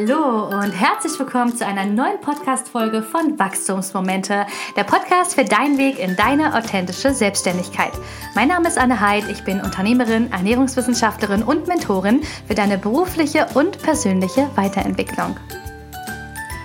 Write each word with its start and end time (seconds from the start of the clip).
Hallo 0.00 0.46
und 0.46 0.70
herzlich 0.70 1.18
willkommen 1.18 1.56
zu 1.56 1.66
einer 1.66 1.84
neuen 1.84 2.20
Podcast-Folge 2.20 3.02
von 3.02 3.36
Wachstumsmomente, 3.36 4.46
der 4.76 4.84
Podcast 4.84 5.34
für 5.34 5.44
deinen 5.44 5.76
Weg 5.76 5.98
in 5.98 6.14
deine 6.14 6.54
authentische 6.54 7.12
Selbstständigkeit. 7.12 7.90
Mein 8.36 8.46
Name 8.46 8.68
ist 8.68 8.78
Anne 8.78 9.00
Heid, 9.00 9.24
ich 9.28 9.42
bin 9.42 9.60
Unternehmerin, 9.60 10.30
Ernährungswissenschaftlerin 10.30 11.42
und 11.42 11.66
Mentorin 11.66 12.22
für 12.46 12.54
deine 12.54 12.78
berufliche 12.78 13.48
und 13.54 13.82
persönliche 13.82 14.48
Weiterentwicklung. 14.54 15.36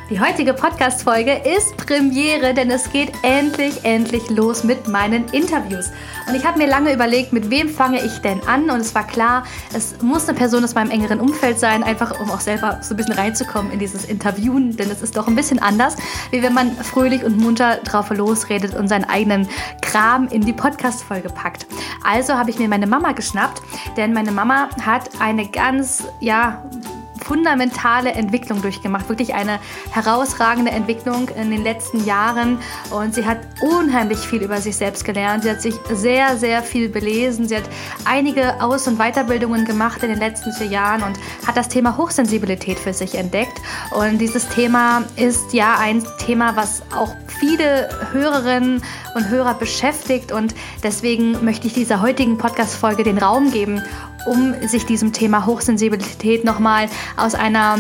Die 0.10 0.20
heutige 0.20 0.54
Podcast-Folge 0.54 1.32
ist 1.32 1.78
Premiere, 1.78 2.54
denn 2.54 2.70
es 2.70 2.92
geht 2.92 3.14
endlich, 3.24 3.86
endlich 3.86 4.30
los 4.30 4.66
mit 4.66 4.90
meinen 4.90 5.30
Interviews. 5.30 5.92
Und 6.28 6.36
ich 6.36 6.46
habe 6.46 6.58
mir 6.58 6.68
lange 6.68 6.94
überlegt, 6.94 7.32
mit 7.32 7.50
wem 7.50 7.70
fange 7.70 8.04
ich 8.04 8.18
denn 8.20 8.46
an? 8.46 8.70
Und 8.70 8.82
es 8.82 8.94
war 8.94 9.08
klar, 9.08 9.46
es 9.74 10.02
muss 10.02 10.28
eine 10.28 10.38
Person 10.38 10.62
aus 10.66 10.76
meinem 10.76 10.92
engeren 10.92 11.22
Umfeld 11.22 11.58
sein, 11.58 11.84
einfach 11.84 12.20
um 12.20 12.30
auch 12.32 12.42
selber 12.42 12.80
so 12.82 12.94
ein 12.94 12.98
bisschen 12.98 13.14
reinzukommen 13.14 13.72
in 13.72 13.80
dieses 13.80 14.04
Interviewen, 14.04 14.76
denn 14.76 14.92
es 14.92 15.02
ist 15.02 15.16
doch 15.16 15.30
ein 15.30 15.36
bisschen 15.36 15.60
anders, 15.60 15.96
wie 16.32 16.44
wenn 16.44 16.54
man 16.54 16.76
fröhlich 16.76 17.24
und 17.24 17.38
munter 17.38 17.78
drauf 17.78 18.10
losredet 18.10 18.76
und 18.76 18.90
seinen 18.90 19.06
eigenen 19.06 19.48
Kram 19.82 20.28
in 20.28 20.42
die 20.42 20.54
Podcast-Folge 20.54 21.30
packt. 21.30 21.66
Also 22.04 22.34
habe 22.34 22.50
ich 22.50 22.60
mir 22.60 22.68
meine 22.68 22.88
Mama 22.88 23.14
geschnappt, 23.14 23.62
denn 23.96 24.12
meine 24.12 24.34
Mama 24.34 24.68
hat 24.86 25.10
eine 25.22 25.48
ganz, 25.48 26.04
ja, 26.20 26.62
fundamentale 27.24 28.12
Entwicklung 28.12 28.62
durchgemacht, 28.62 29.10
wirklich 29.10 29.34
eine 29.34 29.60
herausragende 29.92 30.72
Entwicklung 30.72 31.30
in 31.30 31.52
den 31.52 31.64
letzten 31.64 32.06
Jahren 32.06 32.60
und 32.92 33.16
sie 33.16 33.26
hat 33.26 33.40
unheimlich 33.62 34.20
viel 34.20 34.42
über 34.42 34.60
sich 34.62 34.76
selbst 34.76 35.06
gelernt. 35.06 35.44
Sie 35.44 35.50
hat 35.50 35.62
sich 35.62 35.76
sehr, 35.92 36.38
sehr 36.38 36.62
viel 36.62 36.90
belesen. 36.90 37.48
Sie 37.48 37.56
hat 37.56 37.64
einige 38.06 38.62
Aus- 38.62 38.88
und 38.88 38.98
Weiterbildungen 38.98 39.66
gemacht 39.66 40.04
in 40.04 40.10
den 40.10 40.20
letzten 40.20 40.52
vier 40.54 40.68
Jahren 40.68 41.04
und 41.04 41.18
hat 41.48 41.58
das 41.58 41.70
Thema 41.70 41.98
Hochsensibilität 41.98 42.78
für 42.78 42.94
sich 42.94 43.16
entdeckt. 43.16 43.62
Und 43.92 44.20
dieses 44.20 44.48
Thema 44.50 45.04
ist 45.16 45.54
ja 45.54 45.78
ein 45.80 46.04
Thema, 46.20 46.56
was 46.56 46.84
auch 46.96 47.16
viele 47.40 47.90
Hörerinnen 48.12 48.84
und 49.16 49.30
Hörer 49.30 49.54
beschäftigt 49.54 50.32
und 50.32 50.56
deswegen 50.82 51.44
möchte 51.44 51.68
ich 51.68 51.74
dieser 51.74 52.02
heutigen 52.02 52.38
Podcast-Folge 52.38 53.04
den 53.04 53.18
Raum 53.18 53.52
geben, 53.52 53.82
um 54.26 54.56
sich 54.68 54.86
diesem 54.86 55.14
Thema 55.14 55.46
Hochsensibilität 55.46 56.44
nochmal 56.44 56.88
aus 57.18 57.36
einer 57.36 57.80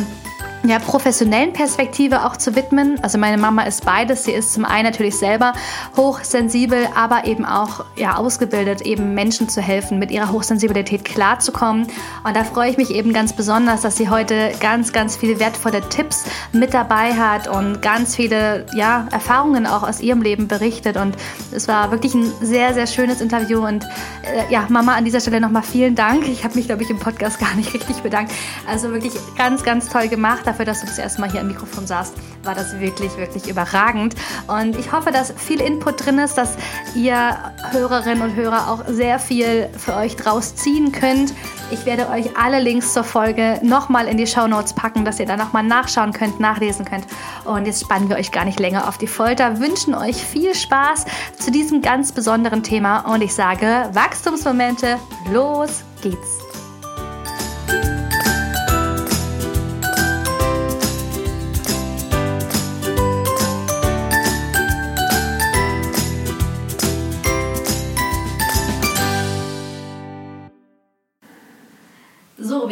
ja, 0.65 0.79
professionellen 0.79 1.51
Perspektive 1.51 2.25
auch 2.25 2.37
zu 2.37 2.55
widmen. 2.55 2.97
Also 3.03 3.17
meine 3.17 3.37
Mama 3.37 3.63
ist 3.63 3.85
beides. 3.85 4.23
Sie 4.23 4.31
ist 4.31 4.53
zum 4.53 4.63
einen 4.63 4.85
natürlich 4.85 5.17
selber 5.17 5.53
hochsensibel, 5.97 6.87
aber 6.95 7.25
eben 7.25 7.45
auch 7.45 7.83
ja, 7.97 8.15
ausgebildet, 8.15 8.81
eben 8.81 9.13
Menschen 9.13 9.49
zu 9.49 9.61
helfen, 9.61 9.99
mit 9.99 10.09
ihrer 10.09 10.31
Hochsensibilität 10.31 11.03
klarzukommen. 11.03 11.87
Und 12.23 12.35
da 12.35 12.45
freue 12.45 12.69
ich 12.69 12.77
mich 12.77 12.91
eben 12.91 13.11
ganz 13.11 13.33
besonders, 13.33 13.81
dass 13.81 13.97
sie 13.97 14.09
heute 14.09 14.53
ganz, 14.61 14.93
ganz 14.93 15.17
viele 15.17 15.37
wertvolle 15.39 15.81
Tipps 15.89 16.23
mit 16.53 16.73
dabei 16.73 17.13
hat 17.13 17.49
und 17.49 17.81
ganz 17.81 18.15
viele 18.15 18.65
ja, 18.73 19.07
Erfahrungen 19.11 19.67
auch 19.67 19.83
aus 19.83 19.99
ihrem 19.99 20.21
Leben 20.21 20.47
berichtet. 20.47 20.95
Und 20.95 21.17
es 21.51 21.67
war 21.67 21.91
wirklich 21.91 22.13
ein 22.15 22.31
sehr, 22.41 22.73
sehr 22.73 22.87
schönes 22.87 23.19
Interview. 23.19 23.65
Und 23.65 23.83
äh, 23.83 24.49
ja, 24.49 24.65
Mama, 24.69 24.95
an 24.95 25.03
dieser 25.03 25.19
Stelle 25.19 25.41
nochmal 25.41 25.63
vielen 25.63 25.95
Dank. 25.95 26.25
Ich 26.29 26.45
habe 26.45 26.55
mich, 26.55 26.67
glaube 26.67 26.83
ich, 26.83 26.89
im 26.89 26.99
Podcast 26.99 27.37
gar 27.39 27.53
nicht 27.55 27.73
richtig 27.73 27.97
bedankt. 27.97 28.31
Also 28.65 28.91
wirklich 28.91 29.13
ganz, 29.37 29.63
ganz 29.63 29.89
toll 29.89 30.07
gemacht 30.07 30.47
dafür, 30.53 30.65
dass 30.65 30.81
du 30.81 30.85
das 30.85 30.99
erste 30.99 31.19
Mal 31.19 31.31
hier 31.31 31.41
am 31.41 31.47
Mikrofon 31.47 31.87
saßt, 31.87 32.13
war 32.43 32.53
das 32.53 32.79
wirklich, 32.79 33.17
wirklich 33.17 33.47
überragend. 33.47 34.15
Und 34.47 34.77
ich 34.77 34.91
hoffe, 34.91 35.11
dass 35.11 35.33
viel 35.35 35.59
Input 35.59 36.05
drin 36.05 36.19
ist, 36.19 36.35
dass 36.35 36.55
ihr 36.95 37.35
Hörerinnen 37.71 38.21
und 38.21 38.35
Hörer 38.35 38.69
auch 38.69 38.83
sehr 38.87 39.17
viel 39.17 39.67
für 39.77 39.95
euch 39.95 40.15
draus 40.15 40.55
ziehen 40.55 40.91
könnt. 40.91 41.33
Ich 41.71 41.85
werde 41.87 42.07
euch 42.09 42.37
alle 42.37 42.59
Links 42.59 42.93
zur 42.93 43.03
Folge 43.03 43.59
nochmal 43.63 44.07
in 44.07 44.17
die 44.17 44.27
Show 44.27 44.47
Notes 44.47 44.73
packen, 44.73 45.05
dass 45.05 45.19
ihr 45.19 45.25
da 45.25 45.37
nochmal 45.37 45.63
nachschauen 45.63 46.13
könnt, 46.13 46.39
nachlesen 46.39 46.85
könnt. 46.85 47.05
Und 47.45 47.65
jetzt 47.65 47.81
spannen 47.81 48.09
wir 48.09 48.17
euch 48.17 48.31
gar 48.31 48.45
nicht 48.45 48.59
länger 48.59 48.87
auf 48.87 48.99
die 48.99 49.07
Folter, 49.07 49.59
wünschen 49.59 49.95
euch 49.95 50.17
viel 50.17 50.53
Spaß 50.53 51.05
zu 51.39 51.51
diesem 51.51 51.81
ganz 51.81 52.11
besonderen 52.11 52.61
Thema 52.61 52.99
und 53.11 53.21
ich 53.21 53.33
sage 53.33 53.89
Wachstumsmomente, 53.93 54.99
los 55.31 55.83
geht's! 56.01 56.42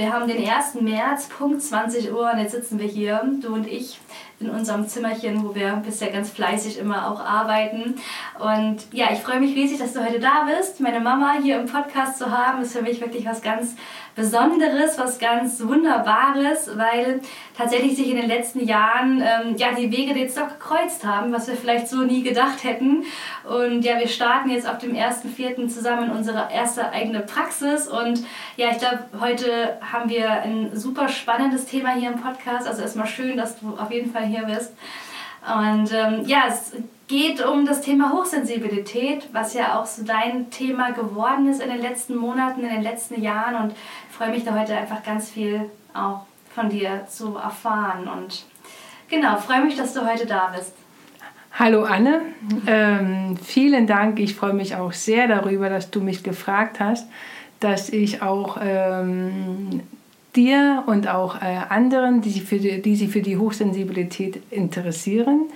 Wir 0.01 0.11
haben 0.11 0.27
den 0.27 0.49
1. 0.49 0.81
März, 0.81 1.29
Punkt 1.29 1.61
20 1.61 2.11
Uhr 2.11 2.31
und 2.31 2.39
jetzt 2.39 2.53
sitzen 2.53 2.79
wir 2.79 2.87
hier, 2.87 3.21
du 3.39 3.53
und 3.53 3.67
ich, 3.67 3.99
in 4.41 4.49
unserem 4.49 4.87
Zimmerchen, 4.87 5.43
wo 5.43 5.55
wir 5.55 5.81
bisher 5.85 6.11
ganz 6.11 6.29
fleißig 6.29 6.79
immer 6.79 7.11
auch 7.11 7.19
arbeiten. 7.19 7.95
Und 8.39 8.77
ja, 8.91 9.07
ich 9.11 9.19
freue 9.19 9.39
mich 9.39 9.55
riesig, 9.55 9.79
dass 9.79 9.93
du 9.93 10.05
heute 10.05 10.19
da 10.19 10.47
bist. 10.57 10.79
Meine 10.79 10.99
Mama 10.99 11.35
hier 11.41 11.59
im 11.59 11.67
Podcast 11.67 12.17
zu 12.17 12.31
haben, 12.31 12.61
ist 12.61 12.75
für 12.75 12.81
mich 12.81 12.99
wirklich 13.01 13.25
was 13.25 13.41
ganz 13.41 13.75
Besonderes, 14.13 14.97
was 14.97 15.19
ganz 15.19 15.61
Wunderbares, 15.65 16.69
weil 16.75 17.21
tatsächlich 17.57 17.95
sich 17.95 18.09
in 18.09 18.17
den 18.17 18.27
letzten 18.27 18.65
Jahren 18.65 19.21
ähm, 19.21 19.55
ja, 19.55 19.71
die 19.71 19.89
Wege 19.89 20.17
jetzt 20.19 20.37
doch 20.37 20.49
gekreuzt 20.49 21.05
haben, 21.05 21.31
was 21.31 21.47
wir 21.47 21.55
vielleicht 21.55 21.87
so 21.87 22.01
nie 22.01 22.21
gedacht 22.21 22.63
hätten. 22.63 23.05
Und 23.47 23.83
ja, 23.83 23.99
wir 23.99 24.09
starten 24.09 24.49
jetzt 24.49 24.67
auf 24.67 24.79
dem 24.79 24.93
1.4. 24.95 25.69
zusammen 25.69 26.11
unsere 26.11 26.49
erste 26.51 26.91
eigene 26.91 27.21
Praxis. 27.21 27.87
Und 27.87 28.25
ja, 28.57 28.71
ich 28.71 28.79
glaube, 28.79 28.99
heute 29.21 29.77
haben 29.81 30.09
wir 30.09 30.29
ein 30.29 30.71
super 30.73 31.07
spannendes 31.07 31.65
Thema 31.65 31.91
hier 31.91 32.11
im 32.11 32.19
Podcast. 32.19 32.67
Also 32.67 32.81
erstmal 32.81 33.07
schön, 33.07 33.37
dass 33.37 33.59
du 33.59 33.77
auf 33.77 33.91
jeden 33.91 34.11
Fall 34.11 34.23
hier 34.31 34.45
bist. 34.45 34.73
Und 35.45 35.91
ähm, 35.91 36.25
ja, 36.25 36.43
es 36.47 36.73
geht 37.07 37.43
um 37.45 37.65
das 37.65 37.81
Thema 37.81 38.11
Hochsensibilität, 38.13 39.27
was 39.33 39.53
ja 39.53 39.79
auch 39.79 39.85
so 39.85 40.03
dein 40.03 40.49
Thema 40.49 40.91
geworden 40.91 41.49
ist 41.49 41.61
in 41.61 41.69
den 41.69 41.81
letzten 41.81 42.15
Monaten, 42.15 42.61
in 42.61 42.69
den 42.69 42.83
letzten 42.83 43.21
Jahren. 43.21 43.55
Und 43.55 43.71
ich 43.71 44.15
freue 44.15 44.29
mich 44.29 44.43
da 44.43 44.57
heute 44.57 44.75
einfach 44.77 45.03
ganz 45.03 45.29
viel 45.29 45.69
auch 45.93 46.21
von 46.53 46.69
dir 46.69 47.05
zu 47.07 47.35
erfahren. 47.37 48.07
Und 48.07 48.45
genau, 49.09 49.37
freue 49.37 49.65
mich, 49.65 49.75
dass 49.75 49.93
du 49.93 50.09
heute 50.09 50.25
da 50.25 50.53
bist. 50.55 50.73
Hallo 51.53 51.83
Anne, 51.83 52.21
ähm, 52.65 53.35
vielen 53.35 53.85
Dank. 53.85 54.19
Ich 54.19 54.35
freue 54.35 54.53
mich 54.53 54.75
auch 54.75 54.93
sehr 54.93 55.27
darüber, 55.27 55.69
dass 55.69 55.91
du 55.91 55.99
mich 55.99 56.23
gefragt 56.23 56.79
hast, 56.79 57.09
dass 57.59 57.89
ich 57.89 58.21
auch 58.21 58.57
ähm, 58.61 59.81
dir 60.35 60.83
und 60.85 61.07
auch 61.07 61.41
äh, 61.41 61.57
anderen, 61.69 62.21
die 62.21 62.29
sich, 62.29 62.43
für 62.43 62.57
die, 62.57 62.81
die 62.81 62.95
sich 62.95 63.09
für 63.09 63.21
die 63.21 63.37
Hochsensibilität 63.37 64.41
interessieren, 64.49 65.47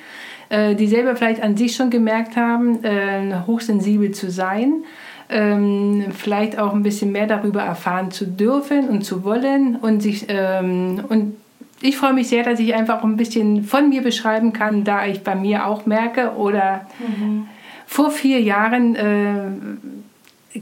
äh, 0.49 0.75
die 0.75 0.87
selber 0.87 1.15
vielleicht 1.15 1.41
an 1.41 1.57
sich 1.57 1.75
schon 1.75 1.89
gemerkt 1.89 2.35
haben, 2.35 2.83
äh, 2.83 3.33
hochsensibel 3.47 4.11
zu 4.11 4.29
sein, 4.29 4.83
ähm, 5.29 6.05
vielleicht 6.11 6.59
auch 6.59 6.73
ein 6.73 6.83
bisschen 6.83 7.11
mehr 7.11 7.27
darüber 7.27 7.61
erfahren 7.61 8.11
zu 8.11 8.25
dürfen 8.25 8.89
und 8.89 9.03
zu 9.03 9.23
wollen 9.23 9.75
und 9.75 10.01
sich 10.01 10.25
ähm, 10.27 11.03
und 11.09 11.35
ich 11.81 11.97
freue 11.97 12.13
mich 12.13 12.29
sehr, 12.29 12.43
dass 12.43 12.59
ich 12.59 12.73
einfach 12.73 13.03
ein 13.03 13.17
bisschen 13.17 13.63
von 13.63 13.89
mir 13.89 14.01
beschreiben 14.01 14.53
kann, 14.53 14.83
da 14.83 15.05
ich 15.05 15.23
bei 15.23 15.35
mir 15.35 15.67
auch 15.67 15.85
merke 15.85 16.31
oder 16.35 16.87
mhm. 16.99 17.47
vor 17.85 18.11
vier 18.11 18.41
Jahren 18.41 18.95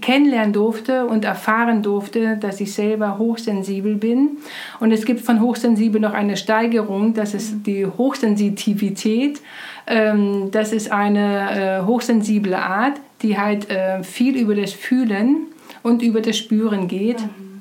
kennenlernen 0.02 0.54
durfte 0.54 1.06
und 1.06 1.26
erfahren 1.26 1.84
durfte, 1.84 2.38
dass 2.38 2.60
ich 2.60 2.74
selber 2.74 3.18
hochsensibel 3.18 3.96
bin. 3.96 4.38
Und 4.80 4.92
es 4.92 5.06
gibt 5.06 5.22
von 5.22 5.42
hochsensibel 5.42 6.02
noch 6.02 6.14
eine 6.14 6.38
Steigerung, 6.38 7.14
das 7.14 7.34
ist 7.34 7.66
die 7.66 7.86
Hochsensitivität. 7.86 9.42
Ähm, 9.86 10.50
das 10.52 10.72
ist 10.72 10.92
eine 10.92 11.82
äh, 11.82 11.86
hochsensible 11.86 12.58
Art, 12.58 13.00
die 13.22 13.38
halt 13.38 13.70
äh, 13.70 14.04
viel 14.04 14.38
über 14.38 14.56
das 14.56 14.74
Fühlen 14.74 15.48
und 15.82 16.02
über 16.02 16.22
das 16.22 16.38
Spüren 16.38 16.88
geht. 16.88 17.22
Mhm. 17.22 17.54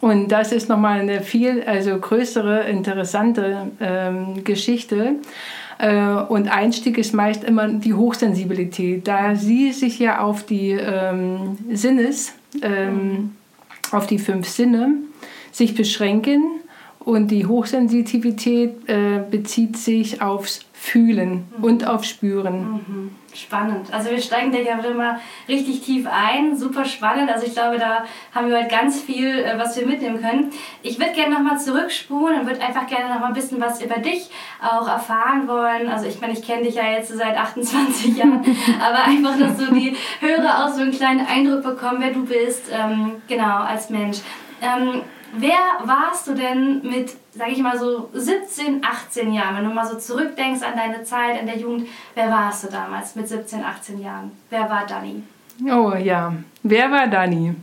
Und 0.00 0.28
das 0.28 0.52
ist 0.52 0.68
nochmal 0.68 1.00
eine 1.00 1.22
viel 1.22 1.62
also 1.62 1.98
größere, 1.98 2.64
interessante 2.64 3.70
ähm, 3.80 4.44
Geschichte. 4.44 5.14
Äh, 5.78 6.04
und 6.04 6.48
Einstieg 6.48 6.98
ist 6.98 7.14
meist 7.14 7.44
immer 7.44 7.68
die 7.68 7.94
Hochsensibilität, 7.94 9.06
da 9.06 9.34
sie 9.34 9.72
sich 9.72 9.98
ja 9.98 10.20
auf 10.20 10.44
die 10.44 10.70
ähm, 10.70 11.58
Sinnes, 11.72 12.32
ähm, 12.62 13.32
auf 13.90 14.06
die 14.06 14.18
fünf 14.18 14.48
Sinne 14.48 14.94
sich 15.52 15.74
beschränken. 15.74 16.42
Und 17.00 17.30
die 17.30 17.44
Hochsensitivität 17.46 18.88
äh, 18.88 19.20
bezieht 19.30 19.76
sich 19.76 20.22
aufs 20.22 20.60
Fühlen 20.84 21.46
mhm. 21.56 21.64
und 21.64 21.86
auf 21.86 22.04
Spüren. 22.04 22.72
Mhm. 22.72 23.10
Spannend. 23.34 23.92
Also 23.92 24.10
wir 24.10 24.20
steigen 24.20 24.52
da 24.52 24.58
ja 24.58 24.78
immer 24.78 25.18
richtig 25.48 25.80
tief 25.80 26.06
ein. 26.06 26.58
Super 26.58 26.84
spannend. 26.84 27.30
Also 27.32 27.46
ich 27.46 27.54
glaube, 27.54 27.78
da 27.78 28.04
haben 28.34 28.50
wir 28.50 28.58
heute 28.58 28.68
ganz 28.68 29.00
viel, 29.00 29.38
äh, 29.38 29.54
was 29.56 29.78
wir 29.78 29.86
mitnehmen 29.86 30.20
können. 30.20 30.50
Ich 30.82 31.00
würde 31.00 31.12
gerne 31.12 31.36
nochmal 31.36 31.58
zurückspulen 31.58 32.40
und 32.40 32.46
würde 32.46 32.60
einfach 32.60 32.86
gerne 32.86 33.08
nochmal 33.08 33.28
ein 33.28 33.34
bisschen 33.34 33.62
was 33.62 33.82
über 33.82 33.96
dich 33.96 34.28
auch 34.60 34.86
erfahren 34.86 35.48
wollen. 35.48 35.88
Also 35.88 36.06
ich 36.06 36.20
meine, 36.20 36.34
ich 36.34 36.46
kenne 36.46 36.64
dich 36.64 36.74
ja 36.74 36.86
jetzt 36.90 37.16
seit 37.16 37.34
28 37.36 38.16
Jahren, 38.18 38.44
aber 38.78 39.04
einfach, 39.04 39.38
dass 39.38 39.58
so 39.58 39.72
die 39.72 39.96
Hörer 40.20 40.66
auch 40.66 40.68
so 40.68 40.82
einen 40.82 40.92
kleinen 40.92 41.26
Eindruck 41.26 41.62
bekommen, 41.62 42.00
wer 42.00 42.12
du 42.12 42.26
bist, 42.26 42.64
ähm, 42.70 43.22
genau, 43.26 43.60
als 43.60 43.88
Mensch. 43.88 44.18
Ähm, 44.60 45.00
Wer 45.36 45.58
warst 45.84 46.28
du 46.28 46.34
denn 46.34 46.80
mit, 46.82 47.12
sag 47.32 47.50
ich 47.50 47.58
mal 47.58 47.78
so, 47.78 48.08
17, 48.12 48.84
18 48.84 49.32
Jahren? 49.32 49.56
Wenn 49.56 49.64
du 49.64 49.70
mal 49.70 49.86
so 49.86 49.96
zurückdenkst 49.96 50.62
an 50.62 50.76
deine 50.76 51.02
Zeit 51.02 51.40
in 51.40 51.46
der 51.46 51.56
Jugend, 51.56 51.88
wer 52.14 52.30
warst 52.30 52.64
du 52.64 52.68
damals 52.68 53.16
mit 53.16 53.28
17, 53.28 53.64
18 53.64 54.00
Jahren? 54.00 54.30
Wer 54.50 54.70
war 54.70 54.86
Dani? 54.86 55.22
Oh 55.64 55.94
ja, 55.96 56.34
wer 56.62 56.90
war 56.90 57.06
Dani? 57.06 57.54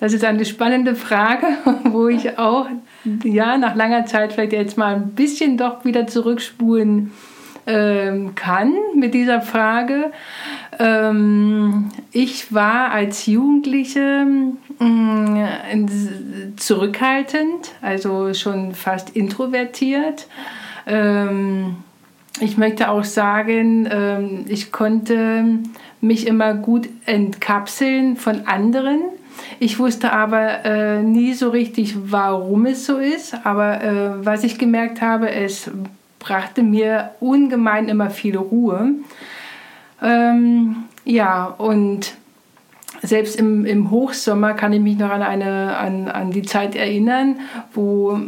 Das 0.00 0.12
ist 0.12 0.24
eine 0.24 0.44
spannende 0.44 0.94
Frage, 0.94 1.46
wo 1.84 2.08
ich 2.08 2.38
auch 2.38 2.66
ja, 3.22 3.56
nach 3.56 3.74
langer 3.74 4.06
Zeit 4.06 4.32
vielleicht 4.32 4.52
jetzt 4.52 4.78
mal 4.78 4.94
ein 4.94 5.10
bisschen 5.10 5.56
doch 5.56 5.84
wieder 5.84 6.06
zurückspulen 6.06 7.12
ähm, 7.66 8.34
kann 8.34 8.74
mit 8.94 9.14
dieser 9.14 9.40
Frage. 9.40 10.12
Ähm, 10.78 11.90
ich 12.12 12.52
war 12.52 12.90
als 12.90 13.26
Jugendliche 13.26 14.26
äh, 14.80 16.56
zurückhaltend, 16.56 17.72
also 17.80 18.34
schon 18.34 18.74
fast 18.74 19.10
introvertiert. 19.10 20.26
Ähm, 20.86 21.76
ich 22.40 22.56
möchte 22.56 22.90
auch 22.90 23.04
sagen, 23.04 23.88
ähm, 23.90 24.44
ich 24.48 24.72
konnte 24.72 25.60
mich 26.00 26.26
immer 26.26 26.54
gut 26.54 26.88
entkapseln 27.06 28.16
von 28.16 28.46
anderen. 28.46 29.00
Ich 29.58 29.78
wusste 29.78 30.12
aber 30.12 30.64
äh, 30.64 31.02
nie 31.02 31.32
so 31.34 31.50
richtig, 31.50 31.94
warum 32.10 32.66
es 32.66 32.86
so 32.86 32.98
ist. 32.98 33.34
Aber 33.44 33.82
äh, 33.82 34.24
was 34.24 34.44
ich 34.44 34.58
gemerkt 34.58 35.00
habe, 35.00 35.30
es 35.30 35.70
brachte 36.24 36.62
mir 36.62 37.10
ungemein 37.20 37.88
immer 37.88 38.08
viel 38.08 38.36
Ruhe. 38.36 38.92
Ähm, 40.02 40.84
ja, 41.04 41.44
und 41.46 42.14
selbst 43.02 43.36
im, 43.36 43.66
im 43.66 43.90
Hochsommer 43.90 44.54
kann 44.54 44.72
ich 44.72 44.80
mich 44.80 44.96
noch 44.96 45.10
an, 45.10 45.22
eine, 45.22 45.76
an, 45.76 46.08
an 46.08 46.30
die 46.30 46.42
Zeit 46.42 46.74
erinnern, 46.74 47.40
wo 47.74 48.18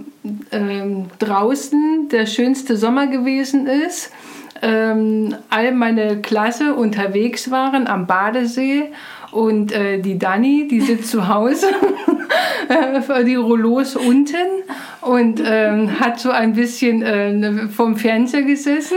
ähm, 0.53 1.07
draußen 1.19 2.11
der 2.13 2.27
schönste 2.27 2.77
Sommer 2.77 3.07
gewesen 3.07 3.67
ist. 3.67 4.13
Ähm, 4.61 5.35
all 5.49 5.73
meine 5.73 6.21
Klasse 6.21 6.75
unterwegs 6.75 7.51
waren 7.51 7.87
am 7.87 8.07
Badesee 8.07 8.93
und 9.37 9.71
äh, 9.71 9.99
die 9.99 10.19
Dani, 10.19 10.67
die 10.69 10.81
sitzt 10.81 11.11
zu 11.11 11.29
Hause, 11.29 11.67
äh, 12.69 13.25
die 13.25 13.35
Rollos 13.35 13.95
unten 13.95 14.65
und 15.03 15.43
ähm, 15.45 16.01
hat 16.01 16.19
so 16.19 16.31
ein 16.31 16.55
bisschen 16.55 17.03
äh, 17.03 17.69
vom 17.69 17.97
Fernseher 17.97 18.43
gesessen 18.43 18.97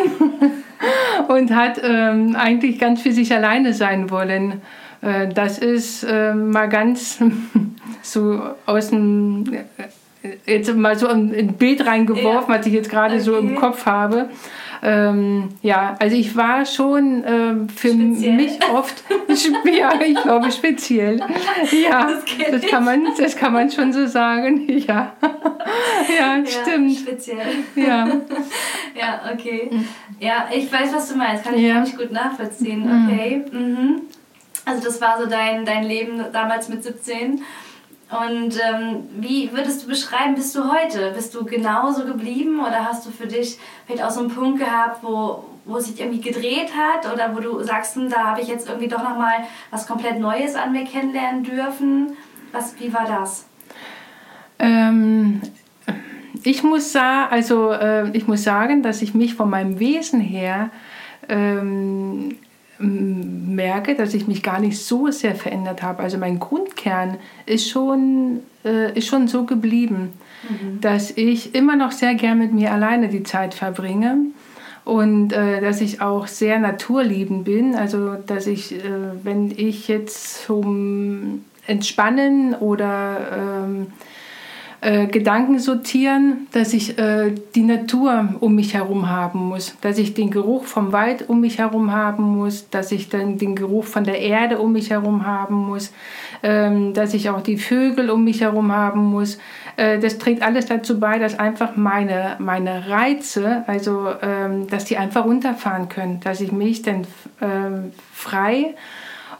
und 1.27 1.53
hat 1.53 1.81
ähm, 1.83 2.37
eigentlich 2.37 2.79
ganz 2.79 3.01
für 3.01 3.11
sich 3.11 3.33
alleine 3.33 3.73
sein 3.73 4.09
wollen. 4.09 4.61
Äh, 5.01 5.27
das 5.27 5.59
ist 5.59 6.03
äh, 6.03 6.33
mal 6.33 6.69
ganz 6.69 7.19
so 8.01 8.41
aus 8.65 8.91
dem, 8.91 9.43
äh, 10.23 10.29
jetzt 10.45 10.73
mal 10.73 10.97
so 10.97 11.07
ein 11.07 11.53
Bild 11.57 11.85
reingeworfen, 11.85 12.53
ja. 12.53 12.59
was 12.59 12.65
ich 12.65 12.73
jetzt 12.73 12.89
gerade 12.89 13.15
okay. 13.15 13.23
so 13.23 13.37
im 13.37 13.55
Kopf 13.55 13.85
habe. 13.85 14.29
Ähm, 14.81 15.49
ja, 15.61 15.95
also 15.99 16.15
ich 16.15 16.35
war 16.35 16.65
schon 16.65 17.23
ähm, 17.25 17.69
für 17.69 17.89
speziell. 17.89 18.33
mich 18.33 18.59
oft, 18.71 19.03
ja, 19.65 19.99
ich 20.01 20.21
glaube 20.21 20.51
speziell. 20.51 21.19
Ja, 21.71 22.09
das, 22.09 22.23
das, 22.51 22.69
kann 22.69 22.85
man, 22.85 23.07
das 23.17 23.35
kann 23.35 23.53
man 23.53 23.69
schon 23.69 23.91
so 23.93 24.05
sagen. 24.07 24.67
Ja, 24.89 25.13
ja, 26.17 26.37
ja 26.37 26.45
stimmt. 26.45 26.97
Speziell. 26.97 27.63
Ja. 27.75 28.07
ja, 28.97 29.21
okay. 29.33 29.69
Ja, 30.19 30.47
ich 30.53 30.71
weiß, 30.71 30.93
was 30.93 31.09
du 31.09 31.17
meinst. 31.17 31.43
Kann 31.43 31.55
ich 31.55 31.63
ja. 31.63 31.81
nicht 31.81 31.97
gut 31.97 32.11
nachvollziehen. 32.11 32.85
Mhm. 32.85 33.07
Okay. 33.07 33.45
Mhm. 33.51 34.01
Also 34.65 34.83
das 34.83 35.01
war 35.01 35.19
so 35.19 35.27
dein, 35.27 35.65
dein 35.65 35.83
Leben 35.83 36.23
damals 36.31 36.69
mit 36.69 36.83
17. 36.83 37.43
Und 38.09 38.55
ähm, 38.59 39.07
wie 39.19 39.51
würdest 39.53 39.83
du 39.83 39.87
beschreiben, 39.87 40.33
bist 40.33 40.55
du 40.55 40.61
heute? 40.63 41.11
Bist 41.11 41.35
du 41.35 41.45
genauso 41.45 42.05
geblieben 42.05 42.59
oder 42.59 42.85
hast 42.85 43.05
du 43.05 43.11
für 43.11 43.27
dich 43.27 43.59
vielleicht 43.85 44.03
auch 44.03 44.09
so 44.09 44.21
einen 44.21 44.29
Punkt 44.29 44.59
gehabt, 44.59 45.03
wo, 45.03 45.45
wo 45.65 45.77
es 45.77 45.85
sich 45.85 45.99
irgendwie 45.99 46.21
gedreht 46.21 46.71
hat 46.75 47.11
oder 47.13 47.35
wo 47.35 47.39
du 47.39 47.61
sagst, 47.63 47.95
hm, 47.95 48.09
da 48.09 48.23
habe 48.23 48.41
ich 48.41 48.47
jetzt 48.47 48.67
irgendwie 48.67 48.87
doch 48.87 49.03
nochmal 49.03 49.43
was 49.69 49.85
komplett 49.85 50.19
Neues 50.19 50.55
an 50.55 50.71
mir 50.71 50.85
kennenlernen 50.85 51.43
dürfen? 51.43 52.17
Was, 52.51 52.79
wie 52.79 52.91
war 52.91 53.05
das? 53.05 53.45
Ähm, 54.57 55.41
ich, 56.43 56.63
muss 56.63 56.95
also, 56.95 57.71
äh, 57.71 58.09
ich 58.17 58.27
muss 58.27 58.43
sagen, 58.43 58.81
dass 58.81 59.03
ich 59.03 59.13
mich 59.13 59.35
von 59.35 59.51
meinem 59.51 59.77
Wesen 59.77 60.19
her 60.19 60.71
ähm, 61.27 62.37
merke, 62.79 63.95
dass 63.95 64.13
ich 64.13 64.27
mich 64.27 64.41
gar 64.41 64.59
nicht 64.59 64.79
so 64.79 65.11
sehr 65.11 65.35
verändert 65.35 65.83
habe. 65.83 66.01
Also 66.01 66.17
mein 66.17 66.39
Grundkern 66.39 67.17
ist 67.45 67.69
schon, 67.69 68.39
äh, 68.63 68.97
ist 68.97 69.07
schon 69.07 69.27
so 69.27 69.43
geblieben, 69.43 70.13
mhm. 70.49 70.79
dass 70.81 71.11
ich 71.11 71.55
immer 71.55 71.75
noch 71.75 71.91
sehr 71.91 72.15
gern 72.15 72.39
mit 72.39 72.53
mir 72.53 72.71
alleine 72.71 73.09
die 73.09 73.23
Zeit 73.23 73.53
verbringe 73.53 74.17
und 74.85 75.33
äh, 75.33 75.59
dass 75.59 75.81
ich 75.81 76.01
auch 76.01 76.27
sehr 76.27 76.57
naturliebend 76.59 77.43
bin. 77.43 77.75
Also 77.75 78.15
dass 78.15 78.47
ich, 78.47 78.73
äh, 78.73 78.81
wenn 79.23 79.51
ich 79.51 79.89
jetzt 79.89 80.45
zum 80.45 81.43
Entspannen 81.67 82.55
oder 82.55 83.65
ähm, 83.65 83.87
äh, 84.81 85.07
Gedanken 85.07 85.59
sortieren, 85.59 86.47
dass 86.51 86.73
ich 86.73 86.97
äh, 86.97 87.33
die 87.53 87.63
Natur 87.63 88.35
um 88.39 88.55
mich 88.55 88.73
herum 88.73 89.09
haben 89.09 89.39
muss, 89.39 89.75
dass 89.81 89.97
ich 89.97 90.13
den 90.13 90.31
Geruch 90.31 90.63
vom 90.65 90.93
Wald 90.93 91.27
um 91.27 91.41
mich 91.41 91.57
herum 91.57 91.91
haben 91.91 92.23
muss, 92.23 92.69
dass 92.69 92.93
ich 92.93 93.09
dann 93.09 93.37
den 93.37 93.55
Geruch 93.55 93.83
von 93.83 94.05
der 94.05 94.21
Erde 94.21 94.59
um 94.59 94.71
mich 94.71 94.89
herum 94.89 95.25
haben 95.25 95.55
muss, 95.55 95.91
ähm, 96.43 96.93
dass 96.93 97.13
ich 97.13 97.29
auch 97.29 97.41
die 97.41 97.57
Vögel 97.57 98.09
um 98.09 98.23
mich 98.23 98.39
herum 98.39 98.71
haben 98.71 99.03
muss. 99.05 99.37
Äh, 99.75 99.99
das 99.99 100.17
trägt 100.17 100.43
alles 100.43 100.67
dazu 100.67 100.99
bei, 100.99 101.19
dass 101.19 101.37
einfach 101.37 101.75
meine, 101.75 102.37
meine 102.39 102.89
Reize, 102.89 103.63
also 103.67 104.07
ähm, 104.21 104.67
dass 104.67 104.85
die 104.85 104.95
einfach 104.95 105.25
runterfahren 105.25 105.89
können, 105.89 106.21
dass 106.21 106.39
ich 106.39 106.53
mich 106.53 106.83
dann 106.83 107.05
ähm, 107.41 107.91
frei 108.13 108.75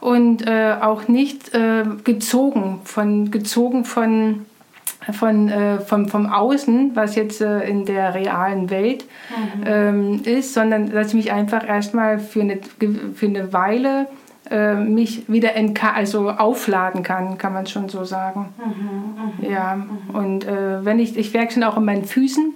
und 0.00 0.46
äh, 0.46 0.74
auch 0.80 1.08
nicht 1.08 1.54
äh, 1.54 1.84
gezogen 2.04 2.80
von 2.84 3.30
gezogen 3.30 3.84
von 3.84 4.46
von, 5.12 5.48
äh, 5.48 5.80
vom, 5.80 6.08
vom 6.08 6.26
Außen, 6.26 6.92
was 6.94 7.14
jetzt 7.14 7.40
äh, 7.40 7.60
in 7.68 7.84
der 7.84 8.14
realen 8.14 8.70
Welt 8.70 9.04
mhm. 9.30 9.64
ähm, 9.66 10.20
ist, 10.24 10.54
sondern 10.54 10.90
dass 10.90 11.08
ich 11.08 11.14
mich 11.14 11.32
einfach 11.32 11.66
erstmal 11.66 12.18
für 12.18 12.42
eine, 12.42 12.58
für 13.14 13.26
eine 13.26 13.52
Weile 13.52 14.06
äh, 14.50 14.74
mich 14.74 15.28
wieder 15.28 15.50
also 15.94 16.30
aufladen 16.30 17.02
kann, 17.02 17.38
kann 17.38 17.52
man 17.52 17.66
schon 17.66 17.88
so 17.88 18.04
sagen. 18.04 18.48
Mhm, 18.58 19.46
mh, 19.46 19.52
ja, 19.52 19.76
mhm. 19.76 20.14
und 20.14 20.44
äh, 20.46 20.84
wenn 20.84 20.98
ich, 20.98 21.16
ich 21.16 21.32
merke 21.32 21.52
schon 21.52 21.62
auch 21.62 21.76
in 21.76 21.84
meinen 21.84 22.04
Füßen, 22.04 22.54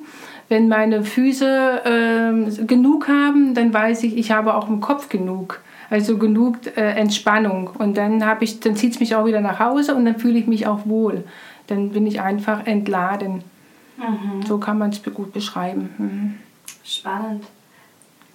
wenn 0.49 0.68
meine 0.68 1.04
Füße 1.04 1.82
ähm, 1.84 2.66
genug 2.66 3.08
haben, 3.08 3.54
dann 3.54 3.73
weiß 3.73 4.02
ich, 4.02 4.16
ich 4.16 4.30
habe 4.30 4.54
auch 4.54 4.68
im 4.68 4.80
Kopf 4.80 5.08
genug. 5.08 5.61
Also 5.90 6.18
genug 6.18 6.56
äh, 6.76 6.80
Entspannung. 6.80 7.70
Und 7.78 7.96
dann, 7.96 8.18
dann 8.18 8.76
zieht 8.76 8.94
es 8.94 9.00
mich 9.00 9.14
auch 9.14 9.26
wieder 9.26 9.40
nach 9.40 9.61
Hause 9.61 9.94
und 9.94 10.04
dann 10.04 10.18
fühle 10.18 10.38
ich 10.38 10.46
mich 10.46 10.66
auch 10.66 10.87
wohl 10.87 11.25
dann 11.66 11.90
bin 11.90 12.06
ich 12.06 12.21
einfach 12.21 12.66
entladen. 12.66 13.42
Mhm. 13.97 14.42
So 14.42 14.59
kann 14.59 14.78
man 14.78 14.90
es 14.90 15.02
gut 15.02 15.33
beschreiben. 15.33 15.94
Mhm. 15.99 16.38
Spannend. 16.85 17.44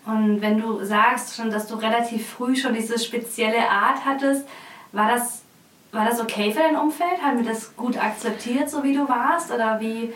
Und 0.06 0.42
wenn 0.42 0.60
du 0.60 0.84
sagst 0.84 1.36
schon, 1.36 1.52
dass 1.52 1.68
du 1.68 1.76
relativ 1.76 2.28
früh 2.28 2.56
schon 2.56 2.74
diese 2.74 2.98
spezielle 2.98 3.70
Art 3.70 4.06
hattest, 4.06 4.48
war 4.92 5.10
das, 5.10 5.44
war 5.92 6.06
das 6.06 6.20
okay 6.20 6.52
für 6.52 6.60
dein 6.60 6.76
Umfeld? 6.76 7.22
Haben 7.22 7.44
wir 7.44 7.52
das 7.52 7.76
gut 7.76 7.98
akzeptiert, 7.98 8.70
so 8.70 8.84
wie 8.84 8.94
du 8.94 9.08
warst? 9.08 9.52
Oder 9.52 9.80
wie? 9.80 10.14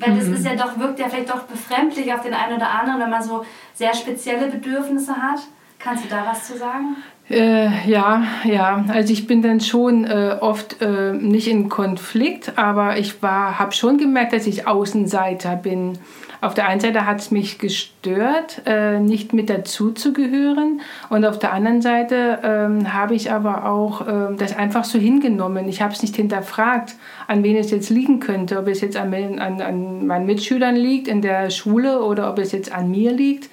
Weil 0.00 0.16
das 0.16 0.26
mhm. 0.26 0.34
ist 0.34 0.46
ja 0.46 0.54
doch, 0.54 0.78
wirkt 0.78 0.98
ja 0.98 1.08
vielleicht 1.08 1.30
doch 1.30 1.42
befremdlich 1.42 2.12
auf 2.14 2.22
den 2.22 2.32
einen 2.32 2.56
oder 2.56 2.70
anderen, 2.70 3.00
wenn 3.00 3.10
man 3.10 3.22
so 3.22 3.44
sehr 3.74 3.94
spezielle 3.94 4.48
Bedürfnisse 4.48 5.16
hat. 5.16 5.40
Kannst 5.78 6.04
du 6.04 6.08
da 6.08 6.26
was 6.26 6.46
zu 6.46 6.56
sagen? 6.56 6.96
Äh, 7.30 7.88
ja, 7.88 8.24
ja. 8.44 8.84
Also 8.88 9.12
ich 9.12 9.26
bin 9.26 9.42
dann 9.42 9.60
schon 9.60 10.04
äh, 10.04 10.36
oft 10.40 10.80
äh, 10.80 11.12
nicht 11.12 11.46
in 11.46 11.68
Konflikt, 11.68 12.58
aber 12.58 12.98
ich 12.98 13.16
habe 13.22 13.72
schon 13.72 13.98
gemerkt, 13.98 14.32
dass 14.32 14.46
ich 14.46 14.66
Außenseiter 14.66 15.56
bin. 15.56 15.98
Auf 16.40 16.54
der 16.54 16.68
einen 16.68 16.80
Seite 16.80 17.04
hat 17.04 17.20
es 17.20 17.30
mich 17.32 17.58
gestört, 17.58 18.62
äh, 18.64 19.00
nicht 19.00 19.32
mit 19.32 19.50
dazu 19.50 19.90
zu 19.90 20.12
gehören. 20.12 20.80
Und 21.10 21.24
auf 21.24 21.38
der 21.38 21.52
anderen 21.52 21.82
Seite 21.82 22.38
ähm, 22.44 22.94
habe 22.94 23.14
ich 23.14 23.32
aber 23.32 23.68
auch 23.68 24.06
äh, 24.06 24.36
das 24.36 24.56
einfach 24.56 24.84
so 24.84 24.98
hingenommen. 24.98 25.68
Ich 25.68 25.82
habe 25.82 25.92
es 25.92 26.00
nicht 26.00 26.14
hinterfragt, 26.14 26.94
an 27.26 27.42
wen 27.42 27.56
es 27.56 27.72
jetzt 27.72 27.90
liegen 27.90 28.20
könnte. 28.20 28.58
Ob 28.58 28.68
es 28.68 28.80
jetzt 28.80 28.96
an, 28.96 29.12
an, 29.40 29.60
an 29.60 30.06
meinen 30.06 30.26
Mitschülern 30.26 30.76
liegt 30.76 31.08
in 31.08 31.22
der 31.22 31.50
Schule 31.50 32.02
oder 32.02 32.30
ob 32.30 32.38
es 32.38 32.52
jetzt 32.52 32.72
an 32.72 32.90
mir 32.90 33.12
liegt. 33.12 33.50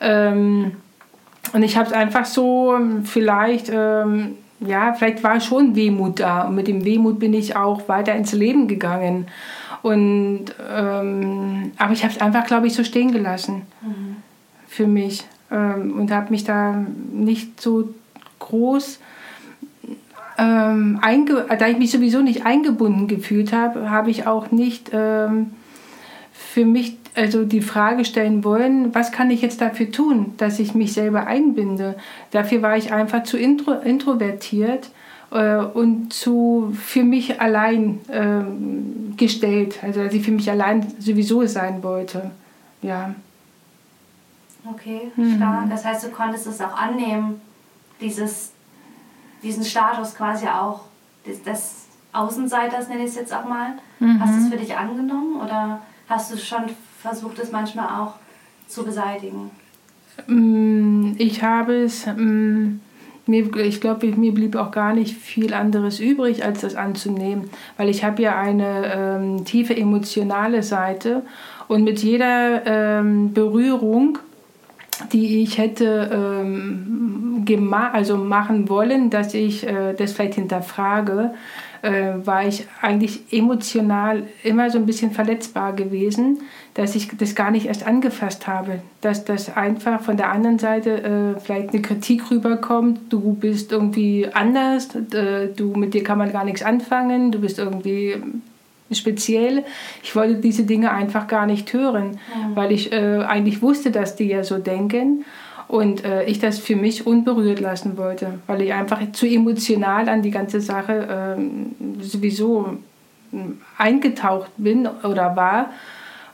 Ähm, 0.00 0.76
und 1.52 1.62
ich 1.62 1.76
habe 1.76 1.88
es 1.88 1.92
einfach 1.92 2.24
so, 2.24 2.78
vielleicht, 3.04 3.70
ähm, 3.72 4.36
ja, 4.60 4.92
vielleicht 4.92 5.22
war 5.22 5.40
schon 5.40 5.74
Wehmut 5.74 6.20
da. 6.20 6.42
Und 6.42 6.54
mit 6.54 6.68
dem 6.68 6.84
Wehmut 6.84 7.18
bin 7.18 7.32
ich 7.32 7.56
auch 7.56 7.88
weiter 7.88 8.14
ins 8.14 8.32
Leben 8.32 8.68
gegangen. 8.68 9.26
Und, 9.82 10.46
ähm, 10.70 11.72
aber 11.78 11.92
ich 11.92 12.02
habe 12.02 12.12
es 12.12 12.20
einfach, 12.20 12.44
glaube 12.46 12.66
ich, 12.66 12.74
so 12.74 12.84
stehen 12.84 13.12
gelassen 13.12 13.62
mhm. 13.80 14.16
für 14.66 14.86
mich. 14.86 15.24
Ähm, 15.50 15.92
und 15.98 16.10
habe 16.10 16.30
mich 16.30 16.44
da 16.44 16.84
nicht 17.12 17.60
so 17.60 17.94
groß 18.38 18.98
Ähm, 20.40 21.00
da 21.02 21.66
ich 21.66 21.78
mich 21.78 21.90
sowieso 21.90 22.22
nicht 22.22 22.46
eingebunden 22.46 23.08
gefühlt 23.08 23.52
habe, 23.52 23.90
habe 23.90 24.10
ich 24.10 24.26
auch 24.26 24.52
nicht 24.52 24.90
ähm, 24.92 25.50
für 26.32 26.64
mich 26.64 26.96
also 27.18 27.44
die 27.44 27.62
Frage 27.62 28.04
stellen 28.04 28.44
wollen, 28.44 28.94
was 28.94 29.10
kann 29.10 29.30
ich 29.30 29.42
jetzt 29.42 29.60
dafür 29.60 29.90
tun, 29.90 30.34
dass 30.36 30.60
ich 30.60 30.74
mich 30.74 30.92
selber 30.92 31.26
einbinde. 31.26 31.96
Dafür 32.30 32.62
war 32.62 32.76
ich 32.76 32.92
einfach 32.92 33.24
zu 33.24 33.36
intro, 33.36 33.72
introvertiert 33.72 34.90
äh, 35.32 35.56
und 35.56 36.12
zu 36.12 36.72
für 36.80 37.02
mich 37.02 37.40
allein 37.40 37.98
äh, 38.08 39.16
gestellt, 39.16 39.82
also 39.82 40.04
dass 40.04 40.14
ich 40.14 40.24
für 40.24 40.30
mich 40.30 40.48
allein 40.48 40.86
sowieso 41.00 41.44
sein 41.46 41.82
wollte. 41.82 42.30
Ja. 42.82 43.14
Okay, 44.64 45.10
stark. 45.36 45.66
Mhm. 45.66 45.70
Das 45.70 45.84
heißt, 45.84 46.04
du 46.04 46.10
konntest 46.10 46.46
es 46.46 46.60
auch 46.60 46.76
annehmen, 46.76 47.40
dieses, 48.00 48.52
diesen 49.42 49.64
Status 49.64 50.14
quasi 50.14 50.46
auch 50.46 50.82
des, 51.26 51.42
des 51.42 51.86
Außenseiters, 52.12 52.88
nenne 52.88 53.02
ich 53.02 53.10
es 53.10 53.16
jetzt 53.16 53.34
auch 53.34 53.44
mal. 53.44 53.72
Mhm. 53.98 54.20
Hast 54.20 54.34
du 54.34 54.42
es 54.42 54.48
für 54.48 54.56
dich 54.56 54.76
angenommen 54.76 55.40
oder 55.40 55.80
hast 56.08 56.32
du 56.32 56.36
schon 56.36 56.64
versucht, 57.00 57.38
es 57.38 57.52
manchmal 57.52 58.00
auch 58.00 58.14
zu 58.66 58.84
beseitigen? 58.84 59.50
Mm, 60.26 61.12
ich 61.18 61.42
habe 61.42 61.84
es, 61.84 62.06
mm, 62.06 62.80
ich 63.26 63.80
glaube, 63.80 64.06
mir 64.06 64.32
blieb 64.32 64.56
auch 64.56 64.70
gar 64.70 64.94
nicht 64.94 65.16
viel 65.16 65.54
anderes 65.54 66.00
übrig, 66.00 66.44
als 66.44 66.60
das 66.60 66.74
anzunehmen, 66.74 67.50
weil 67.76 67.88
ich 67.88 68.04
habe 68.04 68.22
ja 68.22 68.38
eine 68.38 68.92
ähm, 68.94 69.44
tiefe 69.44 69.76
emotionale 69.76 70.62
Seite 70.62 71.22
und 71.68 71.84
mit 71.84 72.02
jeder 72.02 72.66
ähm, 72.66 73.32
Berührung 73.32 74.18
die 75.12 75.42
ich 75.42 75.58
hätte 75.58 76.10
ähm, 76.12 77.44
also 77.92 78.16
machen 78.16 78.68
wollen, 78.68 79.10
dass 79.10 79.32
ich 79.34 79.66
äh, 79.66 79.94
das 79.94 80.12
vielleicht 80.12 80.34
hinterfrage, 80.34 81.32
äh, 81.82 82.14
war 82.24 82.46
ich 82.46 82.66
eigentlich 82.80 83.32
emotional 83.32 84.24
immer 84.42 84.70
so 84.70 84.78
ein 84.78 84.86
bisschen 84.86 85.10
verletzbar 85.10 85.72
gewesen, 85.72 86.40
dass 86.74 86.94
ich 86.94 87.08
das 87.16 87.34
gar 87.34 87.50
nicht 87.50 87.66
erst 87.66 87.86
angefasst 87.86 88.46
habe. 88.46 88.80
Dass 89.00 89.24
das 89.24 89.56
einfach 89.56 90.00
von 90.00 90.16
der 90.16 90.30
anderen 90.30 90.58
Seite 90.58 91.02
äh, 91.36 91.40
vielleicht 91.40 91.70
eine 91.70 91.82
Kritik 91.82 92.30
rüberkommt, 92.30 93.12
du 93.12 93.34
bist 93.34 93.72
irgendwie 93.72 94.28
anders, 94.32 94.94
äh, 94.94 95.48
du 95.48 95.74
mit 95.74 95.94
dir 95.94 96.02
kann 96.02 96.18
man 96.18 96.32
gar 96.32 96.44
nichts 96.44 96.62
anfangen, 96.62 97.32
du 97.32 97.40
bist 97.40 97.58
irgendwie 97.58 98.16
speziell. 98.92 99.64
Ich 100.02 100.16
wollte 100.16 100.36
diese 100.36 100.64
Dinge 100.64 100.90
einfach 100.90 101.26
gar 101.26 101.46
nicht 101.46 101.72
hören, 101.72 102.12
mhm. 102.12 102.56
weil 102.56 102.72
ich 102.72 102.92
äh, 102.92 103.22
eigentlich 103.26 103.62
wusste, 103.62 103.90
dass 103.90 104.16
die 104.16 104.24
ja 104.24 104.44
so 104.44 104.58
denken 104.58 105.24
und 105.68 106.04
äh, 106.04 106.24
ich 106.24 106.38
das 106.38 106.58
für 106.58 106.76
mich 106.76 107.06
unberührt 107.06 107.60
lassen 107.60 107.96
wollte, 107.96 108.40
weil 108.46 108.62
ich 108.62 108.72
einfach 108.72 109.00
zu 109.12 109.26
emotional 109.26 110.08
an 110.08 110.22
die 110.22 110.30
ganze 110.30 110.60
Sache 110.60 111.36
äh, 111.38 112.02
sowieso 112.02 112.78
hm, 113.30 113.60
eingetaucht 113.76 114.50
bin 114.56 114.86
oder 114.86 115.36
war. 115.36 115.70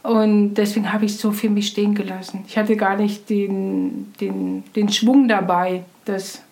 Und 0.05 0.55
deswegen 0.55 0.93
habe 0.93 1.07
ich 1.07 1.13
es 1.13 1.21
so 1.21 1.33
für 1.33 1.49
mich 1.49 1.69
stehen 1.69 1.95
gelassen. 1.95 2.45
Ich 2.47 2.59
hatte 2.59 2.77
gar 2.77 2.97
nicht 2.97 3.29
den, 3.31 4.13
den, 4.21 4.63
den 4.77 4.91
Schwung 4.91 5.29
dabei, 5.29 5.85
das 6.05 6.43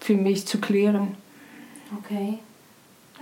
für 0.00 0.14
mich 0.14 0.46
zu 0.46 0.58
klären. 0.58 1.08
Okay. 1.98 2.38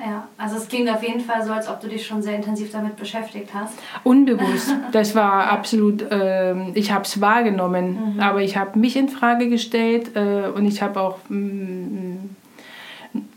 Ja, 0.04 0.26
also 0.36 0.56
es 0.56 0.68
klingt 0.68 0.90
auf 0.90 1.02
jeden 1.02 1.20
Fall 1.20 1.44
so, 1.44 1.52
als 1.52 1.68
ob 1.68 1.80
du 1.80 1.86
dich 1.86 2.04
schon 2.04 2.22
sehr 2.22 2.34
intensiv 2.34 2.72
damit 2.72 2.96
beschäftigt 2.96 3.50
hast. 3.54 3.74
Unbewusst. 4.02 4.74
Das 4.92 5.14
war 5.14 5.50
absolut, 5.50 6.02
äh, 6.10 6.70
ich 6.74 6.92
habe 6.92 7.04
es 7.04 7.20
wahrgenommen, 7.20 8.14
mhm. 8.14 8.20
aber 8.20 8.42
ich 8.42 8.56
habe 8.56 8.78
mich 8.78 8.96
in 8.96 9.08
Frage 9.08 9.48
gestellt 9.48 10.16
äh, 10.16 10.48
und 10.48 10.66
ich 10.66 10.82
habe 10.82 11.00
auch 11.00 11.18
mh, 11.28 11.38
mm, 11.38 12.36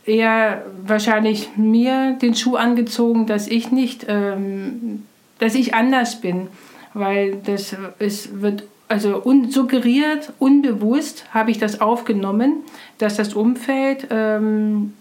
eher 0.05 0.63
wahrscheinlich 0.85 1.55
mir 1.55 2.17
den 2.21 2.35
Schuh 2.35 2.55
angezogen, 2.55 3.27
dass 3.27 3.47
ich 3.47 3.71
nicht, 3.71 4.05
ähm, 4.07 5.05
dass 5.39 5.55
ich 5.55 5.73
anders 5.75 6.19
bin, 6.19 6.47
weil 6.93 7.35
das 7.45 7.75
ist, 7.99 8.41
wird 8.41 8.63
also 8.87 9.21
un 9.23 9.49
suggeriert, 9.49 10.33
unbewusst 10.39 11.25
habe 11.33 11.51
ich 11.51 11.57
das 11.57 11.81
aufgenommen, 11.81 12.63
dass 12.97 13.17
das 13.17 13.33
Umfeld 13.33 14.07
ähm, 14.09 14.93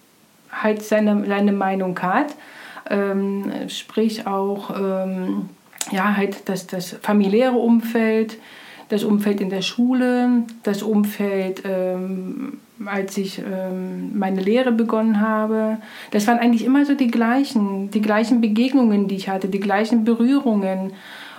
halt 0.62 0.82
seine, 0.82 1.24
seine 1.26 1.52
Meinung 1.52 1.98
hat. 2.00 2.34
Ähm, 2.90 3.50
sprich 3.68 4.26
auch 4.26 4.70
ähm, 4.78 5.48
ja, 5.90 6.16
halt 6.16 6.48
das, 6.48 6.66
das 6.66 6.96
familiäre 7.02 7.56
Umfeld, 7.56 8.38
das 8.88 9.04
Umfeld 9.04 9.40
in 9.40 9.50
der 9.50 9.62
Schule, 9.62 10.44
das 10.62 10.82
Umfeld, 10.82 11.62
ähm, 11.64 12.58
als 12.84 13.16
ich 13.16 13.38
ähm, 13.38 14.18
meine 14.18 14.40
Lehre 14.40 14.72
begonnen 14.72 15.20
habe. 15.20 15.78
Das 16.10 16.26
waren 16.26 16.38
eigentlich 16.38 16.64
immer 16.64 16.84
so 16.84 16.94
die 16.94 17.10
gleichen, 17.10 17.90
die 17.90 18.02
gleichen 18.02 18.40
Begegnungen, 18.40 19.08
die 19.08 19.16
ich 19.16 19.28
hatte, 19.28 19.48
die 19.48 19.60
gleichen 19.60 20.04
Berührungen. 20.04 20.92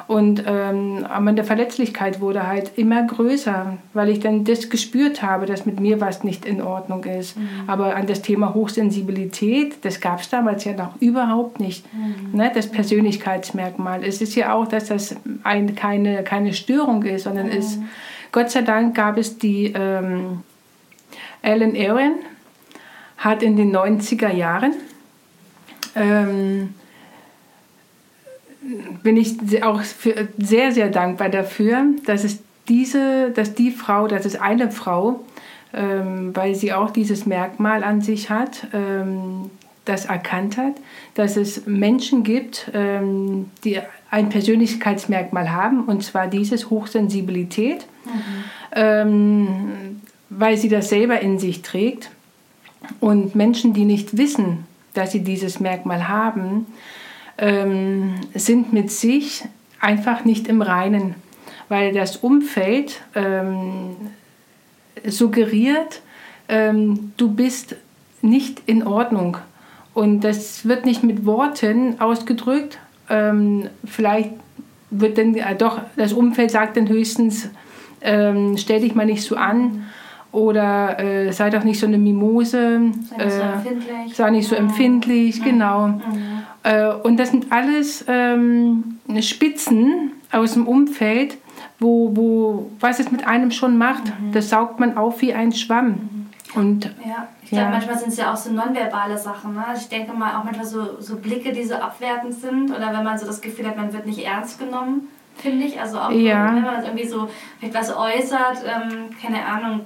Und 0.08 0.44
ähm, 0.46 1.06
meine 1.20 1.44
Verletzlichkeit 1.44 2.22
wurde 2.22 2.46
halt 2.46 2.78
immer 2.78 3.04
größer, 3.04 3.78
weil 3.94 4.10
ich 4.10 4.20
dann 4.20 4.44
das 4.44 4.70
gespürt 4.70 5.24
habe, 5.24 5.48
dass 5.48 5.66
mit 5.66 5.80
mir 5.80 6.00
was 6.00 6.24
nicht 6.24 6.46
in 6.46 6.62
Ordnung 6.62 7.04
ist. 7.06 7.38
Mhm. 7.38 7.50
Aber 7.66 7.96
an 7.96 8.06
das 8.06 8.22
Thema 8.22 8.54
Hochsensibilität, 8.54 9.84
das 9.84 10.00
gab 10.02 10.20
es 10.20 10.30
damals 10.30 10.64
ja 10.64 10.74
noch 10.74 11.02
überhaupt 11.02 11.60
nicht. 11.60 11.86
Mhm. 11.94 12.38
Ne, 12.38 12.52
das 12.54 12.70
Persönlichkeitsmerkmal. 12.70 14.04
Es 14.04 14.22
ist 14.22 14.36
ja 14.36 14.54
auch, 14.54 14.68
dass 14.68 14.86
das 14.86 15.16
ein, 15.44 15.74
keine, 15.76 16.24
keine 16.24 16.54
Störung 16.54 17.02
ist, 17.04 17.24
sondern 17.24 17.48
mhm. 17.48 17.54
ist, 17.54 17.80
Gott 18.32 18.52
sei 18.52 18.62
Dank 18.62 18.96
gab 18.96 19.18
es 19.18 19.40
die 19.40 19.74
ähm, 19.74 20.44
Ellen 21.42 21.76
Aaron, 21.76 22.16
hat 23.18 23.42
in 23.42 23.56
den 23.56 23.76
90er 23.76 24.32
Jahren 24.32 24.74
ähm, 25.96 26.76
bin 29.04 29.18
ich 29.18 29.64
auch 29.64 29.82
sehr, 30.38 30.72
sehr 30.72 30.90
dankbar 30.90 31.30
dafür, 31.30 31.86
dass 32.06 32.24
es 32.24 32.40
diese, 32.68 33.32
dass 33.32 33.54
die 33.54 33.72
Frau, 33.72 34.08
dass 34.08 34.26
es 34.26 34.36
eine 34.40 34.72
Frau, 34.72 35.24
ähm, 35.74 36.36
weil 36.36 36.56
sie 36.56 36.74
auch 36.74 36.90
dieses 36.90 37.26
Merkmal 37.26 37.84
an 37.84 38.02
sich 38.02 38.30
hat, 38.30 38.68
ähm, 38.74 39.50
das 39.86 40.06
erkannt 40.06 40.58
hat, 40.58 40.74
dass 41.14 41.38
es 41.38 41.68
Menschen 41.68 42.24
gibt, 42.24 42.72
ähm, 42.74 43.52
die 43.64 43.80
ein 44.10 44.30
Persönlichkeitsmerkmal 44.30 45.52
haben, 45.52 45.84
und 45.86 46.04
zwar 46.04 46.28
dieses 46.28 46.70
Hochsensibilität, 46.70 47.86
mhm. 48.06 48.44
Ähm, 48.78 50.02
weil 50.30 50.58
sie 50.58 50.68
das 50.68 50.90
selber 50.90 51.22
in 51.22 51.40
sich 51.40 51.62
trägt. 51.62 52.10
Und 53.00 53.34
Menschen, 53.34 53.74
die 53.74 53.86
nicht 53.86 54.18
wissen, 54.18 54.66
dass 54.94 55.14
sie 55.14 55.22
dieses 55.22 55.62
Merkmal 55.62 56.10
haben, 56.10 56.66
ähm, 57.38 58.16
sind 58.34 58.74
mit 58.74 58.92
sich 58.92 59.44
einfach 59.80 60.26
nicht 60.26 60.48
im 60.48 60.62
Reinen, 60.62 61.16
weil 61.70 61.94
das 61.94 62.18
Umfeld 62.18 63.02
ähm, 63.14 63.96
suggeriert, 65.06 66.02
ähm, 66.48 67.14
du 67.18 67.30
bist 67.30 67.76
nicht 68.22 68.62
in 68.66 68.86
Ordnung. 68.86 69.38
Und 69.94 70.22
das 70.22 70.68
wird 70.68 70.86
nicht 70.86 71.04
mit 71.04 71.26
Worten 71.26 72.00
ausgedrückt. 72.02 72.80
Ähm, 73.10 73.70
vielleicht 73.86 74.32
wird 74.90 75.18
dann, 75.18 75.36
äh, 75.36 75.56
doch, 75.56 75.80
das 75.96 76.14
Umfeld 76.14 76.52
sagt 76.52 76.78
dann 76.78 76.90
höchstens, 76.90 77.50
ähm, 78.02 78.58
stell 78.58 78.82
dich 78.82 78.94
mal 78.94 79.06
nicht 79.06 79.24
so 79.24 79.36
an 79.36 79.86
oder 80.32 81.00
äh, 81.00 81.32
sei 81.32 81.50
doch 81.50 81.64
nicht 81.64 81.80
so 81.80 81.88
eine 81.88 81.98
Mimose, 81.98 82.82
sei 83.10 83.24
nicht 83.24 83.32
so 83.32 83.42
äh, 83.42 83.54
empfindlich, 83.54 84.16
sei 84.16 84.30
nicht 84.32 84.50
so 84.50 84.56
empfindlich, 84.56 85.44
genau. 85.44 85.88
Mhm. 85.88 86.35
Äh, 86.66 86.94
und 87.04 87.18
das 87.18 87.30
sind 87.30 87.52
alles 87.52 88.04
ähm, 88.08 89.00
Spitzen 89.22 90.14
aus 90.32 90.54
dem 90.54 90.68
Umfeld, 90.68 91.38
wo, 91.80 92.16
wo 92.16 92.72
was 92.80 93.00
es 93.00 93.12
mit 93.12 93.28
einem 93.28 93.52
schon 93.52 93.78
macht. 93.78 94.06
Mhm. 94.06 94.32
Das 94.32 94.50
saugt 94.50 94.80
man 94.80 94.98
auf 94.98 95.22
wie 95.22 95.34
ein 95.34 95.52
Schwamm. 95.52 95.88
Mhm. 95.88 96.26
Und, 96.56 96.86
ja, 97.06 97.28
ich 97.44 97.50
glaube, 97.50 97.66
ja. 97.66 97.70
manchmal 97.70 98.00
sind 98.00 98.10
es 98.10 98.18
ja 98.18 98.34
auch 98.34 98.38
so 98.38 98.52
nonverbale 98.52 99.18
Sachen. 99.18 99.54
Ne? 99.54 99.68
Also 99.68 99.82
ich 99.82 99.90
denke 99.90 100.14
mal 100.14 100.40
auch 100.40 100.44
manchmal 100.44 100.66
so, 100.66 101.00
so 101.00 101.18
Blicke, 101.18 101.52
die 101.52 101.64
so 101.64 101.76
abwertend 101.76 102.34
sind 102.34 102.72
oder 102.72 102.94
wenn 102.94 103.04
man 103.04 103.18
so 103.18 103.28
das 103.28 103.42
Gefühl 103.42 103.68
hat, 103.68 103.78
man 103.78 103.94
wird 103.94 104.08
nicht 104.08 104.26
ernst 104.26 104.58
genommen, 104.58 105.10
finde 105.36 105.66
ich. 105.66 105.80
Also 105.80 106.00
auch 106.00 106.10
ja. 106.10 106.56
wenn 106.56 106.64
man 106.64 106.84
irgendwie 106.84 107.08
so 107.08 107.30
vielleicht 107.60 107.76
was 107.76 107.96
äußert, 107.96 108.64
ähm, 108.66 109.10
keine 109.22 109.46
Ahnung, 109.46 109.86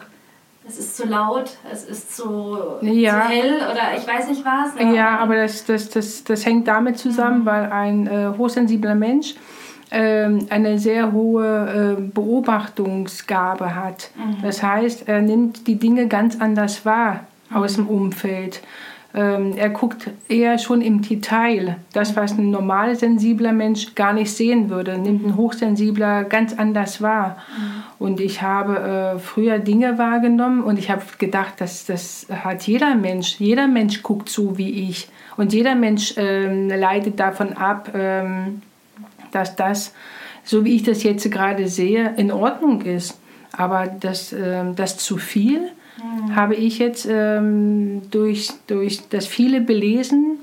es 0.69 0.77
ist 0.77 0.97
zu 0.97 1.07
laut, 1.07 1.57
es 1.71 1.83
ist 1.83 2.15
zu, 2.15 2.57
ja. 2.81 3.21
zu 3.21 3.29
hell 3.29 3.55
oder 3.55 3.97
ich 3.97 4.07
weiß 4.07 4.29
nicht 4.29 4.45
was. 4.45 4.79
Aber 4.79 4.95
ja, 4.95 5.17
aber 5.17 5.35
das, 5.35 5.65
das, 5.65 5.89
das, 5.89 6.23
das 6.23 6.45
hängt 6.45 6.67
damit 6.67 6.99
zusammen, 6.99 7.39
mhm. 7.39 7.45
weil 7.45 7.71
ein 7.71 8.07
äh, 8.07 8.31
hochsensibler 8.37 8.93
Mensch 8.93 9.33
äh, 9.89 10.29
eine 10.49 10.77
sehr 10.77 11.11
hohe 11.11 11.97
äh, 11.97 12.01
Beobachtungsgabe 12.01 13.75
hat. 13.75 14.11
Mhm. 14.15 14.43
Das 14.43 14.61
heißt, 14.61 15.07
er 15.07 15.21
nimmt 15.21 15.65
die 15.65 15.75
Dinge 15.75 16.07
ganz 16.07 16.39
anders 16.39 16.85
wahr 16.85 17.21
aus 17.51 17.75
dem 17.75 17.87
Umfeld. 17.87 18.61
Ähm, 19.11 19.53
er 19.57 19.69
guckt 19.69 20.11
eher 20.27 20.59
schon 20.59 20.81
im 20.81 21.01
Detail. 21.01 21.77
Das, 21.93 22.15
was 22.15 22.37
ein 22.37 22.51
normal 22.51 22.95
sensibler 22.95 23.53
Mensch 23.53 23.95
gar 23.95 24.13
nicht 24.13 24.31
sehen 24.31 24.69
würde, 24.69 24.99
nimmt 24.99 25.25
ein 25.25 25.35
hochsensibler 25.35 26.25
ganz 26.25 26.53
anders 26.53 27.01
wahr. 27.01 27.37
Mhm. 27.57 27.83
Und 27.97 28.19
ich 28.19 28.43
habe 28.43 29.15
äh, 29.15 29.19
früher 29.19 29.57
Dinge 29.57 29.97
wahrgenommen 29.97 30.63
und 30.63 30.77
ich 30.77 30.91
habe 30.91 31.01
gedacht, 31.17 31.55
das, 31.57 31.85
das 31.85 32.27
hat 32.29 32.67
jeder 32.67 32.93
Mensch. 32.93 33.39
Jeder 33.39 33.67
Mensch 33.67 34.03
guckt 34.03 34.29
so 34.29 34.59
wie 34.59 34.89
ich. 34.89 35.09
Und 35.37 35.53
jeder 35.53 35.73
Mensch 35.73 36.13
ähm, 36.17 36.69
leitet 36.69 37.19
davon 37.19 37.53
ab, 37.53 37.89
ähm, 37.95 38.61
dass 39.31 39.55
das, 39.55 39.93
so 40.43 40.65
wie 40.65 40.75
ich 40.75 40.83
das 40.83 41.01
jetzt 41.01 41.29
gerade 41.31 41.67
sehe, 41.67 42.13
in 42.17 42.31
Ordnung 42.31 42.81
ist. 42.81 43.19
Aber 43.53 43.87
das, 43.87 44.33
äh, 44.33 44.65
das 44.75 44.97
zu 44.97 45.17
viel 45.17 45.71
mhm. 46.03 46.35
habe 46.35 46.55
ich 46.55 46.79
jetzt 46.79 47.07
ähm, 47.09 48.01
durch, 48.11 48.51
durch 48.67 49.07
das 49.09 49.27
viele 49.27 49.61
Belesen 49.61 50.37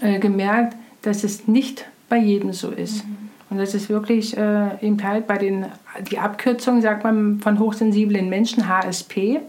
äh, 0.00 0.18
gemerkt, 0.18 0.76
dass 1.02 1.24
es 1.24 1.48
nicht 1.48 1.86
bei 2.08 2.18
jedem 2.18 2.52
so 2.52 2.70
ist. 2.70 3.04
Mhm. 3.04 3.30
Und 3.50 3.58
das 3.58 3.74
ist 3.74 3.88
wirklich 3.88 4.36
äh, 4.36 4.68
eben 4.80 5.02
halt 5.02 5.26
bei 5.26 5.36
den, 5.36 5.66
die 6.10 6.18
Abkürzung, 6.18 6.80
sagt 6.82 7.02
man, 7.02 7.40
von 7.40 7.58
hochsensiblen 7.58 8.28
Menschen, 8.28 8.68
HSP, 8.68 9.40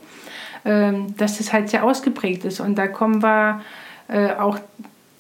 äh, 0.64 0.94
dass 1.18 1.38
das 1.38 1.54
halt 1.54 1.70
sehr 1.70 1.84
ausgeprägt 1.84 2.46
ist. 2.46 2.60
Und 2.60 2.76
da 2.76 2.88
kommen 2.88 3.22
wir 3.22 3.62
äh, 4.08 4.34
auch 4.34 4.60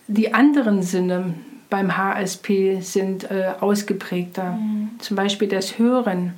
die 0.07 0.33
anderen 0.33 0.81
Sinne 0.81 1.35
beim 1.69 1.95
HSP 1.95 2.81
sind 2.81 3.31
äh, 3.31 3.53
ausgeprägter. 3.59 4.51
Mhm. 4.51 4.89
Zum 5.00 5.15
Beispiel 5.15 5.47
das 5.47 5.77
Hören 5.79 6.33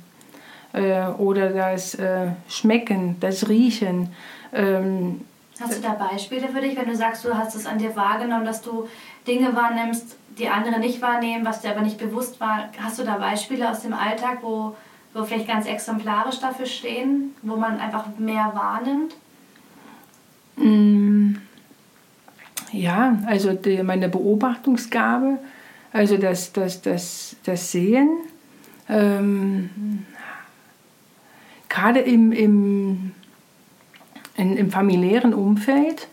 äh, 0.74 1.06
oder 1.18 1.50
das 1.50 1.94
äh, 1.94 2.26
Schmecken, 2.48 3.16
das 3.20 3.48
Riechen. 3.48 4.10
Ähm, 4.52 5.20
hast 5.60 5.78
du 5.78 5.80
da 5.80 5.94
Beispiele 5.94 6.48
für 6.48 6.60
dich, 6.60 6.76
wenn 6.76 6.86
du 6.86 6.96
sagst, 6.96 7.24
du 7.24 7.36
hast 7.36 7.54
es 7.54 7.66
an 7.66 7.78
dir 7.78 7.94
wahrgenommen, 7.96 8.44
dass 8.44 8.60
du 8.60 8.88
Dinge 9.26 9.54
wahrnimmst, 9.54 10.16
die 10.36 10.48
andere 10.48 10.80
nicht 10.80 11.00
wahrnehmen, 11.00 11.46
was 11.46 11.60
dir 11.60 11.70
aber 11.70 11.82
nicht 11.82 11.98
bewusst 11.98 12.40
war? 12.40 12.68
Hast 12.78 12.98
du 12.98 13.04
da 13.04 13.18
Beispiele 13.18 13.70
aus 13.70 13.82
dem 13.82 13.94
Alltag, 13.94 14.38
wo, 14.42 14.76
wo 15.14 15.24
vielleicht 15.24 15.48
ganz 15.48 15.66
exemplarisch 15.66 16.40
dafür 16.40 16.66
stehen, 16.66 17.34
wo 17.42 17.56
man 17.56 17.78
einfach 17.78 18.06
mehr 18.18 18.52
wahrnimmt? 18.54 19.14
Mm. 20.56 21.36
Ja, 22.72 23.16
also 23.26 23.52
die, 23.52 23.80
meine 23.84 24.08
Beobachtungsgabe, 24.08 25.38
also 25.92 26.16
das, 26.16 26.52
das, 26.52 26.82
das, 26.82 27.36
das 27.44 27.70
Sehen, 27.70 28.10
ähm, 28.88 30.04
gerade 31.74 32.00
im, 32.00 32.30
im, 32.30 33.12
in, 34.36 34.56
im 34.56 34.70
familiären 34.70 35.34
Umfeld, 35.34 36.06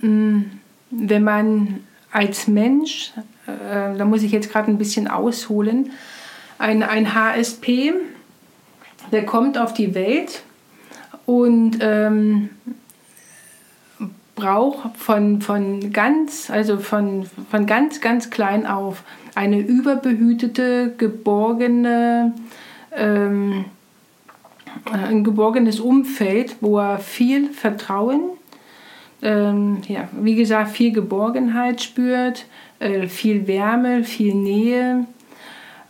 mm, 0.00 0.42
wenn 0.90 1.24
man 1.24 1.80
als 2.12 2.46
Mensch, 2.46 3.12
äh, 3.46 3.98
da 3.98 4.04
muss 4.04 4.22
ich 4.22 4.30
jetzt 4.30 4.52
gerade 4.52 4.70
ein 4.70 4.78
bisschen 4.78 5.08
ausholen, 5.08 5.90
ein, 6.58 6.82
ein 6.82 7.12
HSP, 7.12 7.92
der 9.10 9.26
kommt 9.26 9.58
auf 9.58 9.74
die 9.74 9.94
Welt 9.94 10.42
und 11.26 11.78
ähm, 11.80 12.50
braucht 14.36 14.96
von, 14.96 15.40
von 15.40 15.92
ganz, 15.92 16.50
also 16.50 16.78
von, 16.78 17.28
von 17.50 17.66
ganz, 17.66 18.00
ganz 18.00 18.30
klein 18.30 18.64
auf 18.64 19.02
eine 19.34 19.58
überbehütete, 19.58 20.94
geborgene, 20.96 22.32
ähm, 22.92 23.64
ein 24.90 25.24
geborgenes 25.24 25.80
Umfeld, 25.80 26.56
wo 26.60 26.78
er 26.78 26.98
viel 26.98 27.50
Vertrauen, 27.50 28.20
ähm, 29.22 29.78
ja, 29.88 30.08
wie 30.20 30.36
gesagt, 30.36 30.70
viel 30.70 30.92
Geborgenheit 30.92 31.82
spürt, 31.82 32.46
äh, 32.78 33.08
viel 33.08 33.46
Wärme, 33.46 34.04
viel 34.04 34.34
Nähe, 34.34 35.06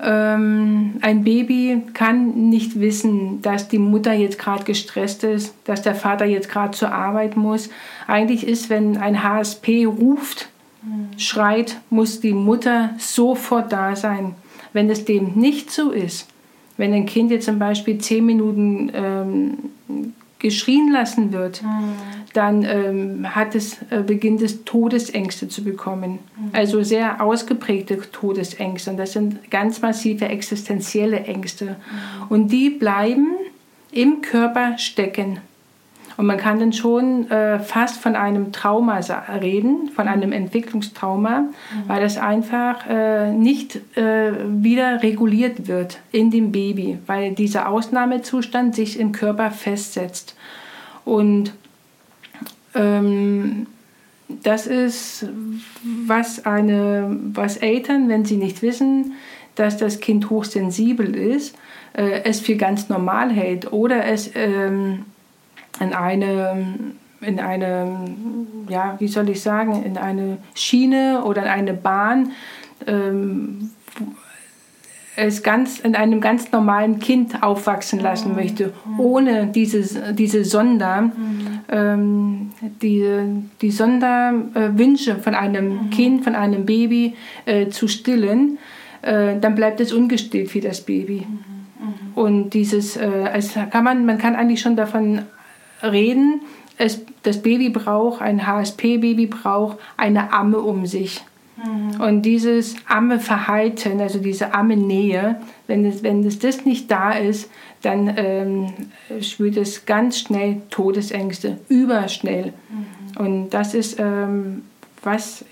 ähm, 0.00 0.94
ein 1.00 1.24
Baby 1.24 1.82
kann 1.92 2.50
nicht 2.50 2.78
wissen, 2.78 3.42
dass 3.42 3.68
die 3.68 3.78
Mutter 3.78 4.12
jetzt 4.12 4.38
gerade 4.38 4.64
gestresst 4.64 5.24
ist, 5.24 5.54
dass 5.64 5.82
der 5.82 5.96
Vater 5.96 6.24
jetzt 6.24 6.48
gerade 6.48 6.70
zur 6.70 6.92
Arbeit 6.92 7.36
muss. 7.36 7.68
Eigentlich 8.06 8.46
ist, 8.46 8.70
wenn 8.70 8.96
ein 8.96 9.24
HSP 9.24 9.86
ruft, 9.86 10.48
mhm. 10.82 11.18
schreit, 11.18 11.80
muss 11.90 12.20
die 12.20 12.32
Mutter 12.32 12.90
sofort 12.98 13.72
da 13.72 13.96
sein. 13.96 14.36
Wenn 14.72 14.88
es 14.88 15.04
dem 15.04 15.32
nicht 15.34 15.72
so 15.72 15.90
ist, 15.90 16.28
wenn 16.78 16.94
ein 16.94 17.04
Kind 17.04 17.30
jetzt 17.30 17.44
zum 17.44 17.58
Beispiel 17.58 17.98
zehn 17.98 18.24
Minuten 18.24 18.90
ähm, 18.94 19.58
geschrien 20.38 20.90
lassen 20.92 21.32
wird, 21.32 21.62
mhm. 21.62 21.92
dann 22.32 22.64
ähm, 22.64 23.34
hat 23.34 23.54
es, 23.54 23.78
äh, 23.90 24.02
beginnt 24.06 24.40
es 24.40 24.64
Todesängste 24.64 25.48
zu 25.48 25.64
bekommen. 25.64 26.20
Mhm. 26.36 26.50
Also 26.52 26.82
sehr 26.82 27.20
ausgeprägte 27.20 27.98
Todesängste. 28.12 28.90
Und 28.90 28.96
das 28.96 29.12
sind 29.12 29.50
ganz 29.50 29.82
massive 29.82 30.26
existenzielle 30.26 31.24
Ängste. 31.24 31.64
Mhm. 31.64 32.26
Und 32.28 32.48
die 32.52 32.70
bleiben 32.70 33.28
im 33.90 34.22
Körper 34.22 34.78
stecken. 34.78 35.40
Und 36.18 36.26
man 36.26 36.36
kann 36.36 36.58
dann 36.58 36.72
schon 36.72 37.30
äh, 37.30 37.60
fast 37.60 38.00
von 38.00 38.16
einem 38.16 38.50
Trauma 38.50 38.98
reden, 39.40 39.88
von 39.94 40.08
einem 40.08 40.32
Entwicklungstrauma, 40.32 41.42
mhm. 41.42 41.52
weil 41.86 42.00
das 42.00 42.18
einfach 42.18 42.84
äh, 42.90 43.30
nicht 43.30 43.76
äh, 43.96 44.32
wieder 44.48 45.04
reguliert 45.04 45.68
wird 45.68 46.00
in 46.10 46.32
dem 46.32 46.50
Baby, 46.50 46.98
weil 47.06 47.36
dieser 47.36 47.68
Ausnahmezustand 47.68 48.74
sich 48.74 48.98
im 48.98 49.12
Körper 49.12 49.52
festsetzt. 49.52 50.34
Und 51.04 51.52
ähm, 52.74 53.68
das 54.28 54.66
ist, 54.66 55.24
was, 56.04 56.44
eine, 56.44 57.16
was 57.32 57.58
Eltern, 57.58 58.08
wenn 58.08 58.24
sie 58.24 58.38
nicht 58.38 58.60
wissen, 58.62 59.12
dass 59.54 59.76
das 59.76 60.00
Kind 60.00 60.30
hochsensibel 60.30 61.14
ist, 61.14 61.54
äh, 61.92 62.22
es 62.24 62.40
für 62.40 62.56
ganz 62.56 62.88
normal 62.88 63.30
hält 63.30 63.72
oder 63.72 64.04
es 64.04 64.32
ähm, 64.34 65.04
in 65.80 65.92
eine, 65.92 66.64
in 67.20 67.40
eine, 67.40 68.08
ja, 68.68 68.96
wie 68.98 69.08
soll 69.08 69.28
ich 69.30 69.42
sagen, 69.42 69.82
in 69.84 69.96
eine 69.96 70.38
Schiene 70.54 71.22
oder 71.24 71.42
in 71.42 71.48
eine 71.48 71.74
Bahn, 71.74 72.32
ähm, 72.86 73.70
es 75.18 75.42
ganz 75.42 75.80
in 75.80 75.96
einem 75.96 76.20
ganz 76.20 76.52
normalen 76.52 77.00
Kind 77.00 77.42
aufwachsen 77.42 77.98
lassen 77.98 78.30
mhm. 78.30 78.36
möchte, 78.36 78.72
ohne 78.98 79.48
diese, 79.48 80.14
diese 80.14 80.44
Sonder, 80.44 81.02
mhm. 81.02 81.12
ähm, 81.68 82.50
die, 82.80 83.04
die 83.60 83.70
Sonderwünsche 83.72 85.16
von 85.16 85.34
einem 85.34 85.86
mhm. 85.86 85.90
Kind, 85.90 86.24
von 86.24 86.36
einem 86.36 86.64
Baby 86.66 87.16
äh, 87.46 87.68
zu 87.68 87.88
stillen, 87.88 88.58
äh, 89.02 89.38
dann 89.40 89.56
bleibt 89.56 89.80
es 89.80 89.92
ungestillt 89.92 90.54
wie 90.54 90.60
das 90.60 90.82
Baby. 90.82 91.26
Mhm. 91.28 91.38
Mhm. 91.80 92.12
Und 92.14 92.50
dieses, 92.50 92.96
äh, 92.96 93.08
es 93.34 93.54
kann 93.70 93.82
man, 93.82 94.06
man 94.06 94.18
kann 94.18 94.36
eigentlich 94.36 94.60
schon 94.60 94.76
davon 94.76 95.22
reden, 95.82 96.42
es, 96.78 97.00
das 97.22 97.42
Baby 97.42 97.70
braucht, 97.70 98.22
ein 98.22 98.46
HSP-Baby 98.46 99.26
braucht 99.26 99.78
eine 99.96 100.32
Amme 100.32 100.58
um 100.58 100.86
sich. 100.86 101.20
Mhm. 101.56 102.00
Und 102.00 102.22
dieses 102.22 102.76
Amme-Verhalten, 102.86 104.00
also 104.00 104.20
diese 104.20 104.54
Amme-Nähe, 104.54 105.40
wenn 105.66 105.84
es, 105.84 106.02
wenn 106.02 106.24
es 106.24 106.38
das 106.38 106.64
nicht 106.64 106.90
da 106.90 107.12
ist, 107.12 107.50
dann 107.82 108.12
ähm, 108.16 108.72
spürt 109.20 109.56
es 109.56 109.86
ganz 109.86 110.20
schnell 110.20 110.62
Todesängste, 110.70 111.58
überschnell. 111.68 112.52
Mhm. 112.68 113.24
Und 113.24 113.50
das 113.50 113.74
ist, 113.74 113.98
ähm, 113.98 114.62
was 115.02 115.44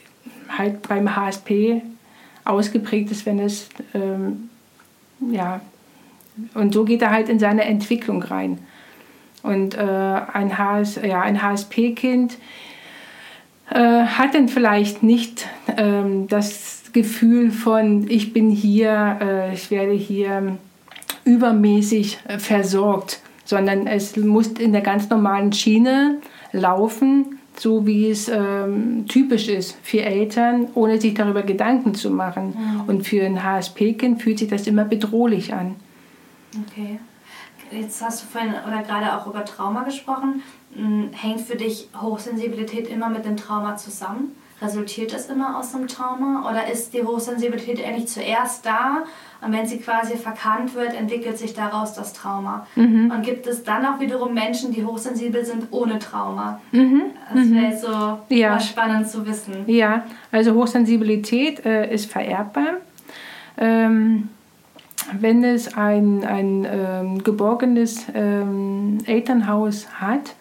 halt 0.49 0.87
beim 0.89 1.17
HSP 1.17 1.83
ausgeprägt 2.45 3.11
ist, 3.11 3.27
wenn 3.27 3.41
es, 3.41 3.69
ähm, 3.95 4.49
ja, 5.33 5.61
und 6.55 6.75
so 6.75 6.85
geht 6.85 7.03
er 7.03 7.11
halt 7.11 7.29
in 7.29 7.39
seine 7.39 7.65
Entwicklung 7.65 8.23
rein. 8.23 8.59
Und 9.47 9.77
äh, 9.77 9.81
ein, 9.81 10.59
HS, 10.59 11.01
ja, 11.05 11.21
ein 11.23 11.41
HSP-Kind 11.41 12.37
äh, 13.71 13.79
hat 13.79 14.35
dann 14.35 14.49
vielleicht 14.49 15.03
nicht 15.03 15.47
ähm, 15.77 16.27
das 16.29 16.85
Gefühl 16.93 17.53
von, 17.53 18.11
ich 18.11 18.33
bin 18.33 18.51
hier, 18.51 19.19
äh, 19.21 19.55
ich 19.55 19.71
werde 19.71 19.93
hier 19.93 20.59
übermäßig 21.25 22.19
äh, 22.27 22.39
versorgt, 22.39 23.21
sondern 23.45 23.87
es 23.87 24.17
muss 24.17 24.49
in 24.49 24.73
der 24.73 24.83
ganz 24.83 25.09
normalen 25.11 25.53
Schiene 25.53 26.19
laufen, 26.53 27.39
so 27.55 27.87
wie 27.87 28.11
es 28.11 28.29
ähm, 28.29 29.07
typisch 29.07 29.49
ist 29.49 29.79
für 29.83 30.03
Eltern, 30.03 30.69
ohne 30.75 31.01
sich 31.01 31.15
darüber 31.15 31.43
Gedanken 31.43 31.95
zu 31.95 32.11
machen. 32.11 32.49
Mhm. 32.57 32.81
Und 32.89 33.07
für 33.07 33.25
ein 33.25 33.43
HSP-Kind 33.43 34.23
fühlt 34.23 34.41
sich 34.41 34.49
das 34.49 34.67
immer 34.67 34.85
bedrohlich 34.85 35.55
an. 35.55 35.77
Okay. 36.69 36.99
Jetzt 37.71 38.03
hast 38.03 38.23
du 38.23 38.27
vorhin 38.27 38.55
oder 38.67 38.83
gerade 38.83 39.17
auch 39.17 39.27
über 39.27 39.45
Trauma 39.45 39.83
gesprochen. 39.85 40.43
Hm, 40.75 41.11
hängt 41.13 41.41
für 41.41 41.57
dich 41.57 41.89
Hochsensibilität 42.01 42.89
immer 42.89 43.09
mit 43.09 43.25
dem 43.25 43.37
Trauma 43.37 43.77
zusammen? 43.77 44.37
resultiert 44.63 45.13
das 45.13 45.29
immer 45.29 45.59
aus 45.59 45.75
einem 45.75 45.87
Trauma 45.87 46.49
oder 46.49 46.71
ist 46.71 46.95
die 46.95 47.03
Hochsensibilität 47.03 47.85
eigentlich 47.85 48.09
zuerst 48.09 48.65
da 48.65 49.05
und 49.43 49.53
wenn 49.53 49.67
sie 49.67 49.79
quasi 49.79 50.17
verkannt 50.17 50.75
wird, 50.75 50.95
entwickelt 50.95 51.37
sich 51.37 51.53
daraus 51.53 51.93
das 51.93 52.15
Trauma? 52.15 52.67
Mhm. 52.75 53.11
Und 53.11 53.23
gibt 53.23 53.47
es 53.47 53.65
dann 53.65 53.85
auch 53.85 54.01
wiederum 54.01 54.33
Menschen, 54.33 54.73
die 54.73 54.85
hochsensibel 54.85 55.45
sind 55.45 55.67
ohne 55.73 55.99
Trauma? 55.99 56.61
Mhm. 56.73 57.03
Das 57.29 57.51
wäre 57.51 57.75
mhm. 57.75 57.79
so 57.79 58.35
ja. 58.35 58.59
spannend 58.59 59.09
zu 59.09 59.27
wissen. 59.27 59.65
Ja, 59.67 60.05
also 60.33 60.55
Hochsensibilität 60.55 61.65
äh, 61.67 61.93
ist 61.93 62.11
vererbbar. 62.11 62.79
Ähm, 63.59 64.31
wenn 65.21 65.45
es 65.45 65.77
ein, 65.77 66.25
ein 66.25 66.67
ähm, 66.71 67.25
geborgenes 67.25 68.07
ähm, 68.15 68.99
Elternhaus 69.07 69.87
hat, 70.01 70.35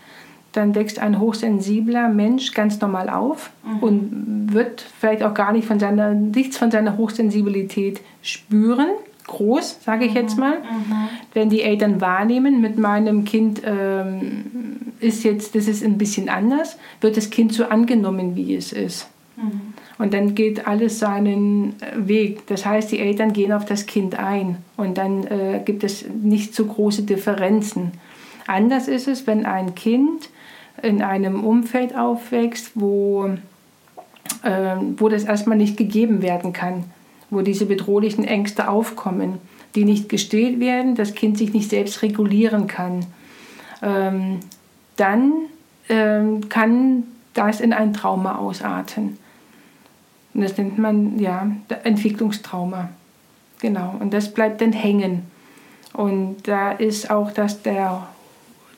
dann 0.56 0.74
wächst 0.76 1.00
ein 1.00 1.20
hochsensibler 1.20 2.10
Mensch 2.10 2.54
ganz 2.54 2.80
normal 2.80 3.10
auf 3.10 3.52
mhm. 3.66 3.80
und 3.80 4.54
wird 4.54 4.82
vielleicht 4.82 5.24
auch 5.24 5.34
gar 5.34 5.52
nicht 5.52 5.68
von 5.68 5.80
seiner, 5.80 6.14
nichts 6.14 6.58
von 6.58 6.72
seiner 6.72 6.98
Hochsensibilität 6.98 8.02
spüren. 8.22 8.88
Groß, 9.28 9.80
sage 9.84 10.06
ich 10.06 10.12
mhm. 10.12 10.18
jetzt 10.18 10.38
mal. 10.38 10.60
Mhm. 10.60 11.10
Wenn 11.34 11.50
die 11.50 11.62
Eltern 11.62 12.00
wahrnehmen, 12.00 12.62
mit 12.62 12.78
meinem 12.78 13.26
Kind 13.26 13.62
ähm, 13.66 14.46
ist 15.00 15.24
jetzt, 15.24 15.56
das 15.56 15.68
ist 15.68 15.84
ein 15.84 15.98
bisschen 15.98 16.30
anders, 16.30 16.78
wird 17.02 17.18
das 17.18 17.32
Kind 17.32 17.52
so 17.54 17.66
angenommen, 17.66 18.36
wie 18.36 18.56
es 18.56 18.72
ist. 18.72 19.08
Mhm. 19.36 19.74
Und 19.98 20.14
dann 20.14 20.36
geht 20.36 20.68
alles 20.68 21.00
seinen 21.00 21.76
äh, 21.82 22.08
Weg. 22.08 22.48
Das 22.48 22.66
heißt, 22.66 22.92
die 22.92 23.00
Eltern 23.00 23.34
gehen 23.34 23.52
auf 23.52 23.66
das 23.66 23.86
Kind 23.86 24.20
ein 24.20 24.58
und 24.78 24.98
dann 24.98 25.26
äh, 25.28 25.62
gibt 25.64 25.84
es 25.84 26.06
nicht 26.10 26.54
so 26.54 26.66
große 26.66 27.04
Differenzen. 27.04 27.94
Anders 28.48 28.88
ist 28.88 29.08
es, 29.08 29.26
wenn 29.26 29.46
ein 29.46 29.74
Kind 29.74 30.30
in 30.82 31.02
einem 31.02 31.44
Umfeld 31.44 31.96
aufwächst, 31.96 32.72
wo, 32.76 33.30
äh, 34.44 34.76
wo 34.98 35.10
das 35.10 35.24
erstmal 35.24 35.58
nicht 35.58 35.78
gegeben 35.78 36.22
werden 36.22 36.52
kann, 36.52 36.84
wo 37.30 37.42
diese 37.42 37.66
bedrohlichen 37.66 38.26
Ängste 38.26 38.70
aufkommen, 38.70 39.40
die 39.76 39.86
nicht 39.86 40.10
gestillt 40.10 40.60
werden, 40.60 40.96
das 40.96 41.16
Kind 41.16 41.38
sich 41.38 41.54
nicht 41.54 41.70
selbst 41.70 42.02
regulieren 42.02 42.68
kann. 42.68 43.06
Ähm, 43.82 44.40
dann 44.98 45.34
ähm, 45.90 46.50
kann 46.50 47.04
das 47.34 47.62
in 47.62 47.74
ein 47.74 47.94
Trauma 47.94 48.36
ausarten. 48.36 49.18
Und 50.36 50.42
das 50.42 50.58
nennt 50.58 50.78
man 50.78 51.18
ja 51.18 51.50
Entwicklungstrauma. 51.84 52.90
Genau. 53.62 53.96
Und 54.00 54.14
das 54.14 54.32
bleibt 54.32 54.62
dann 54.62 54.74
hängen. 54.74 55.24
Und 55.94 56.48
da 56.48 56.72
ist 56.72 57.10
auch, 57.10 57.32
dass 57.32 57.64
der 57.64 58.08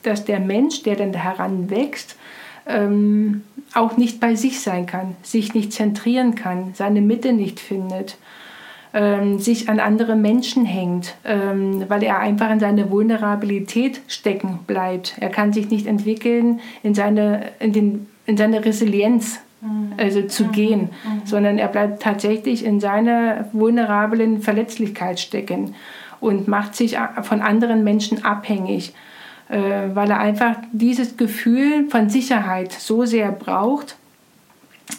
dass 0.02 0.24
der 0.24 0.40
Mensch, 0.40 0.82
der 0.82 0.96
dann 0.96 1.12
heranwächst, 1.12 2.16
ähm, 2.66 3.42
auch 3.74 3.96
nicht 3.96 4.20
bei 4.20 4.34
sich 4.34 4.60
sein 4.60 4.86
kann, 4.86 5.16
sich 5.22 5.54
nicht 5.54 5.72
zentrieren 5.72 6.34
kann, 6.34 6.72
seine 6.74 7.00
Mitte 7.00 7.32
nicht 7.32 7.60
findet, 7.60 8.16
ähm, 8.94 9.38
sich 9.38 9.68
an 9.68 9.80
andere 9.80 10.16
Menschen 10.16 10.64
hängt, 10.64 11.14
ähm, 11.24 11.84
weil 11.88 12.02
er 12.02 12.20
einfach 12.20 12.50
in 12.50 12.60
seine 12.60 12.90
Vulnerabilität 12.90 14.00
stecken 14.08 14.60
bleibt. 14.66 15.16
Er 15.20 15.28
kann 15.28 15.52
sich 15.52 15.70
nicht 15.70 15.86
entwickeln 15.86 16.60
in 16.82 16.94
seine, 16.94 17.50
in 17.60 17.72
den, 17.72 18.06
in 18.26 18.36
seine 18.36 18.64
Resilienz. 18.64 19.40
Also 19.96 20.22
zu 20.22 20.44
mhm. 20.44 20.52
gehen, 20.52 20.80
mhm. 20.80 21.22
sondern 21.24 21.58
er 21.58 21.68
bleibt 21.68 22.02
tatsächlich 22.02 22.64
in 22.64 22.80
seiner 22.80 23.46
vulnerablen 23.52 24.40
Verletzlichkeit 24.40 25.18
stecken 25.18 25.74
und 26.20 26.48
macht 26.48 26.74
sich 26.76 26.96
von 27.22 27.40
anderen 27.40 27.84
Menschen 27.84 28.24
abhängig. 28.24 28.92
Äh, 29.48 29.94
weil 29.94 30.10
er 30.10 30.20
einfach 30.20 30.56
dieses 30.72 31.16
Gefühl 31.16 31.88
von 31.88 32.10
Sicherheit 32.10 32.70
so 32.70 33.06
sehr 33.06 33.32
braucht, 33.32 33.96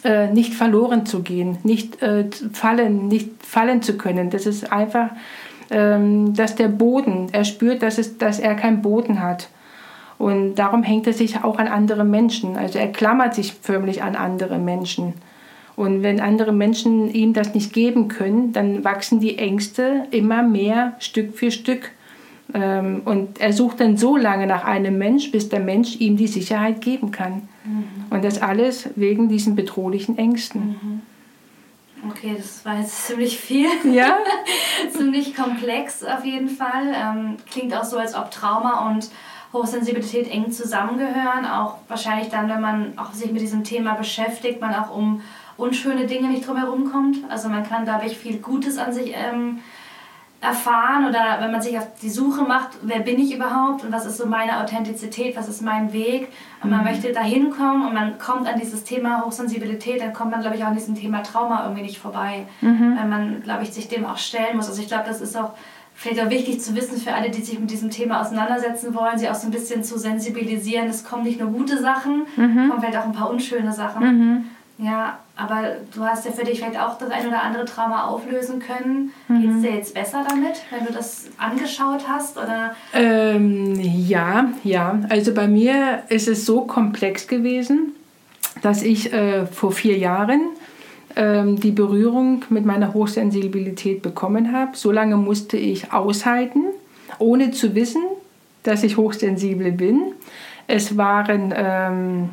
äh, 0.02 0.32
nicht 0.32 0.54
verloren 0.54 1.06
zu 1.06 1.22
gehen, 1.22 1.58
nicht 1.62 2.02
äh, 2.02 2.24
fallen, 2.52 3.06
nicht 3.06 3.30
fallen 3.46 3.80
zu 3.80 3.96
können. 3.96 4.28
Das 4.30 4.46
ist 4.46 4.72
einfach, 4.72 5.10
ähm, 5.70 6.34
dass 6.34 6.56
der 6.56 6.66
Boden, 6.66 7.28
er 7.30 7.44
spürt, 7.44 7.82
dass, 7.82 7.98
es, 7.98 8.18
dass 8.18 8.40
er 8.40 8.56
keinen 8.56 8.82
Boden 8.82 9.22
hat. 9.22 9.48
Und 10.20 10.56
darum 10.56 10.82
hängt 10.82 11.06
er 11.06 11.14
sich 11.14 11.42
auch 11.42 11.58
an 11.58 11.66
andere 11.66 12.04
Menschen. 12.04 12.58
Also 12.58 12.78
er 12.78 12.92
klammert 12.92 13.34
sich 13.34 13.54
förmlich 13.54 14.02
an 14.02 14.16
andere 14.16 14.58
Menschen. 14.58 15.14
Und 15.76 16.02
wenn 16.02 16.20
andere 16.20 16.52
Menschen 16.52 17.10
ihm 17.10 17.32
das 17.32 17.54
nicht 17.54 17.72
geben 17.72 18.08
können, 18.08 18.52
dann 18.52 18.84
wachsen 18.84 19.20
die 19.20 19.38
Ängste 19.38 20.06
immer 20.10 20.42
mehr 20.42 20.92
Stück 20.98 21.38
für 21.38 21.50
Stück. 21.50 21.92
Ähm, 22.52 23.00
und 23.06 23.40
er 23.40 23.54
sucht 23.54 23.80
dann 23.80 23.96
so 23.96 24.18
lange 24.18 24.46
nach 24.46 24.66
einem 24.66 24.98
Mensch, 24.98 25.30
bis 25.30 25.48
der 25.48 25.60
Mensch 25.60 25.96
ihm 26.00 26.18
die 26.18 26.26
Sicherheit 26.26 26.82
geben 26.82 27.12
kann. 27.12 27.48
Mhm. 27.64 27.84
Und 28.10 28.22
das 28.22 28.42
alles 28.42 28.90
wegen 28.96 29.30
diesen 29.30 29.56
bedrohlichen 29.56 30.18
Ängsten. 30.18 30.76
Mhm. 30.82 32.10
Okay, 32.10 32.34
das 32.36 32.62
war 32.66 32.78
jetzt 32.78 33.06
ziemlich 33.06 33.38
viel. 33.38 33.68
Ja. 33.90 34.18
ziemlich 34.92 35.34
komplex 35.34 36.04
auf 36.04 36.26
jeden 36.26 36.50
Fall. 36.50 36.92
Ähm, 36.94 37.36
klingt 37.50 37.74
auch 37.74 37.84
so, 37.84 37.96
als 37.96 38.14
ob 38.14 38.30
Trauma 38.30 38.90
und 38.90 39.08
Hochsensibilität 39.52 40.30
eng 40.30 40.52
zusammengehören. 40.52 41.46
Auch 41.46 41.76
wahrscheinlich 41.88 42.28
dann, 42.28 42.48
wenn 42.48 42.60
man 42.60 42.98
auch 42.98 43.12
sich 43.12 43.32
mit 43.32 43.40
diesem 43.40 43.64
Thema 43.64 43.94
beschäftigt, 43.94 44.60
man 44.60 44.74
auch 44.74 44.94
um 44.94 45.22
unschöne 45.56 46.06
Dinge 46.06 46.28
nicht 46.28 46.46
drum 46.46 46.56
herum 46.56 46.90
kommt. 46.90 47.18
Also 47.28 47.48
man 47.48 47.68
kann, 47.68 47.88
ich, 48.06 48.16
viel 48.16 48.38
Gutes 48.38 48.78
an 48.78 48.92
sich 48.92 49.14
ähm, 49.14 49.60
erfahren 50.40 51.06
oder 51.06 51.36
wenn 51.40 51.52
man 51.52 51.60
sich 51.60 51.76
auf 51.76 51.86
die 52.00 52.08
Suche 52.08 52.42
macht, 52.42 52.70
wer 52.82 53.00
bin 53.00 53.18
ich 53.18 53.34
überhaupt 53.34 53.84
und 53.84 53.92
was 53.92 54.06
ist 54.06 54.16
so 54.16 54.26
meine 54.26 54.62
Authentizität, 54.62 55.36
was 55.36 55.48
ist 55.48 55.60
mein 55.60 55.92
Weg 55.92 56.28
und 56.62 56.70
man 56.70 56.80
mhm. 56.80 56.86
möchte 56.86 57.12
da 57.12 57.20
hinkommen 57.20 57.86
und 57.86 57.92
man 57.92 58.18
kommt 58.18 58.48
an 58.48 58.58
dieses 58.58 58.84
Thema 58.84 59.22
Hochsensibilität, 59.22 60.00
dann 60.00 60.14
kommt 60.14 60.30
man, 60.30 60.40
glaube 60.40 60.56
ich, 60.56 60.62
auch 60.62 60.68
an 60.68 60.76
diesem 60.76 60.94
Thema 60.94 61.22
Trauma 61.22 61.64
irgendwie 61.64 61.82
nicht 61.82 61.98
vorbei, 61.98 62.46
mhm. 62.62 62.96
weil 62.98 63.06
man, 63.06 63.42
glaube 63.42 63.64
ich, 63.64 63.72
sich 63.72 63.88
dem 63.88 64.06
auch 64.06 64.16
stellen 64.16 64.56
muss. 64.56 64.68
Also 64.68 64.80
ich 64.80 64.88
glaube, 64.88 65.04
das 65.06 65.20
ist 65.20 65.36
auch 65.36 65.50
vielleicht 66.00 66.24
auch 66.24 66.30
wichtig 66.30 66.62
zu 66.62 66.74
wissen 66.74 66.96
für 66.96 67.12
alle, 67.12 67.30
die 67.30 67.42
sich 67.42 67.58
mit 67.58 67.70
diesem 67.70 67.90
Thema 67.90 68.22
auseinandersetzen 68.22 68.94
wollen, 68.94 69.18
sie 69.18 69.28
auch 69.28 69.34
so 69.34 69.46
ein 69.46 69.50
bisschen 69.50 69.84
zu 69.84 69.98
sensibilisieren. 69.98 70.88
Es 70.88 71.04
kommen 71.04 71.24
nicht 71.24 71.38
nur 71.38 71.50
gute 71.50 71.78
Sachen, 71.78 72.22
mhm. 72.36 72.70
kommen 72.70 72.80
vielleicht 72.80 72.96
auch 72.96 73.04
ein 73.04 73.12
paar 73.12 73.28
unschöne 73.28 73.70
Sachen. 73.70 74.02
Mhm. 74.04 74.44
Ja, 74.78 75.18
aber 75.36 75.76
du 75.94 76.02
hast 76.02 76.24
ja 76.24 76.30
für 76.30 76.42
dich 76.42 76.58
vielleicht 76.58 76.80
auch 76.80 76.96
das 76.96 77.10
ein 77.10 77.28
oder 77.28 77.42
andere 77.42 77.66
Trauma 77.66 78.04
auflösen 78.04 78.60
können. 78.60 79.12
Mhm. 79.28 79.42
Geht 79.42 79.50
es 79.50 79.60
dir 79.60 79.70
jetzt 79.72 79.94
besser 79.94 80.24
damit, 80.26 80.62
wenn 80.70 80.86
du 80.86 80.92
das 80.92 81.26
angeschaut 81.36 82.08
hast? 82.08 82.38
Oder? 82.38 82.74
Ähm, 82.94 83.78
ja, 83.78 84.48
ja. 84.64 84.98
Also 85.10 85.34
bei 85.34 85.48
mir 85.48 86.04
ist 86.08 86.28
es 86.28 86.46
so 86.46 86.62
komplex 86.62 87.26
gewesen, 87.26 87.94
dass 88.62 88.82
ich 88.82 89.12
äh, 89.12 89.44
vor 89.44 89.72
vier 89.72 89.98
Jahren 89.98 90.40
ähm, 91.16 91.58
die 91.58 91.70
Berührung 91.70 92.44
mit 92.50 92.64
meiner 92.64 92.94
Hochsensibilität 92.94 94.02
bekommen 94.02 94.52
habe. 94.52 94.76
So 94.76 94.90
lange 94.90 95.16
musste 95.16 95.56
ich 95.56 95.92
aushalten, 95.92 96.64
ohne 97.18 97.50
zu 97.50 97.74
wissen, 97.74 98.02
dass 98.62 98.82
ich 98.82 98.96
hochsensibel 98.96 99.72
bin. 99.72 100.12
Es 100.66 100.96
waren 100.96 101.52
ähm, 101.56 102.30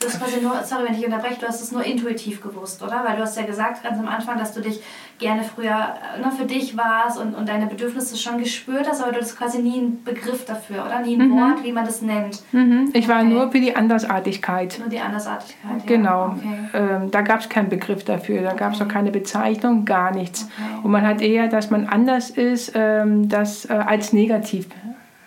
Du 0.00 0.06
hast 0.06 0.20
quasi 0.20 0.40
nur, 0.40 0.62
sorry, 0.62 0.84
wenn 0.88 0.94
ich 0.94 1.04
unterbreche, 1.04 1.40
du 1.40 1.46
hast 1.46 1.60
es 1.60 1.72
nur 1.72 1.84
intuitiv 1.84 2.40
gewusst, 2.40 2.82
oder? 2.82 3.02
Weil 3.04 3.16
du 3.16 3.22
hast 3.22 3.36
ja 3.36 3.44
gesagt 3.44 3.82
ganz 3.82 3.98
am 3.98 4.06
Anfang, 4.06 4.38
dass 4.38 4.54
du 4.54 4.60
dich 4.60 4.80
gerne 5.18 5.42
früher 5.42 5.94
ne, 6.20 6.30
für 6.36 6.44
dich 6.44 6.76
warst 6.76 7.18
und, 7.18 7.34
und 7.34 7.48
deine 7.48 7.66
Bedürfnisse 7.66 8.16
schon 8.16 8.38
gespürt 8.38 8.88
hast, 8.88 9.02
aber 9.02 9.10
du 9.10 9.20
hast 9.20 9.36
quasi 9.36 9.60
nie 9.60 9.78
einen 9.78 10.04
Begriff 10.04 10.44
dafür, 10.44 10.86
oder? 10.86 11.00
Nie 11.00 11.16
ein 11.16 11.28
mhm. 11.28 11.40
Wort, 11.40 11.64
wie 11.64 11.72
man 11.72 11.84
das 11.84 12.00
nennt. 12.02 12.42
Mhm. 12.52 12.90
Ich 12.92 13.08
war 13.08 13.24
nur 13.24 13.50
für 13.50 13.58
die 13.58 13.74
Andersartigkeit. 13.74 14.78
Nur 14.78 14.88
die 14.88 15.00
Andersartigkeit, 15.00 15.86
Genau. 15.86 16.08
Ja. 16.08 16.36
Okay. 16.36 16.58
Ähm, 16.74 17.10
da 17.10 17.22
gab 17.22 17.40
es 17.40 17.48
keinen 17.48 17.68
Begriff 17.68 18.04
dafür, 18.04 18.42
da 18.42 18.50
okay. 18.50 18.58
gab 18.58 18.74
es 18.74 18.80
auch 18.80 18.88
keine 18.88 19.10
Bezeichnung, 19.10 19.84
gar 19.84 20.12
nichts. 20.12 20.44
Okay. 20.44 20.80
Und 20.84 20.92
man 20.92 21.04
hat 21.04 21.20
eher, 21.20 21.48
dass 21.48 21.70
man 21.70 21.88
anders 21.88 22.30
ist, 22.30 22.72
ähm, 22.76 23.28
das 23.28 23.64
äh, 23.64 23.72
als 23.72 24.12
negativ 24.12 24.68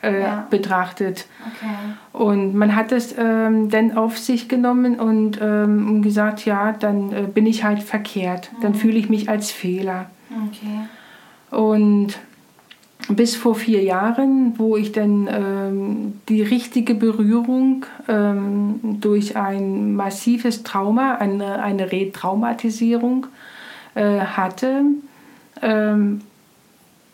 äh, 0.03 0.21
ja. 0.21 0.47
betrachtet. 0.49 1.27
Okay. 1.55 2.23
Und 2.23 2.55
man 2.55 2.75
hat 2.75 2.91
es 2.91 3.15
ähm, 3.17 3.69
dann 3.69 3.97
auf 3.97 4.17
sich 4.17 4.47
genommen 4.47 4.99
und 4.99 5.39
ähm, 5.41 6.01
gesagt, 6.01 6.45
ja, 6.45 6.71
dann 6.73 7.11
äh, 7.11 7.21
bin 7.23 7.45
ich 7.45 7.63
halt 7.63 7.83
verkehrt, 7.83 8.51
mhm. 8.53 8.61
dann 8.61 8.75
fühle 8.75 8.97
ich 8.97 9.09
mich 9.09 9.29
als 9.29 9.51
Fehler. 9.51 10.09
Okay. 10.47 11.57
Und 11.57 12.17
bis 13.09 13.35
vor 13.35 13.55
vier 13.55 13.83
Jahren, 13.83 14.53
wo 14.57 14.77
ich 14.77 14.91
dann 14.91 15.27
ähm, 15.29 16.21
die 16.29 16.41
richtige 16.41 16.93
Berührung 16.95 17.85
ähm, 18.07 18.79
durch 19.01 19.35
ein 19.35 19.95
massives 19.95 20.63
Trauma, 20.63 21.15
eine, 21.15 21.61
eine 21.61 21.91
Retraumatisierung 21.91 23.27
äh, 23.95 24.19
hatte 24.19 24.83
ähm, 25.61 26.21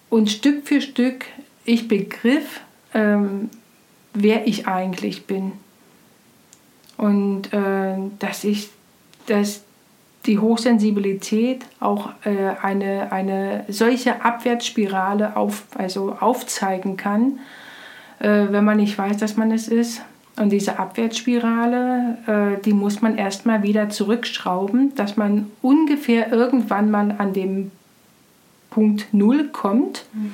und 0.09 0.29
Stück 0.29 0.67
für 0.67 0.81
Stück 0.81 1.25
ich 1.65 1.87
begriff, 1.87 2.61
ähm, 2.97 3.49
wer 4.13 4.47
ich 4.47 4.67
eigentlich 4.67 5.27
bin. 5.27 5.53
Und 6.97 7.53
äh, 7.53 7.95
dass 8.19 8.43
ich, 8.43 8.69
dass 9.27 9.63
die 10.25 10.39
Hochsensibilität 10.39 11.63
auch 11.79 12.09
äh, 12.25 12.55
eine, 12.61 13.11
eine 13.11 13.65
solche 13.69 14.25
Abwärtsspirale 14.25 15.37
auf, 15.37 15.63
also 15.77 16.17
aufzeigen 16.19 16.97
kann, 16.97 17.39
äh, 18.19 18.47
wenn 18.49 18.65
man 18.65 18.77
nicht 18.77 18.97
weiß, 18.97 19.17
dass 19.17 19.37
man 19.37 19.51
es 19.51 19.67
ist. 19.67 20.01
Und 20.35 20.49
diese 20.49 20.79
Abwärtsspirale, 20.79 22.17
äh, 22.57 22.61
die 22.63 22.73
muss 22.73 23.01
man 23.01 23.17
erstmal 23.17 23.63
wieder 23.63 23.89
zurückschrauben, 23.89 24.95
dass 24.95 25.17
man 25.17 25.51
ungefähr 25.61 26.31
irgendwann 26.31 26.91
mal 26.91 27.15
an 27.17 27.33
dem 27.33 27.71
Punkt 28.71 29.07
Null 29.13 29.49
kommt 29.49 30.05
mhm. 30.13 30.31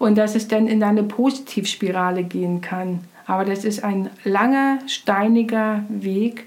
Und 0.00 0.16
dass 0.16 0.34
es 0.34 0.48
dann 0.48 0.66
in 0.66 0.82
eine 0.82 1.02
Positivspirale 1.02 2.24
gehen 2.24 2.62
kann. 2.62 3.00
Aber 3.26 3.44
das 3.44 3.64
ist 3.64 3.84
ein 3.84 4.08
langer, 4.24 4.78
steiniger 4.88 5.84
Weg, 5.90 6.46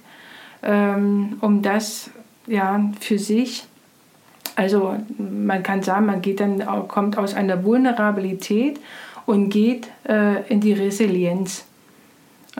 ähm, 0.63 1.37
um 1.39 1.61
das 1.61 2.09
ja, 2.47 2.91
für 2.99 3.19
sich, 3.19 3.63
also 4.55 4.95
man 5.17 5.61
kann 5.61 5.83
sagen, 5.83 6.07
man 6.07 6.21
geht 6.23 6.39
dann, 6.39 6.65
kommt 6.87 7.17
aus 7.17 7.35
einer 7.35 7.63
Vulnerabilität 7.63 8.79
und 9.27 9.49
geht 9.49 9.87
äh, 10.09 10.41
in 10.49 10.59
die 10.59 10.73
Resilienz. 10.73 11.65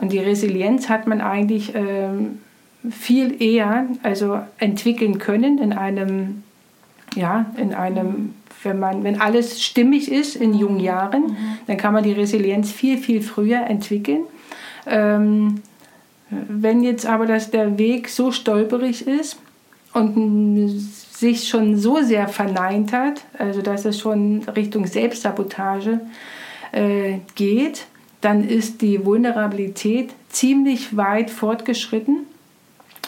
Und 0.00 0.12
die 0.12 0.20
Resilienz 0.20 0.88
hat 0.88 1.08
man 1.08 1.20
eigentlich 1.20 1.74
äh, 1.74 2.08
viel 2.88 3.42
eher 3.42 3.86
also 4.04 4.38
entwickeln 4.58 5.18
können 5.18 5.58
in 5.58 5.72
einem, 5.72 6.44
ja, 7.14 7.46
in 7.56 7.74
einem, 7.74 8.34
wenn 8.62 8.78
man, 8.78 9.04
wenn 9.04 9.20
alles 9.20 9.62
stimmig 9.62 10.10
ist 10.10 10.36
in 10.36 10.54
jungen 10.54 10.80
Jahren, 10.80 11.22
mhm. 11.22 11.36
dann 11.66 11.76
kann 11.76 11.92
man 11.92 12.02
die 12.02 12.12
Resilienz 12.12 12.72
viel, 12.72 12.98
viel 12.98 13.22
früher 13.22 13.66
entwickeln. 13.66 14.22
Ähm, 14.86 15.62
wenn 16.30 16.82
jetzt 16.82 17.06
aber 17.06 17.26
das, 17.26 17.50
der 17.50 17.78
Weg 17.78 18.08
so 18.08 18.32
stolperig 18.32 19.06
ist 19.06 19.38
und 19.92 20.78
sich 20.78 21.48
schon 21.48 21.76
so 21.76 22.02
sehr 22.02 22.28
verneint 22.28 22.92
hat, 22.92 23.22
also 23.38 23.62
dass 23.62 23.84
es 23.84 24.00
schon 24.00 24.42
Richtung 24.56 24.86
Selbstsabotage 24.86 26.00
äh, 26.72 27.18
geht, 27.34 27.86
dann 28.20 28.48
ist 28.48 28.80
die 28.80 29.04
Vulnerabilität 29.04 30.10
ziemlich 30.30 30.96
weit 30.96 31.30
fortgeschritten 31.30 32.26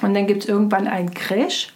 und 0.03 0.15
dann 0.15 0.27
gibt 0.27 0.45
es 0.45 0.49
irgendwann 0.49 0.87
einen 0.87 1.13
Crash 1.13 1.73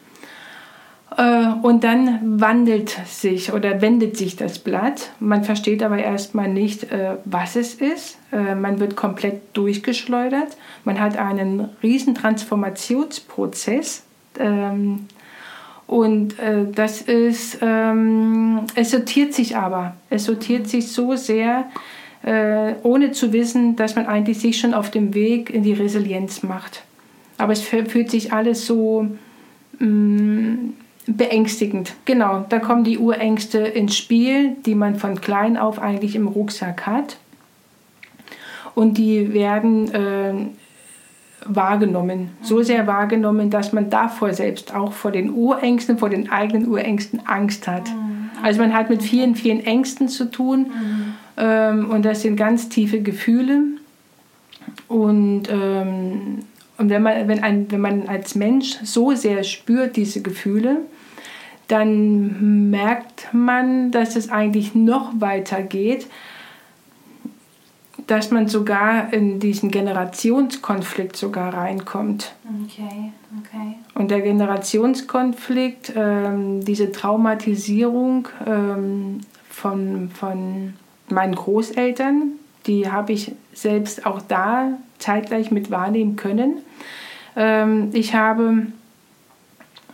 und 1.17 1.83
dann 1.83 2.41
wandelt 2.41 2.91
sich 3.07 3.53
oder 3.53 3.81
wendet 3.83 4.17
sich 4.17 4.37
das 4.37 4.61
Blatt. 4.61 5.11
Man 5.19 5.43
versteht 5.43 5.83
aber 5.83 5.99
erstmal 5.99 6.49
nicht, 6.49 6.85
äh, 6.85 7.17
was 7.25 7.57
es 7.57 7.75
ist. 7.75 8.17
Äh, 8.33 8.55
man 8.55 8.79
wird 8.79 8.95
komplett 8.95 9.41
durchgeschleudert. 9.55 10.57
Man 10.85 11.01
hat 11.01 11.19
einen 11.19 11.69
riesen 11.83 12.15
Transformationsprozess. 12.15 14.05
Ähm, 14.39 15.07
und 15.89 16.37
das 16.73 17.03
ist, 17.03 17.59
ähm, 17.63 18.61
es 18.77 18.93
sortiert 18.93 19.35
sich 19.35 19.57
aber. 19.57 19.97
Es 20.09 20.27
sortiert 20.27 20.69
sich 20.69 20.93
so 20.93 21.17
sehr, 21.17 21.65
ohne 22.85 23.11
zu 23.11 23.33
wissen, 23.33 23.75
dass 23.75 23.97
man 23.97 24.07
eigentlich 24.07 24.39
sich 24.39 24.61
schon 24.61 24.73
auf 24.73 24.93
dem 24.93 25.15
Weg 25.15 25.51
in 25.51 25.65
die 25.65 25.73
Resilienz 25.73 26.45
macht. 26.45 26.85
Aber 27.39 27.53
es 27.53 27.63
fühlt 27.63 28.09
sich 28.09 28.33
alles 28.33 28.67
so 28.67 29.09
mm, 29.81 30.75
beängstigend. 31.17 31.95
Genau, 32.05 32.45
da 32.49 32.59
kommen 32.59 32.85
die 32.85 32.99
Urängste 32.99 33.59
ins 33.59 33.97
Spiel, 33.97 34.57
die 34.67 34.75
man 34.75 34.97
von 34.97 35.21
klein 35.21 35.57
auf 35.57 35.81
eigentlich 35.81 36.15
im 36.17 36.29
Rucksack 36.29 36.87
hat. 36.87 37.17
Und 38.75 38.99
die 38.99 39.33
werden 39.33 39.93
äh, 39.93 40.35
wahrgenommen, 41.45 42.31
so 42.43 42.63
sehr 42.63 42.87
wahrgenommen, 42.87 43.51
dass 43.51 43.73
man 43.73 43.91
davor 43.91 44.33
selbst 44.33 44.75
auch 44.75 44.93
vor 44.93 45.11
den 45.11 45.31
Urängsten, 45.31 45.99
vor 45.99 46.11
den 46.11 46.31
eigenen 46.31 46.69
Urängsten 46.69 47.21
Angst 47.27 47.67
hat. 47.67 47.89
Mhm. 47.89 48.31
Also 48.43 48.61
man 48.61 48.75
hat 48.75 48.91
mit 48.91 49.03
vielen, 49.03 49.35
vielen 49.35 49.61
Ängsten 49.65 50.09
zu 50.09 50.31
tun 50.31 50.61
mhm. 50.61 51.15
ähm, 51.37 51.91
und 51.91 52.05
das 52.05 52.23
sind 52.23 52.37
ganz 52.37 52.69
tiefe 52.69 53.01
Gefühle. 53.01 53.63
Und, 54.89 55.45
ähm, 55.51 56.41
und 56.79 56.91
wenn, 56.91 57.03
man, 57.03 57.29
wenn, 57.29 57.43
ein, 57.43 57.71
wenn 57.71 57.81
man 57.81 58.09
als 58.09 58.35
Mensch 58.35 58.79
so 58.83 59.15
sehr 59.15 59.43
spürt 59.43 59.97
diese 59.97 60.23
Gefühle, 60.23 60.79
dann 61.71 62.71
merkt 62.71 63.33
man, 63.33 63.91
dass 63.91 64.17
es 64.17 64.31
eigentlich 64.31 64.75
noch 64.75 65.13
weiter 65.21 65.63
geht, 65.63 66.07
dass 68.07 68.33
man 68.33 68.49
sogar 68.49 69.13
in 69.13 69.39
diesen 69.39 69.71
Generationskonflikt 69.71 71.17
sogar 71.17 71.55
reinkommt. 71.55 72.35
Okay, 72.65 73.13
okay. 73.39 73.77
Und 73.95 74.11
der 74.11 74.21
Generationskonflikt, 74.23 75.93
ähm, 75.95 76.65
diese 76.65 76.91
Traumatisierung 76.91 78.27
ähm, 78.45 79.21
von, 79.49 80.11
von 80.11 80.75
meinen 81.09 81.35
Großeltern, 81.37 82.33
die 82.67 82.91
habe 82.91 83.13
ich 83.13 83.33
selbst 83.53 84.07
auch 84.07 84.21
da 84.23 84.79
zeitgleich 84.99 85.53
mit 85.53 85.71
wahrnehmen 85.71 86.17
können. 86.17 86.59
Ähm, 87.37 87.91
ich 87.93 88.15
habe 88.15 88.67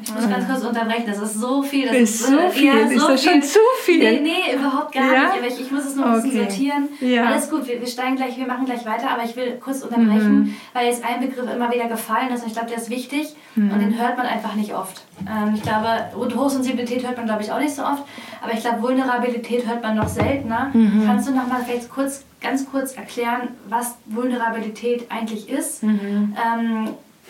ich 0.02 0.12
muss 0.12 0.28
ganz 0.28 0.46
kurz 0.46 0.62
unterbrechen, 0.62 1.04
das 1.06 1.18
ist 1.18 1.40
so 1.40 1.62
viel. 1.62 1.86
Das 1.86 1.96
ist, 1.96 2.20
ist 2.20 2.26
so 2.26 2.50
viel, 2.50 2.66
ja, 2.66 2.86
so 2.86 2.94
ist 2.94 3.08
das 3.08 3.22
viel. 3.22 3.30
schon 3.32 3.42
zu 3.42 3.58
viel? 3.82 3.98
Nee, 3.98 4.20
nee, 4.20 4.54
überhaupt 4.54 4.92
gar 4.92 5.12
ja? 5.12 5.20
nicht. 5.20 5.38
Aber 5.38 5.46
ich, 5.46 5.60
ich 5.60 5.70
muss 5.70 5.84
es 5.84 5.96
nur 5.96 6.06
ein 6.06 6.22
bisschen 6.22 6.38
sortieren. 6.38 6.88
Ja. 7.00 7.26
Alles 7.26 7.50
gut, 7.50 7.66
wir, 7.66 7.80
wir 7.80 7.86
steigen 7.86 8.16
gleich, 8.16 8.36
wir 8.36 8.46
machen 8.46 8.66
gleich 8.66 8.84
weiter, 8.84 9.10
aber 9.10 9.24
ich 9.24 9.34
will 9.36 9.58
kurz 9.58 9.82
unterbrechen, 9.82 10.38
mhm. 10.38 10.56
weil 10.74 10.86
jetzt 10.86 11.02
ein 11.04 11.20
Begriff 11.20 11.50
immer 11.50 11.72
wieder 11.72 11.88
gefallen 11.88 12.30
ist 12.32 12.42
und 12.42 12.48
ich 12.48 12.52
glaube, 12.52 12.68
der 12.68 12.78
ist 12.78 12.90
wichtig 12.90 13.34
mhm. 13.54 13.70
und 13.70 13.80
den 13.80 13.98
hört 13.98 14.18
man 14.18 14.26
einfach 14.26 14.54
nicht 14.54 14.74
oft. 14.74 15.02
Ähm, 15.20 15.54
ich 15.54 15.62
glaube, 15.62 15.88
Hochsensibilität 16.14 17.06
hört 17.06 17.16
man, 17.16 17.26
glaube 17.26 17.42
ich, 17.42 17.50
auch 17.50 17.58
nicht 17.58 17.74
so 17.74 17.82
oft, 17.82 18.02
aber 18.42 18.52
ich 18.52 18.60
glaube, 18.60 18.82
Vulnerabilität 18.82 19.66
hört 19.66 19.82
man 19.82 19.96
noch 19.96 20.08
seltener. 20.08 20.70
Mhm. 20.74 21.04
Kannst 21.06 21.28
du 21.28 21.32
noch 21.32 21.46
mal 21.46 21.62
vielleicht 21.64 21.90
kurz, 21.90 22.24
ganz 22.42 22.68
kurz 22.70 22.92
erklären, 22.92 23.48
was 23.68 23.96
Vulnerabilität 24.04 25.06
eigentlich 25.10 25.48
ist? 25.48 25.82
Mhm. 25.82 26.36
Ähm, 26.36 26.88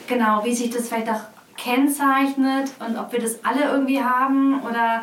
genau, 0.09 0.45
wie 0.45 0.55
sich 0.55 0.71
das 0.71 0.89
vielleicht 0.89 1.09
auch 1.09 1.21
kennzeichnet 1.57 2.71
und 2.87 2.97
ob 2.99 3.13
wir 3.13 3.21
das 3.21 3.45
alle 3.45 3.71
irgendwie 3.73 4.01
haben 4.01 4.61
oder 4.63 5.03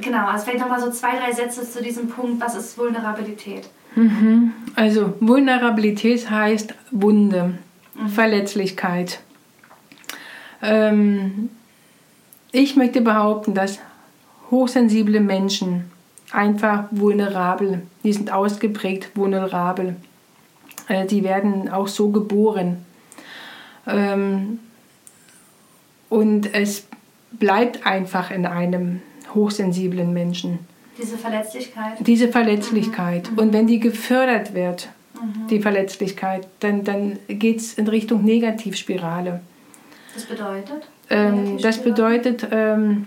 genau, 0.00 0.26
also 0.26 0.44
vielleicht 0.44 0.60
nochmal 0.60 0.80
so 0.80 0.90
zwei, 0.90 1.16
drei 1.16 1.32
Sätze 1.32 1.68
zu 1.68 1.82
diesem 1.82 2.08
Punkt, 2.08 2.40
was 2.40 2.54
ist 2.54 2.76
Vulnerabilität? 2.78 3.68
Mhm. 3.94 4.52
Also 4.74 5.14
Vulnerabilität 5.20 6.30
heißt 6.30 6.74
Wunde, 6.90 7.54
mhm. 7.94 8.08
Verletzlichkeit. 8.08 9.20
Ähm, 10.62 11.50
ich 12.52 12.76
möchte 12.76 13.00
behaupten, 13.00 13.54
dass 13.54 13.78
hochsensible 14.50 15.20
Menschen 15.20 15.90
einfach 16.30 16.84
vulnerabel, 16.90 17.82
die 18.02 18.12
sind 18.12 18.32
ausgeprägt 18.32 19.10
vulnerabel. 19.14 19.96
Äh, 20.88 21.06
die 21.06 21.22
werden 21.24 21.68
auch 21.68 21.88
so 21.88 22.10
geboren. 22.10 22.84
Ähm, 23.86 24.60
und 26.08 26.54
es 26.54 26.86
bleibt 27.32 27.86
einfach 27.86 28.30
in 28.30 28.46
einem 28.46 29.02
hochsensiblen 29.34 30.12
Menschen. 30.12 30.60
Diese 30.96 31.18
Verletzlichkeit. 31.18 31.94
Diese 32.00 32.28
Verletzlichkeit. 32.28 33.30
Mhm. 33.30 33.38
Und 33.38 33.52
wenn 33.52 33.66
die 33.66 33.80
gefördert 33.80 34.54
wird, 34.54 34.88
mhm. 35.14 35.48
die 35.48 35.60
Verletzlichkeit, 35.60 36.46
dann, 36.60 36.84
dann 36.84 37.18
geht 37.26 37.58
es 37.58 37.74
in 37.74 37.88
Richtung 37.88 38.24
Negativspirale. 38.24 39.40
Das 40.14 40.24
bedeutet? 40.24 40.88
Ähm, 41.10 41.58
das 41.60 41.78
bedeutet, 41.78 42.46
ähm, 42.52 43.06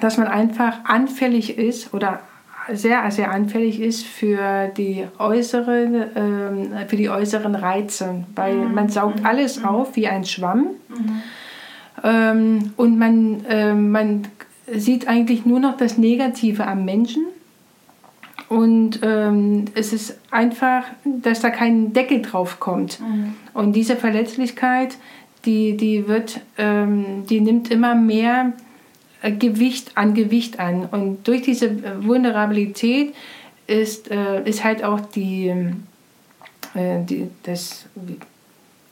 dass 0.00 0.16
man 0.16 0.28
einfach 0.28 0.84
anfällig 0.84 1.58
ist 1.58 1.92
oder 1.92 2.20
sehr, 2.72 3.10
sehr 3.10 3.30
anfällig 3.30 3.80
ist 3.80 4.06
für 4.06 4.68
die 4.68 5.06
äußeren, 5.18 6.04
ähm, 6.16 6.72
für 6.88 6.96
die 6.96 7.10
äußeren 7.10 7.54
Reize, 7.54 8.24
weil 8.34 8.54
mhm. 8.54 8.74
man 8.74 8.88
saugt 8.88 9.20
mhm. 9.20 9.26
alles 9.26 9.58
mhm. 9.58 9.66
auf 9.66 9.96
wie 9.96 10.06
ein 10.08 10.24
Schwamm. 10.24 10.68
Ähm, 12.02 12.72
und 12.76 12.98
man, 12.98 13.44
äh, 13.46 13.74
man 13.74 14.28
sieht 14.72 15.08
eigentlich 15.08 15.46
nur 15.46 15.60
noch 15.60 15.76
das 15.76 15.98
Negative 15.98 16.66
am 16.66 16.84
Menschen. 16.84 17.26
Und 18.48 19.00
ähm, 19.02 19.64
es 19.74 19.92
ist 19.92 20.18
einfach, 20.30 20.84
dass 21.04 21.40
da 21.40 21.50
kein 21.50 21.92
Deckel 21.92 22.22
drauf 22.22 22.60
kommt. 22.60 23.00
Mhm. 23.00 23.34
Und 23.54 23.72
diese 23.74 23.96
Verletzlichkeit, 23.96 24.96
die, 25.44 25.76
die 25.76 26.08
wird, 26.08 26.40
ähm, 26.58 27.26
die 27.28 27.40
nimmt 27.40 27.70
immer 27.70 27.94
mehr 27.94 28.52
äh, 29.22 29.32
Gewicht 29.32 29.92
an 29.96 30.14
Gewicht 30.14 30.60
an. 30.60 30.86
Und 30.86 31.26
durch 31.26 31.42
diese 31.42 31.66
äh, 31.66 32.04
Vulnerabilität 32.04 33.14
ist, 33.66 34.10
äh, 34.10 34.42
ist 34.44 34.62
halt 34.62 34.84
auch 34.84 35.00
die, 35.00 35.48
äh, 36.74 37.04
die 37.04 37.28
das, 37.42 37.86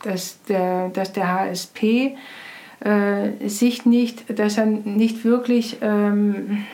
das, 0.03 0.39
der, 0.49 0.89
dass 0.89 1.13
der 1.13 1.33
HSP 1.33 2.17
äh, 2.85 3.49
sich 3.49 3.87
nicht, 3.87 4.39
dass 4.39 4.59
er 4.59 4.67
nicht 4.67 5.25
wirklich 5.25 5.79
ähm, 5.81 6.65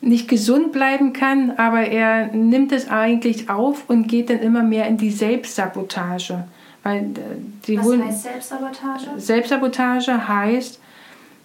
nicht 0.00 0.28
gesund 0.28 0.72
bleiben 0.72 1.12
kann, 1.12 1.52
aber 1.56 1.80
er 1.80 2.28
nimmt 2.28 2.72
es 2.72 2.88
eigentlich 2.88 3.50
auf 3.50 3.88
und 3.88 4.06
geht 4.06 4.30
dann 4.30 4.38
immer 4.38 4.62
mehr 4.62 4.86
in 4.86 4.96
die 4.96 5.10
Selbstsabotage. 5.10 6.44
Weil 6.84 7.02
äh, 7.02 7.06
die 7.66 7.78
Was 7.78 7.98
heißt 7.98 8.22
Selbstsabotage? 8.22 9.06
Selbstsabotage 9.16 10.28
heißt, 10.28 10.80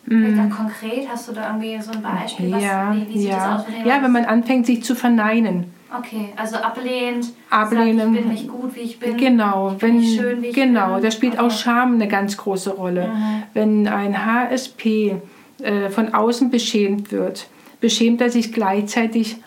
Vielleicht 0.06 0.38
dann 0.38 0.50
mm, 0.50 0.52
konkret, 0.52 1.08
hast 1.10 1.30
du 1.30 1.32
da 1.32 1.48
irgendwie 1.48 1.82
so 1.82 1.92
ein 1.92 2.02
Beispiel? 2.02 2.52
Was, 2.52 2.62
ja, 2.62 2.94
wie, 2.94 3.08
wie 3.08 3.20
sieht 3.20 3.30
ja. 3.30 3.56
das 3.56 3.66
aus? 3.66 3.72
Ja, 3.86 4.04
wenn 4.04 4.12
man 4.12 4.26
anfängt, 4.26 4.66
sich 4.66 4.84
zu 4.84 4.96
verneinen. 4.96 5.73
Okay, 5.98 6.30
also 6.36 6.58
ablehnend. 6.58 7.28
Ablehnen. 7.50 7.98
Sagt, 7.98 8.16
ich 8.16 8.22
bin 8.22 8.32
nicht 8.32 8.48
gut, 8.48 8.76
wie 8.76 8.80
ich 8.80 9.00
bin. 9.00 9.18
Genau, 9.18 9.76
wenn, 9.80 9.98
nicht 9.98 10.20
schön, 10.20 10.42
wie 10.42 10.48
ich 10.48 10.56
genau, 10.56 10.96
bin. 10.96 11.04
da 11.04 11.12
spielt 11.12 11.38
auch 11.38 11.46
Okay. 11.46 11.56
Scham 11.56 11.96
eine 11.96 12.08
ganz 12.08 12.38
große 12.38 12.72
Rolle. 12.72 13.08
Mhm. 13.08 13.44
Wenn 13.54 13.88
ein 13.88 14.26
HSP 14.26 15.16
äh, 15.62 15.90
von 15.90 16.14
außen 16.14 16.50
beschämt 16.50 17.12
wird, 17.12 17.48
beschämt 17.80 18.22
er 18.22 18.30
sich 18.30 18.52
gleichzeitig, 18.54 19.38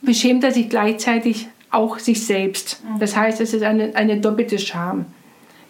beschämt 0.00 0.44
er 0.44 0.52
sich 0.52 0.68
gleichzeitig 0.68 1.48
auch 1.70 1.98
sich 1.98 2.24
selbst. 2.24 2.82
Mhm. 2.84 3.00
Das 3.00 3.16
heißt, 3.16 3.40
es 3.40 3.52
ist 3.52 3.62
eine, 3.62 3.96
eine 3.96 4.20
doppelte 4.20 4.58
Scham, 4.58 5.06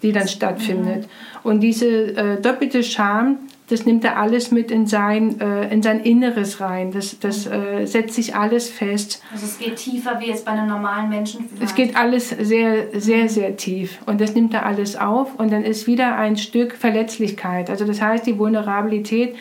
die 0.03 0.13
dann 0.13 0.29
stattfindet. 0.29 1.09
Und 1.43 1.61
diese 1.61 1.87
äh, 1.87 2.41
doppelte 2.41 2.83
Scham, 2.83 3.39
das 3.69 3.87
nimmt 3.87 4.05
er 4.05 4.19
alles 4.19 4.51
mit 4.51 4.71
in 4.71 4.87
sein, 4.87 5.41
äh, 5.41 5.73
in 5.73 5.83
sein 5.83 6.01
Inneres 6.01 6.61
rein. 6.61 6.93
Das, 6.93 7.19
das 7.19 7.47
äh, 7.47 7.87
setzt 7.87 8.15
sich 8.15 8.35
alles 8.37 8.69
fest. 8.69 9.23
Also 9.33 9.47
es 9.47 9.59
geht 9.59 9.77
tiefer 9.77 10.21
wie 10.21 10.27
jetzt 10.27 10.45
bei 10.45 10.53
einem 10.53 10.69
normalen 10.69 11.09
Menschen. 11.09 11.49
vielleicht. 11.49 11.71
Es 11.71 11.75
geht 11.75 11.97
alles 11.97 12.29
sehr, 12.29 13.01
sehr, 13.01 13.29
sehr 13.31 13.57
tief. 13.57 13.99
Und 14.05 14.21
das 14.21 14.35
nimmt 14.35 14.53
er 14.53 14.67
alles 14.67 14.97
auf. 14.97 15.39
Und 15.39 15.51
dann 15.51 15.65
ist 15.65 15.87
wieder 15.87 16.17
ein 16.17 16.37
Stück 16.37 16.75
Verletzlichkeit. 16.75 17.71
Also 17.71 17.87
das 17.87 18.03
heißt, 18.03 18.27
die 18.27 18.39
Vulnerabilität, 18.39 19.35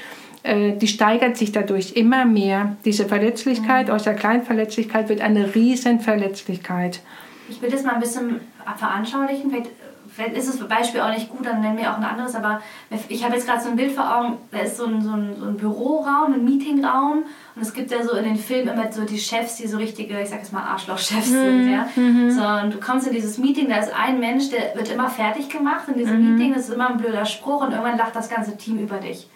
äh, 0.43 0.71
die 0.71 0.87
steigert 0.87 1.35
sich 1.35 1.51
dadurch 1.51 1.97
immer 1.97 2.23
mehr. 2.23 2.77
Diese 2.85 3.05
Verletzlichkeit, 3.05 3.89
aus 3.89 4.03
der 4.03 4.13
kleinen 4.13 4.43
Verletzlichkeit 4.43 5.09
wird 5.09 5.19
eine 5.19 5.53
riesen 5.53 5.99
Verletzlichkeit. 5.99 7.01
Ich 7.49 7.61
will 7.61 7.69
das 7.69 7.83
mal 7.83 7.95
ein 7.95 7.99
bisschen 7.99 8.39
veranschaulichen. 8.77 9.51
Vielleicht, 9.51 9.69
vielleicht 10.15 10.35
ist 10.35 10.47
das 10.47 10.67
Beispiel 10.67 11.01
auch 11.01 11.11
nicht 11.11 11.29
gut, 11.29 11.45
dann 11.45 11.61
nennen 11.61 11.77
wir 11.77 11.91
auch 11.91 11.97
ein 11.97 12.03
anderes. 12.03 12.35
Aber 12.35 12.61
ich 13.09 13.23
habe 13.23 13.35
jetzt 13.35 13.47
gerade 13.47 13.61
so 13.61 13.69
ein 13.69 13.75
Bild 13.75 13.93
vor 13.93 14.15
Augen. 14.15 14.37
Da 14.51 14.59
ist 14.59 14.77
so 14.77 14.85
ein, 14.85 15.01
so, 15.01 15.11
ein, 15.11 15.35
so 15.39 15.45
ein 15.45 15.57
Büroraum, 15.57 16.33
ein 16.33 16.45
Meetingraum. 16.45 17.23
Und 17.55 17.61
es 17.61 17.73
gibt 17.73 17.91
ja 17.91 18.03
so 18.03 18.15
in 18.15 18.23
den 18.23 18.35
Filmen 18.35 18.69
immer 18.69 18.91
so 18.91 19.03
die 19.03 19.17
Chefs, 19.17 19.55
die 19.55 19.67
so 19.67 19.77
richtige, 19.77 20.21
ich 20.21 20.29
sag 20.29 20.39
jetzt 20.39 20.53
mal 20.53 20.63
Arschlochchefs 20.63 21.29
sind. 21.29 21.71
Ja? 21.71 21.87
So, 21.95 22.65
und 22.65 22.73
du 22.73 22.79
kommst 22.79 23.07
in 23.07 23.13
dieses 23.13 23.37
Meeting, 23.37 23.69
da 23.69 23.77
ist 23.77 23.93
ein 23.93 24.19
Mensch, 24.19 24.49
der 24.49 24.75
wird 24.75 24.91
immer 24.91 25.09
fertig 25.09 25.49
gemacht 25.49 25.87
in 25.87 25.97
diesem 25.97 26.33
Meeting. 26.33 26.53
Das 26.53 26.69
ist 26.69 26.73
immer 26.73 26.89
ein 26.89 26.97
blöder 26.97 27.25
Spruch 27.25 27.61
und 27.61 27.71
irgendwann 27.71 27.97
lacht 27.97 28.15
das 28.15 28.29
ganze 28.29 28.57
Team 28.57 28.79
über 28.79 28.97
dich. 28.97 29.27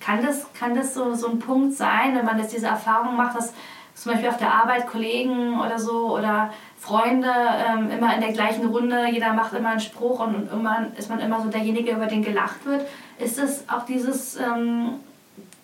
Kann 0.00 0.24
das, 0.24 0.52
kann 0.52 0.74
das 0.74 0.94
so, 0.94 1.14
so 1.14 1.28
ein 1.28 1.38
Punkt 1.38 1.74
sein, 1.74 2.14
wenn 2.14 2.24
man 2.24 2.38
jetzt 2.38 2.54
diese 2.54 2.66
Erfahrung 2.66 3.16
macht, 3.16 3.36
dass 3.36 3.54
zum 3.96 4.12
Beispiel 4.12 4.28
auf 4.28 4.36
der 4.36 4.52
Arbeit 4.52 4.86
Kollegen 4.86 5.58
oder 5.58 5.78
so 5.78 6.16
oder 6.16 6.52
Freunde 6.78 7.28
ähm, 7.28 7.90
immer 7.90 8.14
in 8.14 8.20
der 8.20 8.32
gleichen 8.32 8.66
Runde, 8.66 9.06
jeder 9.10 9.32
macht 9.32 9.54
immer 9.54 9.70
einen 9.70 9.80
Spruch 9.80 10.20
und, 10.20 10.34
und 10.34 10.50
irgendwann 10.50 10.92
ist 10.96 11.08
man 11.08 11.18
immer 11.18 11.42
so 11.42 11.48
derjenige, 11.48 11.92
über 11.92 12.06
den 12.06 12.22
gelacht 12.22 12.64
wird. 12.66 12.82
Ist 13.18 13.38
es 13.38 13.64
auch 13.68 13.86
dieses 13.86 14.36
ähm, 14.36 14.90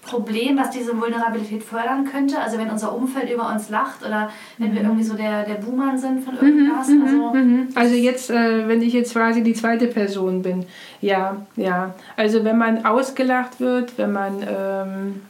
Problem, 0.01 0.57
was 0.57 0.71
diese 0.71 0.99
Vulnerabilität 0.99 1.63
fördern 1.63 2.07
könnte? 2.11 2.41
Also 2.41 2.59
wenn 2.59 2.71
unser 2.71 2.95
Umfeld 2.95 3.31
über 3.31 3.53
uns 3.53 3.69
lacht 3.69 4.05
oder 4.05 4.31
wenn 4.57 4.75
wir 4.75 4.81
irgendwie 4.81 5.05
so 5.05 5.15
der, 5.15 5.45
der 5.45 5.55
Buhmann 5.55 5.99
sind 5.99 6.25
von 6.25 6.35
irgendwas? 6.35 6.89
also, 6.89 7.35
Mhm. 7.35 7.69
Also 7.75 7.95
jetzt, 7.95 8.31
äh, 8.31 8.67
wenn 8.67 8.81
ich 8.81 8.95
jetzt 8.95 9.13
quasi 9.13 9.43
die 9.43 9.55
zweite 9.55 9.89
Person 9.89 10.43
bin, 10.43 10.65
ja, 11.03 11.37
ja. 11.57 11.95
Also 12.17 12.45
wenn 12.45 12.57
man 12.57 12.87
ausgelacht 12.87 13.61
wird, 13.61 13.99
wenn 13.99 14.13
man, 14.13 14.43
ähm, 14.49 15.21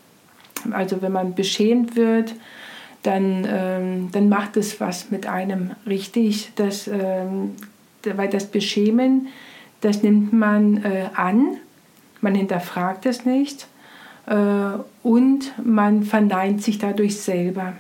also 0.72 1.02
wenn 1.02 1.12
man 1.12 1.34
beschämt 1.34 1.96
wird, 1.96 2.34
dann, 3.02 3.46
ähm, 3.48 4.08
dann 4.12 4.28
macht 4.28 4.56
es 4.56 4.80
was 4.80 5.10
mit 5.10 5.26
einem 5.26 5.72
richtig. 5.86 6.52
Das, 6.56 6.86
ähm, 6.86 7.56
weil 8.04 8.28
das 8.28 8.46
Beschämen, 8.46 9.28
das 9.80 10.02
nimmt 10.02 10.32
man 10.32 10.84
äh, 10.84 11.08
an, 11.14 11.56
man 12.20 12.34
hinterfragt 12.34 13.06
es 13.06 13.24
nicht 13.24 13.66
äh, 14.26 14.34
und 15.02 15.52
man 15.64 16.04
verneint 16.04 16.62
sich 16.62 16.78
dadurch 16.78 17.20
selber. 17.20 17.74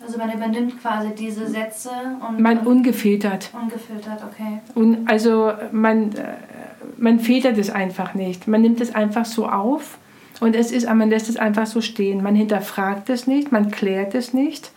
also 0.00 0.18
man 0.18 0.32
übernimmt 0.32 0.80
quasi 0.80 1.10
diese 1.16 1.46
Sätze 1.46 1.90
und, 2.28 2.40
Man 2.40 2.58
und 2.58 2.66
ungefiltert. 2.66 3.50
ungefiltert, 3.52 4.22
okay. 4.24 4.60
Und 4.74 5.08
also 5.08 5.52
man, 5.72 6.12
äh, 6.12 6.36
man 6.96 7.18
filtert 7.18 7.58
es 7.58 7.70
einfach 7.70 8.14
nicht. 8.14 8.46
Man 8.46 8.62
nimmt 8.62 8.80
es 8.80 8.94
einfach 8.94 9.24
so 9.24 9.48
auf 9.48 9.98
und 10.42 10.56
es 10.56 10.72
ist, 10.72 10.92
man 10.92 11.08
lässt 11.08 11.28
es 11.28 11.36
einfach 11.36 11.66
so 11.66 11.80
stehen. 11.80 12.20
Man 12.20 12.34
hinterfragt 12.34 13.08
es 13.10 13.28
nicht, 13.28 13.52
man 13.52 13.70
klärt 13.70 14.12
es 14.16 14.34
nicht. 14.34 14.72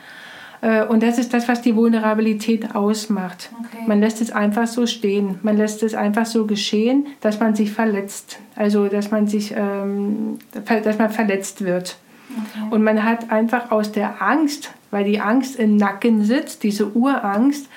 Äh, 0.62 0.86
Und 0.86 1.02
das 1.02 1.18
ist 1.18 1.34
das, 1.34 1.48
was 1.48 1.64
die 1.64 1.76
Vulnerabilität 1.76 2.76
ausmacht. 2.76 3.50
Okay. 3.60 3.84
Man 3.88 4.00
lässt 4.00 4.22
es 4.22 4.30
einfach 4.30 4.68
so 4.68 4.86
stehen. 4.86 5.40
Man 5.42 5.58
lässt 5.58 5.82
es 5.82 5.96
einfach 5.96 6.28
so 6.28 6.46
geschehen, 6.46 7.08
dass 7.22 7.40
man 7.40 7.56
sich 7.56 7.72
verletzt. 7.72 8.38
Also, 8.56 8.90
dass 8.90 9.10
man 9.10 9.26
sich, 9.26 9.56
ähm, 9.58 10.38
dass 10.84 11.00
man 11.00 11.10
verletzt 11.10 11.66
wird. 11.66 11.98
okay. 12.30 12.68
Und 12.70 12.84
man 12.84 13.04
hat 13.04 13.32
einfach 13.32 13.72
aus 13.72 13.92
der 13.92 14.22
Angst, 14.22 14.72
weil 14.92 15.04
die 15.04 15.20
Angst 15.20 15.56
im 15.56 15.78
Nacken 15.78 16.24
sitzt, 16.24 16.62
diese 16.62 16.90
Urangst, 16.90 17.68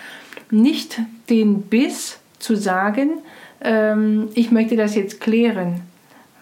nicht 0.51 1.01
den 1.31 1.63
Biss 1.63 2.19
zu 2.39 2.55
sagen, 2.55 3.23
ähm, 3.63 4.29
ich 4.35 4.51
möchte 4.51 4.77
das 4.77 4.95
jetzt 4.95 5.23
klären. 5.23 5.81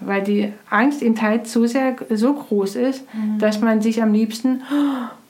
Weil 0.01 0.23
die 0.23 0.53
Angst 0.69 1.03
im 1.03 1.15
Teil 1.15 1.47
so 1.47 1.67
sehr 1.67 1.97
so 2.11 2.35
groß 2.35 2.77
ist, 2.77 3.05
dass 3.39 3.61
man 3.61 3.81
sich 3.81 4.03
am 4.03 4.13
liebsten, 4.13 4.63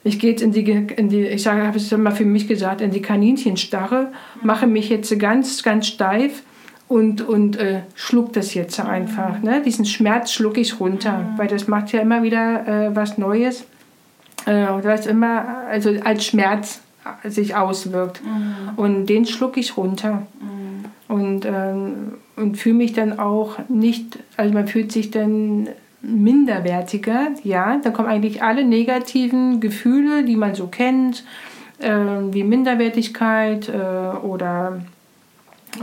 ich 0.02 0.18
gehe 0.18 0.30
jetzt 0.30 0.42
in 0.42 0.52
die, 0.52 0.62
in 0.62 1.08
die 1.08 1.26
ich 1.26 1.42
sage, 1.42 1.66
habe 1.66 1.76
es 1.76 1.90
mal 1.96 2.10
für 2.10 2.24
mich 2.24 2.48
gesagt, 2.48 2.80
in 2.80 2.90
die 2.90 3.02
Kaninchenstarre, 3.02 4.12
mache 4.42 4.66
mich 4.66 4.88
jetzt 4.88 5.16
ganz, 5.18 5.62
ganz 5.62 5.86
steif 5.86 6.42
und, 6.88 7.22
und 7.22 7.56
äh, 7.56 7.80
schluck 7.94 8.32
das 8.32 8.54
jetzt 8.54 8.78
einfach. 8.80 9.40
Ne? 9.42 9.62
Diesen 9.64 9.84
Schmerz 9.84 10.32
schlucke 10.32 10.60
ich 10.60 10.78
runter, 10.80 11.32
weil 11.36 11.48
das 11.48 11.68
macht 11.68 11.92
ja 11.92 12.00
immer 12.00 12.22
wieder 12.22 12.66
äh, 12.66 12.96
was 12.96 13.18
Neues, 13.18 13.64
äh, 14.46 14.66
was 14.82 15.06
immer 15.06 15.64
also 15.68 15.90
als 16.04 16.24
Schmerz 16.24 16.80
sich 17.24 17.54
auswirkt. 17.54 18.20
Und 18.76 19.06
den 19.06 19.26
schlucke 19.26 19.60
ich 19.60 19.76
runter. 19.76 20.26
Und, 22.46 22.56
fühle 22.56 22.76
mich 22.76 22.92
dann 22.92 23.18
auch 23.18 23.58
nicht, 23.68 24.18
also 24.36 24.54
man 24.54 24.68
fühlt 24.68 24.92
sich 24.92 25.10
dann 25.10 25.68
minderwertiger, 26.02 27.28
ja, 27.42 27.78
da 27.82 27.90
kommen 27.90 28.08
eigentlich 28.08 28.42
alle 28.42 28.64
negativen 28.64 29.60
Gefühle, 29.60 30.24
die 30.24 30.36
man 30.36 30.54
so 30.54 30.68
kennt, 30.68 31.24
äh, 31.78 31.90
wie 32.30 32.44
Minderwertigkeit 32.44 33.68
äh, 33.68 34.16
oder, 34.24 34.82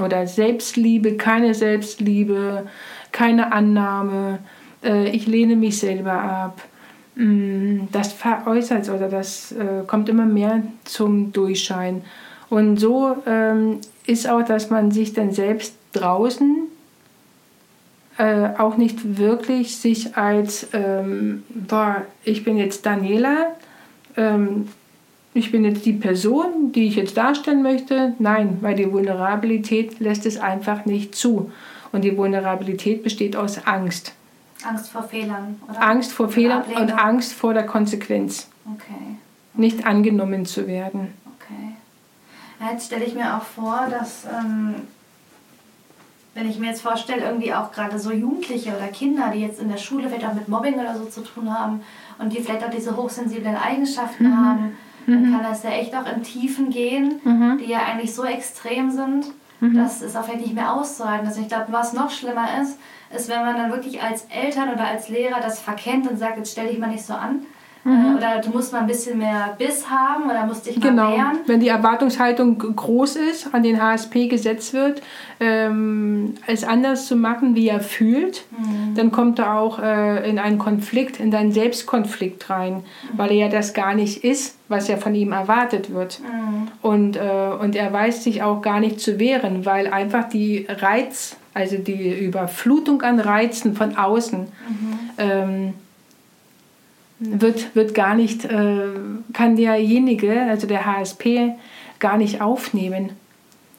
oder 0.01 0.25
Selbstliebe, 0.27 1.17
keine 1.17 1.53
Selbstliebe, 1.53 2.65
keine 3.11 3.51
Annahme, 3.51 4.39
äh, 4.83 5.09
ich 5.09 5.27
lehne 5.27 5.55
mich 5.55 5.79
selber 5.79 6.13
ab. 6.13 6.61
Mm, 7.15 7.87
Das 7.91 8.13
veräußert 8.13 8.89
oder 8.89 9.09
das 9.09 9.51
äh, 9.51 9.83
kommt 9.85 10.09
immer 10.09 10.25
mehr 10.25 10.63
zum 10.85 11.31
Durchschein. 11.33 12.03
Und 12.49 12.77
so 12.77 13.17
ähm, 13.25 13.79
ist 14.05 14.29
auch, 14.29 14.43
dass 14.43 14.69
man 14.69 14.91
sich 14.91 15.13
dann 15.13 15.31
selbst 15.31 15.75
draußen 15.93 16.67
äh, 18.17 18.49
auch 18.57 18.77
nicht 18.77 19.17
wirklich 19.17 19.77
sich 19.77 20.15
als, 20.17 20.67
ähm, 20.73 21.43
boah, 21.49 22.03
ich 22.23 22.43
bin 22.43 22.57
jetzt 22.57 22.85
Daniela, 22.85 23.47
ähm, 24.15 24.67
ich 25.33 25.51
bin 25.51 25.65
jetzt 25.65 25.85
die 25.85 25.93
Person, 25.93 26.71
die 26.73 26.87
ich 26.87 26.95
jetzt 26.95 27.17
darstellen 27.17 27.63
möchte. 27.63 28.13
Nein, 28.19 28.59
weil 28.61 28.75
die 28.75 28.91
Vulnerabilität 28.91 29.99
lässt 29.99 30.27
es 30.27 30.37
einfach 30.39 30.85
nicht 30.85 31.15
zu. 31.15 31.51
Und 31.91 32.03
die 32.03 32.15
Vulnerabilität 32.15 33.01
besteht 33.03 33.35
aus 33.35 33.65
Angst. 33.65 34.13
Angst 34.63 34.89
vor 34.91 35.03
Fehlern, 35.03 35.59
oder? 35.67 35.81
Angst 35.81 36.13
vor 36.13 36.29
Fehlern 36.29 36.59
Ablehnung. 36.61 36.83
und 36.83 36.91
Angst 36.91 37.33
vor 37.33 37.53
der 37.55 37.65
Konsequenz. 37.65 38.47
Okay, 38.65 39.17
Nicht 39.55 39.85
angenommen 39.87 40.45
zu 40.45 40.67
werden. 40.67 41.13
okay. 41.25 42.71
Jetzt 42.71 42.85
stelle 42.85 43.05
ich 43.05 43.15
mir 43.15 43.35
auch 43.35 43.43
vor, 43.43 43.87
dass, 43.89 44.25
ähm, 44.25 44.75
wenn 46.33 46.49
ich 46.49 46.57
mir 46.59 46.67
jetzt 46.67 46.81
vorstelle, 46.81 47.23
irgendwie 47.25 47.53
auch 47.53 47.71
gerade 47.71 47.99
so 47.99 48.11
Jugendliche 48.11 48.75
oder 48.75 48.87
Kinder, 48.87 49.31
die 49.33 49.41
jetzt 49.41 49.59
in 49.61 49.69
der 49.69 49.77
Schule 49.77 50.07
vielleicht 50.09 50.25
auch 50.25 50.33
mit 50.33 50.47
Mobbing 50.47 50.75
oder 50.79 50.95
so 50.97 51.05
zu 51.05 51.21
tun 51.21 51.53
haben 51.57 51.81
und 52.19 52.33
die 52.33 52.41
vielleicht 52.41 52.63
auch 52.63 52.71
diese 52.71 52.95
hochsensiblen 52.97 53.55
Eigenschaften 53.55 54.29
Mhm. 54.29 54.45
haben, 54.45 54.77
dann 55.05 55.31
kann 55.31 55.43
das 55.43 55.63
ja 55.63 55.71
echt 55.71 55.93
auch 55.95 56.05
in 56.15 56.23
Tiefen 56.23 56.69
gehen, 56.69 57.19
die 57.59 57.69
ja 57.69 57.79
eigentlich 57.83 58.15
so 58.15 58.23
extrem 58.23 58.89
sind, 58.89 59.27
Mhm. 59.59 59.75
dass 59.75 60.01
es 60.01 60.15
auch 60.15 60.23
vielleicht 60.23 60.41
nicht 60.45 60.55
mehr 60.55 60.73
auszuhalten 60.73 61.27
ist. 61.27 61.35
Und 61.37 61.43
ich 61.43 61.49
glaube, 61.49 61.67
was 61.69 61.93
noch 61.93 62.09
schlimmer 62.09 62.47
ist, 62.61 62.79
ist, 63.15 63.29
wenn 63.29 63.41
man 63.45 63.55
dann 63.55 63.71
wirklich 63.71 64.01
als 64.01 64.25
Eltern 64.25 64.69
oder 64.73 64.85
als 64.87 65.09
Lehrer 65.09 65.39
das 65.39 65.59
verkennt 65.61 66.09
und 66.09 66.17
sagt, 66.17 66.37
jetzt 66.37 66.51
stell 66.53 66.67
dich 66.67 66.79
mal 66.79 66.89
nicht 66.89 67.05
so 67.05 67.13
an. 67.13 67.45
Äh, 67.85 67.89
Oder 68.17 68.39
du 68.41 68.49
musst 68.51 68.71
mal 68.71 68.79
ein 68.79 68.87
bisschen 68.87 69.17
mehr 69.17 69.55
Biss 69.57 69.89
haben 69.89 70.23
oder 70.29 70.45
musst 70.45 70.65
dich 70.65 70.77
mal 70.79 70.91
Mhm. 70.91 70.95
Genau. 70.95 71.11
wehren. 71.11 71.37
Wenn 71.47 71.59
die 71.59 71.67
Erwartungshaltung 71.67 72.57
groß 72.57 73.17
ist, 73.17 73.53
an 73.53 73.61
den 73.63 73.81
HSP 73.81 74.27
gesetzt 74.27 74.73
wird, 74.73 75.01
ähm, 75.41 76.35
es 76.47 76.63
anders 76.63 77.07
zu 77.07 77.15
machen, 77.15 77.55
wie 77.55 77.67
er 77.67 77.81
fühlt, 77.81 78.45
dann 78.95 79.11
kommt 79.11 79.39
er 79.39 79.55
auch 79.59 79.79
äh, 79.79 80.29
in 80.29 80.39
einen 80.39 80.57
Konflikt, 80.59 81.19
in 81.19 81.33
einen 81.35 81.51
Selbstkonflikt 81.51 82.49
rein, 82.49 82.83
weil 83.17 83.31
er 83.31 83.37
ja 83.37 83.49
das 83.49 83.73
gar 83.73 83.93
nicht 83.95 84.23
ist, 84.23 84.57
was 84.69 84.87
ja 84.87 84.97
von 84.97 85.13
ihm 85.13 85.31
erwartet 85.33 85.93
wird. 85.93 86.21
Und, 86.81 87.17
äh, 87.17 87.19
und 87.59 87.75
er 87.75 87.91
weiß 87.91 88.23
sich 88.23 88.43
auch 88.43 88.61
gar 88.61 88.79
nicht 88.79 88.99
zu 89.01 89.19
wehren, 89.19 89.65
weil 89.65 89.87
einfach 89.87 90.29
die 90.29 90.65
Reiz, 90.69 91.35
also 91.53 91.77
die 91.77 92.17
Überflutung 92.25 93.01
an 93.01 93.19
Reizen 93.19 93.75
von 93.75 93.97
außen, 93.97 94.47
ähm, 95.17 95.73
wird, 97.23 97.75
wird 97.75 97.93
gar 97.93 98.15
nicht, 98.15 98.45
äh, 98.45 98.87
kann 99.33 99.55
derjenige, 99.55 100.41
also 100.43 100.67
der 100.67 100.85
HSP, 100.85 101.53
gar 101.99 102.17
nicht 102.17 102.41
aufnehmen. 102.41 103.11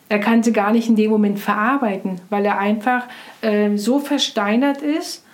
Er 0.09 0.19
kann 0.19 0.43
sie 0.43 0.53
gar 0.53 0.73
nicht 0.73 0.89
in 0.89 0.97
dem 0.97 1.11
Moment 1.11 1.39
verarbeiten, 1.39 2.21
weil 2.31 2.45
er 2.45 2.59
einfach 2.59 3.05
äh, 3.41 3.77
so 3.77 3.99
versteinert 3.99 4.83
ist 4.83 5.25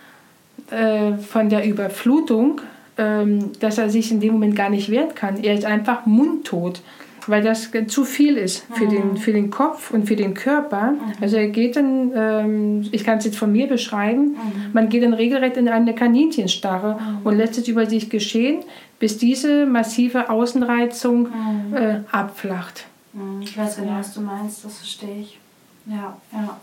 äh, 0.70 1.14
von 1.14 1.48
der 1.48 1.66
Überflutung, 1.66 2.60
äh, 2.96 3.24
dass 3.60 3.78
er 3.78 3.90
sich 3.90 4.10
in 4.10 4.20
dem 4.20 4.32
Moment 4.32 4.56
gar 4.56 4.70
nicht 4.70 4.90
wehren 4.90 5.14
kann. 5.14 5.42
Er 5.42 5.54
ist 5.54 5.64
einfach 5.64 6.06
mundtot 6.06 6.80
weil 7.26 7.42
das 7.42 7.70
zu 7.88 8.04
viel 8.04 8.36
ist 8.36 8.64
für, 8.74 8.84
mhm. 8.84 8.90
den, 8.90 9.16
für 9.16 9.32
den 9.32 9.50
Kopf 9.50 9.90
und 9.90 10.06
für 10.06 10.16
den 10.16 10.34
Körper. 10.34 10.92
Mhm. 10.92 11.00
Also 11.20 11.36
er 11.36 11.48
geht 11.48 11.76
dann, 11.76 12.12
ähm, 12.14 12.88
ich 12.92 13.04
kann 13.04 13.18
es 13.18 13.24
jetzt 13.24 13.36
von 13.36 13.52
mir 13.52 13.66
beschreiben, 13.66 14.32
mhm. 14.32 14.70
man 14.72 14.88
geht 14.88 15.02
dann 15.02 15.14
regelrecht 15.14 15.56
in 15.56 15.68
eine 15.68 15.94
Kaninchenstarre 15.94 16.94
mhm. 16.94 17.26
und 17.26 17.36
lässt 17.36 17.58
es 17.58 17.68
über 17.68 17.86
sich 17.86 18.10
geschehen, 18.10 18.64
bis 18.98 19.18
diese 19.18 19.66
massive 19.66 20.30
Außenreizung 20.30 21.28
mhm. 21.28 21.76
äh, 21.76 22.00
abflacht. 22.12 22.86
Mhm. 23.12 23.42
Ich 23.42 23.56
weiß 23.56 23.76
genau, 23.76 23.98
was 23.98 24.14
du 24.14 24.20
meinst, 24.20 24.64
das 24.64 24.78
verstehe 24.78 25.20
ich. 25.20 25.38
Ja, 25.86 26.16
ja. 26.32 26.56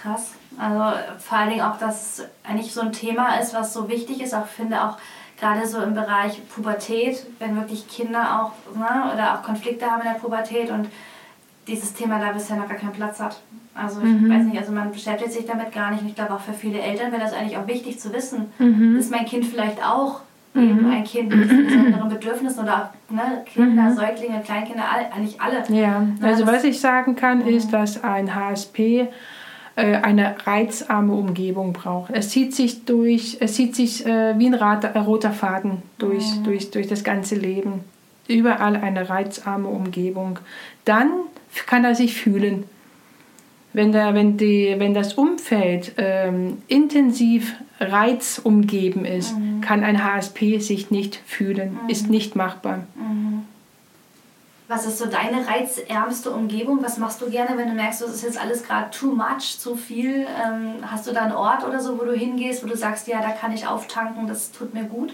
Krass. 0.00 0.32
Also 0.56 0.98
vor 1.18 1.38
allen 1.38 1.50
Dingen 1.50 1.62
auch, 1.62 1.78
dass 1.78 2.24
eigentlich 2.42 2.72
so 2.72 2.80
ein 2.80 2.92
Thema 2.92 3.38
ist, 3.38 3.52
was 3.52 3.74
so 3.74 3.88
wichtig 3.88 4.22
ist. 4.22 4.34
Auch 4.34 4.46
finde 4.46 4.82
auch 4.82 4.96
gerade 5.40 5.66
so 5.66 5.80
im 5.82 5.94
Bereich 5.94 6.40
Pubertät, 6.48 7.26
wenn 7.38 7.56
wirklich 7.56 7.88
Kinder 7.88 8.40
auch 8.40 8.76
ne, 8.76 9.12
oder 9.12 9.34
auch 9.34 9.42
Konflikte 9.42 9.86
haben 9.86 10.02
in 10.02 10.12
der 10.12 10.20
Pubertät 10.20 10.70
und 10.70 10.88
dieses 11.66 11.94
Thema 11.94 12.18
da 12.18 12.32
bisher 12.32 12.56
noch 12.56 12.68
gar 12.68 12.76
keinen 12.76 12.92
Platz 12.92 13.20
hat. 13.20 13.40
Also 13.74 14.00
ich 14.00 14.06
mhm. 14.06 14.30
weiß 14.30 14.44
nicht, 14.44 14.58
also 14.58 14.72
man 14.72 14.92
beschäftigt 14.92 15.32
sich 15.32 15.46
damit 15.46 15.72
gar 15.72 15.90
nicht. 15.90 16.02
Und 16.02 16.08
ich 16.08 16.14
glaube 16.14 16.34
auch 16.34 16.40
für 16.40 16.52
viele 16.52 16.80
Eltern 16.80 17.12
wäre 17.12 17.22
das 17.22 17.32
eigentlich 17.32 17.56
auch 17.56 17.66
wichtig 17.66 17.98
zu 17.98 18.12
wissen. 18.12 18.52
Mhm. 18.58 18.98
Ist 18.98 19.10
mein 19.10 19.24
Kind 19.24 19.46
vielleicht 19.46 19.82
auch 19.84 20.20
eben 20.54 20.86
mhm. 20.86 20.90
ein 20.90 21.04
Kind 21.04 21.34
mit 21.34 21.48
besonderen 21.48 22.08
Bedürfnissen 22.08 22.64
oder 22.64 22.90
auch 23.08 23.14
ne, 23.14 23.44
Kinder, 23.46 23.82
mhm. 23.84 23.94
Säuglinge, 23.94 24.42
Kleinkinder, 24.44 24.84
eigentlich 25.14 25.40
alle. 25.40 25.62
Ja, 25.68 26.00
ne, 26.00 26.14
also 26.22 26.46
was 26.46 26.64
ich 26.64 26.80
sagen 26.80 27.14
kann, 27.14 27.40
ist, 27.46 27.68
mhm. 27.68 27.72
dass 27.72 28.02
ein 28.02 28.34
HSP 28.34 29.08
eine 29.80 30.46
reizarme 30.46 31.12
Umgebung 31.12 31.72
braucht. 31.72 32.10
Es 32.12 32.30
zieht 32.30 32.54
sich 32.54 32.84
durch, 32.84 33.38
es 33.40 33.54
zieht 33.54 33.74
sich 33.74 34.06
äh, 34.06 34.38
wie 34.38 34.46
ein 34.46 34.54
Rat, 34.54 34.84
äh, 34.84 34.98
roter 34.98 35.32
Faden 35.32 35.82
durch, 35.98 36.24
mhm. 36.36 36.44
durch, 36.44 36.70
durch 36.70 36.86
das 36.86 37.04
ganze 37.04 37.34
Leben. 37.34 37.84
Überall 38.28 38.76
eine 38.76 39.08
reizarme 39.08 39.68
Umgebung. 39.68 40.38
Dann 40.84 41.10
kann 41.66 41.84
er 41.84 41.94
sich 41.94 42.14
fühlen. 42.14 42.64
Wenn, 43.72 43.92
der, 43.92 44.14
wenn, 44.14 44.36
die, 44.36 44.74
wenn 44.78 44.94
das 44.94 45.14
Umfeld 45.14 45.92
ähm, 45.96 46.58
intensiv 46.66 47.54
reizumgeben 47.78 49.04
ist, 49.04 49.36
mhm. 49.36 49.60
kann 49.60 49.84
ein 49.84 50.04
HSP 50.04 50.58
sich 50.58 50.90
nicht 50.90 51.20
fühlen, 51.26 51.78
mhm. 51.82 51.88
ist 51.88 52.10
nicht 52.10 52.34
machbar. 52.34 52.84
Was 54.70 54.86
ist 54.86 54.98
so 54.98 55.06
deine 55.06 55.48
reizärmste 55.48 56.30
Umgebung? 56.30 56.78
Was 56.80 56.96
machst 56.96 57.20
du 57.20 57.28
gerne, 57.28 57.58
wenn 57.58 57.70
du 57.70 57.74
merkst, 57.74 58.02
das 58.02 58.14
ist 58.14 58.22
jetzt 58.22 58.40
alles 58.40 58.62
gerade 58.62 58.88
too 58.92 59.12
much, 59.16 59.58
zu 59.58 59.74
viel? 59.74 60.18
Ähm, 60.20 60.74
hast 60.88 61.08
du 61.08 61.12
da 61.12 61.22
einen 61.22 61.32
Ort 61.32 61.66
oder 61.66 61.80
so, 61.80 61.98
wo 61.98 62.04
du 62.04 62.12
hingehst, 62.12 62.62
wo 62.62 62.68
du 62.68 62.76
sagst, 62.76 63.08
ja, 63.08 63.20
da 63.20 63.30
kann 63.30 63.52
ich 63.52 63.66
auftanken, 63.66 64.28
das 64.28 64.52
tut 64.52 64.72
mir 64.72 64.84
gut? 64.84 65.12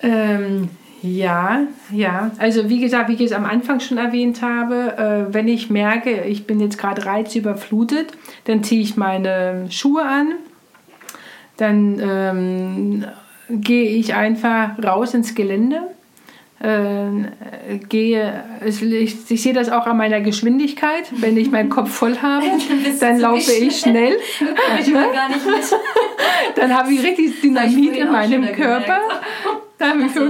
Ähm, 0.00 0.70
ja, 1.02 1.64
ja. 1.90 2.30
Also 2.38 2.70
wie 2.70 2.80
gesagt, 2.80 3.10
wie 3.10 3.14
ich 3.16 3.20
es 3.20 3.32
am 3.32 3.44
Anfang 3.44 3.80
schon 3.80 3.98
erwähnt 3.98 4.40
habe, 4.40 5.28
äh, 5.28 5.34
wenn 5.34 5.46
ich 5.46 5.68
merke, 5.68 6.22
ich 6.22 6.46
bin 6.46 6.60
jetzt 6.60 6.78
gerade 6.78 7.04
reizüberflutet, 7.04 8.14
dann 8.44 8.64
ziehe 8.64 8.80
ich 8.80 8.96
meine 8.96 9.66
Schuhe 9.68 10.06
an, 10.06 10.32
dann 11.58 12.00
ähm, 12.00 13.04
gehe 13.50 13.90
ich 13.90 14.14
einfach 14.14 14.82
raus 14.82 15.12
ins 15.12 15.34
Gelände 15.34 15.82
äh, 16.60 17.78
gehe, 17.88 18.44
ich, 18.64 18.82
ich, 18.82 19.42
sehe 19.42 19.54
das 19.54 19.70
auch 19.70 19.86
an 19.86 19.96
meiner 19.96 20.20
Geschwindigkeit, 20.20 21.04
wenn 21.16 21.36
ich 21.38 21.50
meinen 21.50 21.70
Kopf 21.70 21.90
voll 21.90 22.18
habe, 22.18 22.44
dann 23.00 23.18
laufe 23.18 23.50
ich 23.50 23.80
schnell. 23.80 24.16
ich 24.80 24.92
dann 26.54 26.76
habe 26.76 26.92
ich 26.92 27.02
richtig 27.02 27.40
Dynamit 27.40 27.96
in 27.96 28.12
meinem 28.12 28.52
Körper. 28.52 29.00
Da 29.78 29.88
habe 29.88 30.04
ich 30.04 30.12
so 30.12 30.20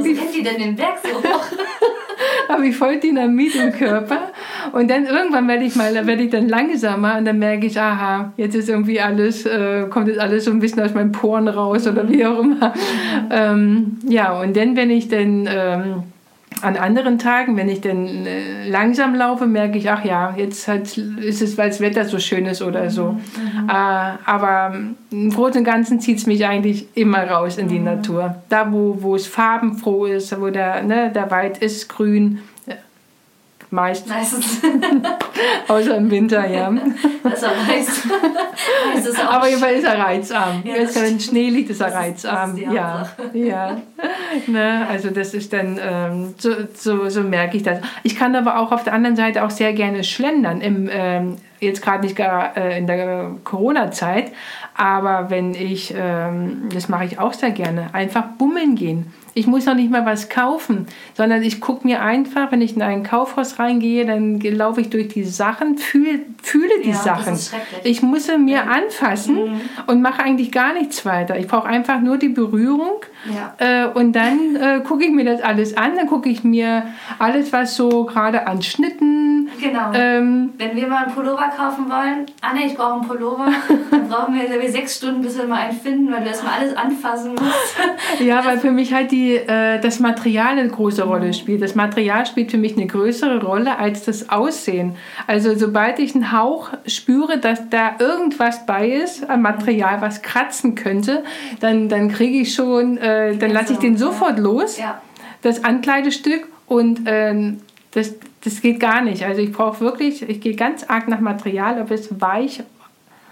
habe 2.48 2.68
ich 2.68 2.76
voll 2.76 2.98
Dynamit 2.98 3.54
im 3.56 3.72
Körper 3.72 4.30
und 4.72 4.88
dann 4.90 5.06
irgendwann 5.06 5.48
werde 5.48 5.64
ich 5.64 5.74
mal, 5.74 5.94
werde 5.94 6.22
ich 6.22 6.30
dann 6.30 6.48
langsamer 6.48 7.18
und 7.18 7.24
dann 7.24 7.38
merke 7.38 7.66
ich, 7.66 7.80
aha, 7.80 8.32
jetzt 8.36 8.54
ist 8.54 8.68
irgendwie 8.68 9.00
alles, 9.00 9.46
äh, 9.46 9.86
kommt 9.88 10.08
jetzt 10.08 10.20
alles 10.20 10.44
so 10.44 10.50
ein 10.50 10.60
bisschen 10.60 10.82
aus 10.82 10.94
meinen 10.94 11.12
Poren 11.12 11.48
raus 11.48 11.86
oder 11.86 12.08
wie 12.08 12.24
auch 12.24 12.38
immer. 12.38 12.68
Mhm. 12.68 13.30
Ähm, 13.30 13.98
ja, 14.08 14.40
und 14.40 14.56
dann, 14.56 14.76
wenn 14.76 14.90
ich 14.90 15.08
dann 15.08 15.48
ähm, 15.50 16.02
an 16.62 16.76
anderen 16.76 17.18
Tagen, 17.18 17.56
wenn 17.56 17.68
ich 17.68 17.80
dann 17.80 18.26
äh, 18.26 18.68
langsam 18.68 19.14
laufe, 19.14 19.46
merke 19.46 19.78
ich, 19.78 19.90
ach 19.90 20.04
ja, 20.04 20.34
jetzt 20.36 20.68
halt 20.68 20.96
ist 20.96 21.42
es, 21.42 21.58
weil 21.58 21.68
das 21.68 21.80
Wetter 21.80 22.04
so 22.04 22.18
schön 22.18 22.46
ist 22.46 22.62
oder 22.62 22.90
so. 22.90 23.12
Mhm. 23.12 23.68
Äh, 23.68 23.72
aber 23.72 24.74
im 25.10 25.30
Großen 25.30 25.58
und 25.58 25.64
Ganzen 25.64 26.00
zieht 26.00 26.18
es 26.18 26.26
mich 26.26 26.46
eigentlich 26.46 26.86
immer 26.94 27.28
raus 27.28 27.58
in 27.58 27.68
die 27.68 27.78
mhm. 27.78 27.86
Natur. 27.86 28.36
Da, 28.48 28.72
wo, 28.72 28.98
wo 29.00 29.14
es 29.14 29.26
farbenfroh 29.26 30.06
ist, 30.06 30.38
wo 30.40 30.50
der, 30.50 30.82
ne, 30.82 31.10
der 31.14 31.30
Wald 31.30 31.58
ist 31.58 31.88
grün, 31.88 32.40
Meist. 33.70 34.08
Meistens. 34.08 34.60
Außer 35.68 35.96
im 35.96 36.10
Winter, 36.10 36.44
ja. 36.48 36.72
Das 37.22 37.46
heißt, 37.46 37.90
heißt 38.94 39.06
es 39.06 39.18
auch 39.18 39.32
Aber 39.32 39.48
jedenfalls 39.48 39.78
ist 39.78 39.84
er 39.84 39.98
reizarm. 39.98 40.62
Ja, 40.64 40.74
Jetzt, 40.74 41.00
wenn 41.00 41.20
Schnee 41.20 41.50
liegt, 41.50 41.70
ist 41.70 41.80
er 41.80 41.94
reizarm. 41.94 42.56
Ist 42.56 42.72
ja, 42.72 43.08
ja. 43.32 43.80
Ne, 44.48 44.86
also 44.88 45.10
das 45.10 45.34
ist 45.34 45.52
dann, 45.52 45.78
ähm, 45.80 46.34
so, 46.36 46.50
so, 46.74 47.08
so 47.08 47.22
merke 47.22 47.56
ich 47.56 47.62
das. 47.62 47.78
Ich 48.02 48.16
kann 48.16 48.34
aber 48.34 48.58
auch 48.58 48.72
auf 48.72 48.82
der 48.82 48.92
anderen 48.92 49.14
Seite 49.14 49.44
auch 49.44 49.50
sehr 49.50 49.72
gerne 49.72 50.02
schlendern. 50.02 50.60
Im, 50.60 50.88
ähm, 50.92 51.36
jetzt 51.60 51.82
gerade 51.82 52.04
nicht 52.04 52.16
gar 52.16 52.56
äh, 52.56 52.78
in 52.78 52.86
der 52.86 53.32
Corona-Zeit, 53.44 54.32
aber 54.74 55.30
wenn 55.30 55.54
ich, 55.54 55.94
ähm, 55.96 56.68
das 56.72 56.88
mache 56.88 57.04
ich 57.04 57.18
auch 57.18 57.34
sehr 57.34 57.50
gerne, 57.50 57.92
einfach 57.92 58.24
bummeln 58.38 58.74
gehen. 58.74 59.12
Ich 59.34 59.46
muss 59.46 59.66
noch 59.66 59.74
nicht 59.74 59.90
mal 59.90 60.04
was 60.04 60.28
kaufen, 60.28 60.86
sondern 61.14 61.42
ich 61.42 61.60
gucke 61.60 61.86
mir 61.86 62.02
einfach, 62.02 62.50
wenn 62.50 62.60
ich 62.60 62.74
in 62.74 62.82
ein 62.82 63.04
Kaufhaus 63.04 63.58
reingehe, 63.58 64.04
dann 64.04 64.40
laufe 64.40 64.80
ich 64.80 64.90
durch 64.90 65.08
die 65.08 65.24
Sachen, 65.24 65.78
fühl, 65.78 66.20
fühle 66.42 66.80
die 66.84 66.90
ja, 66.90 66.96
Sachen. 66.96 67.38
Ich 67.84 68.02
muss 68.02 68.26
sie 68.26 68.38
mir 68.38 68.56
ja. 68.56 68.64
anfassen 68.64 69.36
mhm. 69.36 69.60
und 69.86 70.02
mache 70.02 70.22
eigentlich 70.22 70.50
gar 70.50 70.74
nichts 70.74 71.04
weiter. 71.06 71.38
Ich 71.38 71.46
brauche 71.46 71.66
einfach 71.66 72.00
nur 72.00 72.18
die 72.18 72.28
Berührung 72.28 73.02
ja. 73.28 73.54
äh, 73.58 73.88
und 73.88 74.12
dann 74.12 74.56
äh, 74.56 74.80
gucke 74.80 75.04
ich 75.04 75.10
mir 75.10 75.24
das 75.24 75.42
alles 75.42 75.76
an. 75.76 75.96
Dann 75.96 76.06
gucke 76.06 76.28
ich 76.28 76.44
mir 76.44 76.84
alles, 77.18 77.52
was 77.52 77.76
so 77.76 78.04
gerade 78.04 78.46
an 78.46 78.62
Schnitten. 78.62 79.48
Genau. 79.60 79.92
Ähm, 79.94 80.52
wenn 80.58 80.76
wir 80.76 80.86
mal 80.86 81.04
einen 81.04 81.14
Pullover 81.14 81.50
kaufen 81.56 81.90
wollen, 81.90 82.26
Anne, 82.40 82.66
ich 82.66 82.74
brauche 82.74 82.94
einen 82.94 83.08
Pullover, 83.08 83.48
dann 83.90 84.08
brauchen 84.08 84.34
wir 84.34 84.70
sechs 84.70 84.96
Stunden, 84.96 85.22
bis 85.22 85.36
wir 85.36 85.46
mal 85.46 85.60
einen 85.60 85.78
finden, 85.78 86.12
weil 86.12 86.22
du 86.22 86.28
erstmal 86.28 86.60
alles 86.60 86.76
anfassen 86.76 87.32
musst. 87.32 87.76
ja, 88.20 88.44
weil 88.44 88.58
für 88.58 88.70
mich 88.70 88.92
halt 88.92 89.10
die 89.10 89.34
äh, 89.34 89.80
das 89.80 90.00
Material 90.00 90.58
eine 90.58 90.68
große 90.68 91.02
Rolle 91.02 91.28
mhm. 91.28 91.32
spielt. 91.32 91.62
Das 91.62 91.74
Material 91.74 92.26
spielt 92.26 92.50
für 92.50 92.58
mich 92.58 92.76
eine 92.76 92.86
größere 92.86 93.42
Rolle 93.42 93.78
als 93.78 94.04
das 94.04 94.30
Aussehen. 94.30 94.96
Also 95.26 95.56
sobald 95.56 95.98
ich 95.98 96.14
einen 96.14 96.32
Hauch 96.32 96.70
spüre, 96.86 97.38
dass 97.38 97.68
da 97.68 97.92
irgendwas 97.98 98.66
bei 98.66 98.88
ist, 98.88 99.28
ein 99.28 99.42
Material, 99.42 100.00
was 100.00 100.22
kratzen 100.22 100.74
könnte, 100.74 101.24
dann, 101.60 101.88
dann 101.88 102.08
kriege 102.10 102.38
ich 102.38 102.54
schon, 102.54 102.98
äh, 103.10 103.36
dann 103.36 103.50
lasse 103.50 103.72
ich 103.74 103.78
den 103.78 103.96
sofort 103.96 104.38
los, 104.38 104.78
ja. 104.78 105.00
das 105.42 105.64
Ankleidestück 105.64 106.46
und 106.66 107.06
äh, 107.06 107.54
das, 107.92 108.14
das 108.44 108.60
geht 108.60 108.80
gar 108.80 109.02
nicht. 109.02 109.24
Also 109.24 109.40
ich 109.40 109.52
brauche 109.52 109.80
wirklich, 109.80 110.28
ich 110.28 110.40
gehe 110.40 110.54
ganz 110.54 110.84
arg 110.84 111.08
nach 111.08 111.20
Material, 111.20 111.80
ob 111.80 111.90
es 111.90 112.20
weich 112.20 112.62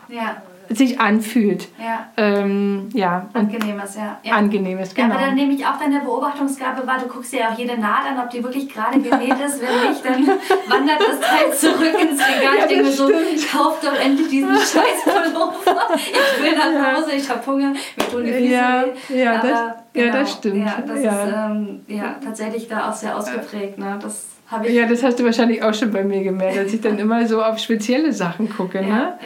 ja 0.08 0.42
sich 0.70 1.00
anfühlt. 1.00 1.68
Ja. 1.78 2.08
Ähm, 2.16 2.88
ja. 2.92 3.28
Angenehmes, 3.32 3.96
ja. 3.96 4.18
ja. 4.22 4.34
Angenehmes, 4.34 4.94
genau. 4.94 5.08
Ja, 5.08 5.14
aber 5.14 5.26
dann 5.26 5.34
nehme 5.34 5.52
ich 5.54 5.64
auch 5.66 5.78
deine 5.78 6.00
Beobachtungsgabe 6.00 6.86
wahr. 6.86 6.98
Du 6.98 7.06
guckst 7.06 7.32
dir 7.32 7.40
ja 7.40 7.48
auch 7.50 7.58
jede 7.58 7.78
Naht 7.78 8.06
an, 8.10 8.18
ob 8.22 8.30
die 8.30 8.42
wirklich 8.42 8.68
gerade 8.72 9.00
genäht 9.00 9.38
ist. 9.44 9.60
Wenn 9.62 9.90
nicht, 9.90 10.04
dann 10.04 10.26
wandert 10.68 11.00
das 11.00 11.20
Teil 11.20 11.52
zurück 11.52 11.94
ins 12.00 12.20
Regal. 12.20 12.42
Ja, 12.42 12.64
ich 12.64 12.66
denke 12.66 12.90
so, 12.90 13.10
kauf 13.50 13.80
doch 13.80 13.98
endlich 13.98 14.28
diesen 14.28 14.56
scheiß 14.56 15.04
Pullover. 15.04 15.88
Ich 15.94 16.42
will 16.42 16.56
nach 16.56 16.96
Hause, 16.96 17.12
ich 17.12 17.28
habe 17.28 17.46
Hunger, 17.46 17.72
mir 17.72 18.10
tun 18.10 18.24
die 18.24 18.32
Füße 18.32 18.52
ja, 18.52 18.84
weh. 19.08 19.22
Ja, 19.22 19.32
aber, 19.38 19.48
das, 19.48 19.60
genau, 19.92 20.06
ja, 20.06 20.12
das 20.12 20.32
stimmt. 20.32 20.66
Ja, 20.66 20.82
das 20.86 20.98
ist 20.98 21.34
ähm, 21.34 21.84
ja, 21.86 22.16
tatsächlich 22.22 22.68
da 22.68 22.90
auch 22.90 22.94
sehr 22.94 23.16
ausgeprägt. 23.16 23.78
Ne? 23.78 23.98
Das 24.00 24.37
ja, 24.68 24.86
das 24.86 25.02
hast 25.02 25.18
du 25.18 25.24
wahrscheinlich 25.24 25.62
auch 25.62 25.74
schon 25.74 25.92
bei 25.92 26.02
mir 26.04 26.22
gemerkt, 26.22 26.56
dass 26.56 26.72
ich 26.72 26.80
dann 26.80 26.98
immer 26.98 27.26
so 27.26 27.42
auf 27.42 27.58
spezielle 27.58 28.12
Sachen 28.12 28.48
gucke. 28.48 28.80
Ne? 28.80 28.88
Ja, 28.88 29.18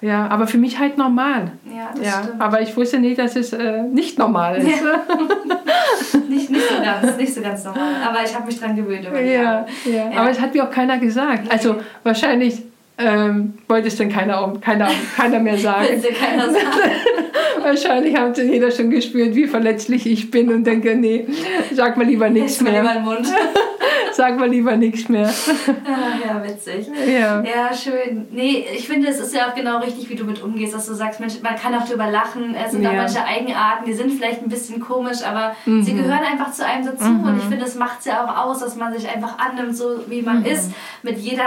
ja. 0.00 0.08
ja 0.08 0.28
aber 0.28 0.46
für 0.46 0.58
mich 0.58 0.78
halt 0.78 0.96
normal. 0.96 1.52
Ja, 1.64 1.90
das 1.96 2.06
ja, 2.06 2.22
stimmt. 2.22 2.40
Aber 2.40 2.60
ich 2.60 2.76
wusste 2.76 3.00
nicht, 3.00 3.18
dass 3.18 3.34
es 3.34 3.52
äh, 3.52 3.82
nicht 3.82 4.18
normal 4.18 4.58
ist. 4.58 4.80
Ja. 4.80 6.18
nicht, 6.28 6.50
nicht, 6.50 6.68
so 6.68 6.82
ganz, 6.82 7.16
nicht 7.16 7.34
so 7.34 7.40
ganz 7.40 7.64
normal. 7.64 7.94
Aber 8.06 8.22
ich 8.24 8.34
habe 8.34 8.46
mich 8.46 8.60
dran 8.60 8.76
gewöhnt. 8.76 9.04
Ja, 9.04 9.66
ja, 9.84 10.10
Aber 10.16 10.30
es 10.30 10.40
hat 10.40 10.54
mir 10.54 10.64
auch 10.64 10.70
keiner 10.70 10.98
gesagt. 10.98 11.50
Also 11.50 11.76
wahrscheinlich 12.04 12.62
Ähm, 12.98 13.54
wollte 13.68 13.88
es 13.88 13.96
dann 13.96 14.08
keiner, 14.08 14.52
keiner, 14.60 14.90
keiner 15.16 15.38
mehr 15.38 15.56
sagen. 15.58 15.86
keiner 16.20 16.50
sagen. 16.50 16.90
Wahrscheinlich 17.62 18.16
hat 18.16 18.38
jeder 18.38 18.70
schon 18.70 18.90
gespürt, 18.90 19.34
wie 19.34 19.46
verletzlich 19.46 20.06
ich 20.06 20.30
bin 20.30 20.52
und 20.52 20.64
denke, 20.64 20.96
nee, 20.96 21.26
sag 21.72 21.96
mal 21.96 22.06
lieber 22.06 22.28
nichts 22.28 22.60
mehr. 22.60 22.82
Lieber 22.82 23.00
Mund. 23.00 23.26
sag 24.12 24.36
mal 24.36 24.48
lieber 24.48 24.76
nichts 24.76 25.08
mehr. 25.08 25.28
Ah, 25.28 26.26
ja, 26.26 26.42
witzig. 26.42 26.88
Ja. 27.06 27.40
ja, 27.42 27.72
schön. 27.72 28.26
Nee, 28.32 28.66
ich 28.74 28.88
finde, 28.88 29.08
es 29.08 29.20
ist 29.20 29.32
ja 29.32 29.48
auch 29.48 29.54
genau 29.54 29.78
richtig, 29.78 30.08
wie 30.10 30.16
du 30.16 30.24
mit 30.24 30.42
umgehst, 30.42 30.74
dass 30.74 30.86
du 30.86 30.94
sagst, 30.94 31.20
Mensch, 31.20 31.34
man 31.42 31.54
kann 31.54 31.74
auch 31.74 31.88
drüber 31.88 32.10
lachen. 32.10 32.54
Es 32.54 32.72
sind 32.72 32.82
ja. 32.82 32.90
auch 32.90 32.96
manche 32.96 33.24
Eigenarten, 33.24 33.84
die 33.86 33.94
sind 33.94 34.12
vielleicht 34.12 34.42
ein 34.42 34.48
bisschen 34.48 34.80
komisch, 34.80 35.22
aber 35.24 35.54
mhm. 35.66 35.82
sie 35.82 35.94
gehören 35.94 36.24
einfach 36.28 36.52
zu 36.52 36.66
einem 36.66 36.84
dazu. 36.84 37.04
Mhm. 37.04 37.24
Und 37.24 37.38
ich 37.38 37.44
finde, 37.44 37.64
es 37.64 37.76
macht 37.76 38.00
es 38.00 38.06
ja 38.06 38.24
auch 38.24 38.46
aus, 38.46 38.58
dass 38.58 38.74
man 38.74 38.92
sich 38.92 39.08
einfach 39.08 39.38
annimmt, 39.38 39.76
so 39.76 40.00
wie 40.08 40.22
man 40.22 40.40
mhm. 40.40 40.46
ist, 40.46 40.72
mit 41.04 41.18
jeder 41.18 41.46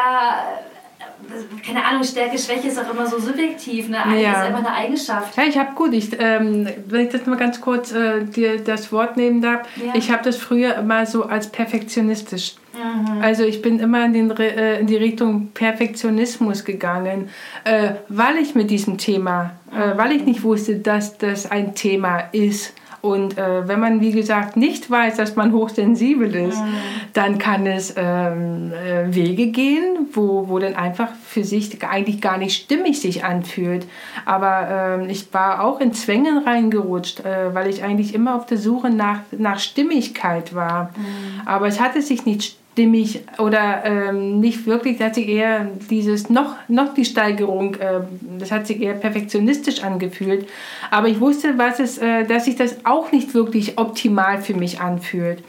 keine 1.66 1.86
Ahnung, 1.86 2.04
Stärke, 2.04 2.38
Schwäche 2.38 2.68
ist 2.68 2.80
auch 2.80 2.94
immer 2.94 3.06
so 3.06 3.20
subjektiv. 3.20 3.90
Ne? 3.90 3.98
Ja. 4.22 4.32
ist 4.32 4.38
einfach 4.38 4.60
eine 4.60 4.74
Eigenschaft. 4.74 5.38
Ja, 5.38 5.44
ich 5.44 5.58
habe 5.58 5.74
gut, 5.76 5.94
ich, 5.94 6.10
ähm, 6.20 6.68
wenn 6.88 7.06
ich 7.06 7.12
das 7.12 7.26
mal 7.26 7.38
ganz 7.38 7.62
kurz 7.62 7.92
äh, 7.92 8.24
dir 8.24 8.60
das 8.60 8.92
Wort 8.92 9.18
nehmen 9.18 9.42
darf, 9.42 9.68
ja. 9.78 9.94
ich 9.96 10.12
habe 10.12 10.24
das 10.24 10.38
früher 10.38 10.76
immer 10.76 11.06
so 11.06 11.26
als 11.26 11.48
perfektionistisch. 11.52 12.56
Mhm. 12.74 13.22
Also 13.22 13.44
ich 13.44 13.62
bin 13.62 13.80
immer 13.80 14.06
in, 14.06 14.14
den, 14.14 14.32
äh, 14.32 14.80
in, 14.80 14.88
die 14.88 14.98
Richtung 14.98 15.50
Perfektionismus 15.54 16.64
gegangen, 16.64 17.30
äh, 17.64 17.92
weil 18.08 18.38
ich 18.38 18.56
mit 18.56 18.70
diesem 18.70 18.98
Thema, 18.98 19.52
äh, 19.72 19.98
weil 19.98 20.14
ich 20.14 20.26
nicht 20.26 20.44
wusste, 20.44 20.76
dass 20.76 21.18
das 21.18 21.50
ein 21.50 21.76
Thema 21.76 22.20
ist. 22.32 22.74
Und 23.02 23.38
äh, 23.38 23.68
wenn 23.68 23.80
man, 23.80 24.00
wie 24.00 24.12
gesagt, 24.12 24.58
nicht 24.58 24.90
weiß, 24.90 25.18
dass 25.18 25.36
man 25.36 25.54
hochsensibel 25.54 26.34
ist, 26.36 26.62
mhm. 26.62 26.74
dann 27.14 27.38
kann 27.40 27.66
es 27.66 27.96
ähm, 27.98 28.72
äh, 28.72 29.14
Wege 29.14 29.48
gehen, 29.48 30.08
wo, 30.14 30.48
wo 30.50 30.60
dann 30.60 30.76
einfach 30.76 31.10
für 31.26 31.44
sich 31.44 31.84
eigentlich 31.84 32.22
gar 32.22 32.38
nicht 32.38 32.56
stimmig 32.56 33.02
sich 33.02 33.24
anfühlt. 33.24 33.88
Aber 34.26 35.00
ähm, 35.02 35.10
ich 35.10 35.34
war 35.34 35.64
auch 35.64 35.80
in 35.80 35.94
Zwängen 35.94 36.40
reingerutscht, 36.40 37.22
äh, 37.22 37.54
weil 37.56 37.70
ich 37.70 37.84
eigentlich 37.84 38.14
immer 38.14 38.36
auf 38.36 38.46
der 38.46 38.58
Suche 38.58 38.92
nach, 38.92 39.20
nach 39.32 39.60
Stimmigkeit 39.60 40.54
war. 40.54 40.92
Mhm. 40.96 41.42
Aber 41.46 41.68
es 41.68 41.80
hatte 41.80 42.04
sich 42.04 42.26
nicht 42.26 42.61
stimmig 42.72 43.22
oder 43.38 43.84
ähm, 43.84 44.40
nicht 44.40 44.66
wirklich, 44.66 44.98
das 44.98 45.08
hat 45.08 45.16
sich 45.16 45.28
eher 45.28 45.68
dieses 45.90 46.30
noch, 46.30 46.56
noch 46.68 46.94
die 46.94 47.06
Steigerung, 47.06 47.76
äh, 47.76 48.02
das 48.40 48.52
hat 48.52 48.66
sich 48.66 48.82
eher 48.82 48.94
perfektionistisch 48.94 49.84
angefühlt. 49.84 50.48
Aber 50.90 51.08
ich 51.08 51.20
wusste, 51.20 51.58
was 51.58 51.80
es, 51.80 51.98
äh, 51.98 52.26
dass 52.26 52.46
sich 52.46 52.56
das 52.56 52.86
auch 52.86 53.12
nicht 53.12 53.34
wirklich 53.34 53.78
optimal 53.78 54.42
für 54.42 54.54
mich 54.54 54.80
anfühlt. 54.80 55.44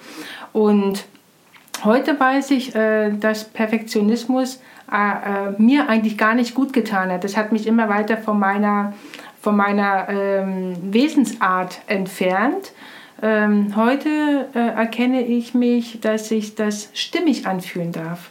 Und 0.53 1.05
heute 1.85 2.19
weiß 2.19 2.51
ich, 2.51 2.75
äh, 2.75 3.13
dass 3.13 3.45
Perfektionismus 3.45 4.61
äh, 4.91 4.97
äh, 4.97 5.53
mir 5.59 5.89
eigentlich 5.89 6.19
gar 6.19 6.35
nicht 6.35 6.55
gut 6.55 6.73
getan 6.73 7.11
hat. 7.11 7.25
Das 7.25 7.37
hat 7.37 7.53
mich 7.53 7.67
immer 7.67 7.89
weiter 7.89 8.17
von 8.17 8.39
meiner, 8.39 8.95
von 9.41 9.57
meiner 9.57 10.09
ähm, 10.09 10.77
Wesensart 10.93 11.81
entfernt. 11.87 12.73
Ähm, 13.23 13.77
heute 13.77 14.49
äh, 14.55 14.59
erkenne 14.59 15.23
ich 15.23 15.55
mich, 15.55 16.01
dass 16.01 16.31
ich 16.31 16.55
das 16.55 16.91
stimmig 16.93 17.47
anfühlen 17.47 17.93
darf. 17.93 18.31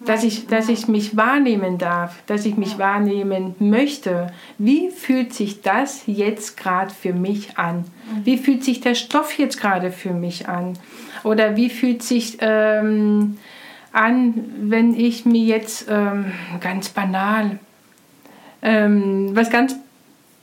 Dass 0.00 0.24
ich, 0.24 0.48
dass 0.48 0.68
ich 0.68 0.86
mich 0.88 1.16
wahrnehmen 1.16 1.78
darf, 1.78 2.22
dass 2.26 2.44
ich 2.44 2.56
mich 2.56 2.76
wahrnehmen 2.78 3.54
möchte. 3.58 4.26
Wie 4.58 4.90
fühlt 4.90 5.32
sich 5.32 5.62
das 5.62 6.02
jetzt 6.06 6.58
gerade 6.58 6.92
für 6.92 7.14
mich 7.14 7.56
an? 7.56 7.84
Wie 8.22 8.36
fühlt 8.36 8.64
sich 8.64 8.80
der 8.80 8.96
Stoff 8.96 9.38
jetzt 9.38 9.58
gerade 9.58 9.90
für 9.92 10.12
mich 10.12 10.46
an? 10.46 10.74
Oder 11.22 11.56
wie 11.56 11.70
fühlt 11.70 12.02
sich 12.02 12.36
ähm, 12.40 13.38
an, 13.92 14.34
wenn 14.60 14.94
ich 14.94 15.24
mir 15.24 15.42
jetzt 15.42 15.86
ähm, 15.88 16.32
ganz 16.60 16.90
banal 16.90 17.58
ähm, 18.64 19.36
was 19.36 19.50
ganz 19.50 19.76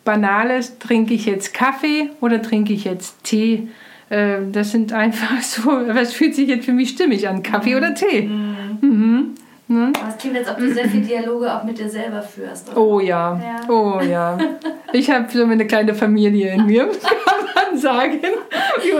Banales, 0.03 0.79
trinke 0.79 1.13
ich 1.13 1.25
jetzt 1.25 1.53
Kaffee 1.53 2.09
oder 2.21 2.41
trinke 2.41 2.73
ich 2.73 2.85
jetzt 2.85 3.23
Tee? 3.23 3.67
Äh, 4.09 4.39
das 4.51 4.71
sind 4.71 4.93
einfach 4.93 5.41
so, 5.41 5.69
was 5.69 6.13
fühlt 6.13 6.35
sich 6.35 6.47
jetzt 6.47 6.65
für 6.65 6.73
mich 6.73 6.89
stimmig 6.89 7.27
an, 7.27 7.43
Kaffee 7.43 7.71
mhm. 7.71 7.77
oder 7.77 7.93
Tee? 7.93 8.21
Mhm. 8.23 8.77
Mhm. 8.81 9.35
Ne? 9.71 9.93
Es 10.09 10.17
klingt, 10.17 10.37
als 10.37 10.49
ob 10.49 10.57
du 10.57 10.73
sehr 10.73 10.89
viele 10.89 11.05
Dialoge 11.05 11.53
auch 11.53 11.63
mit 11.63 11.79
dir 11.79 11.89
selber 11.89 12.21
führst. 12.21 12.69
Oder? 12.71 12.77
Oh 12.77 12.99
ja. 12.99 13.39
ja, 13.41 13.69
oh 13.69 14.01
ja. 14.01 14.37
Ich 14.93 15.09
habe 15.09 15.27
so 15.31 15.43
eine 15.45 15.65
kleine 15.65 15.95
Familie 15.95 16.53
in 16.53 16.65
mir, 16.65 16.87
kann 17.01 17.69
man 17.71 17.79
sagen. 17.79 18.19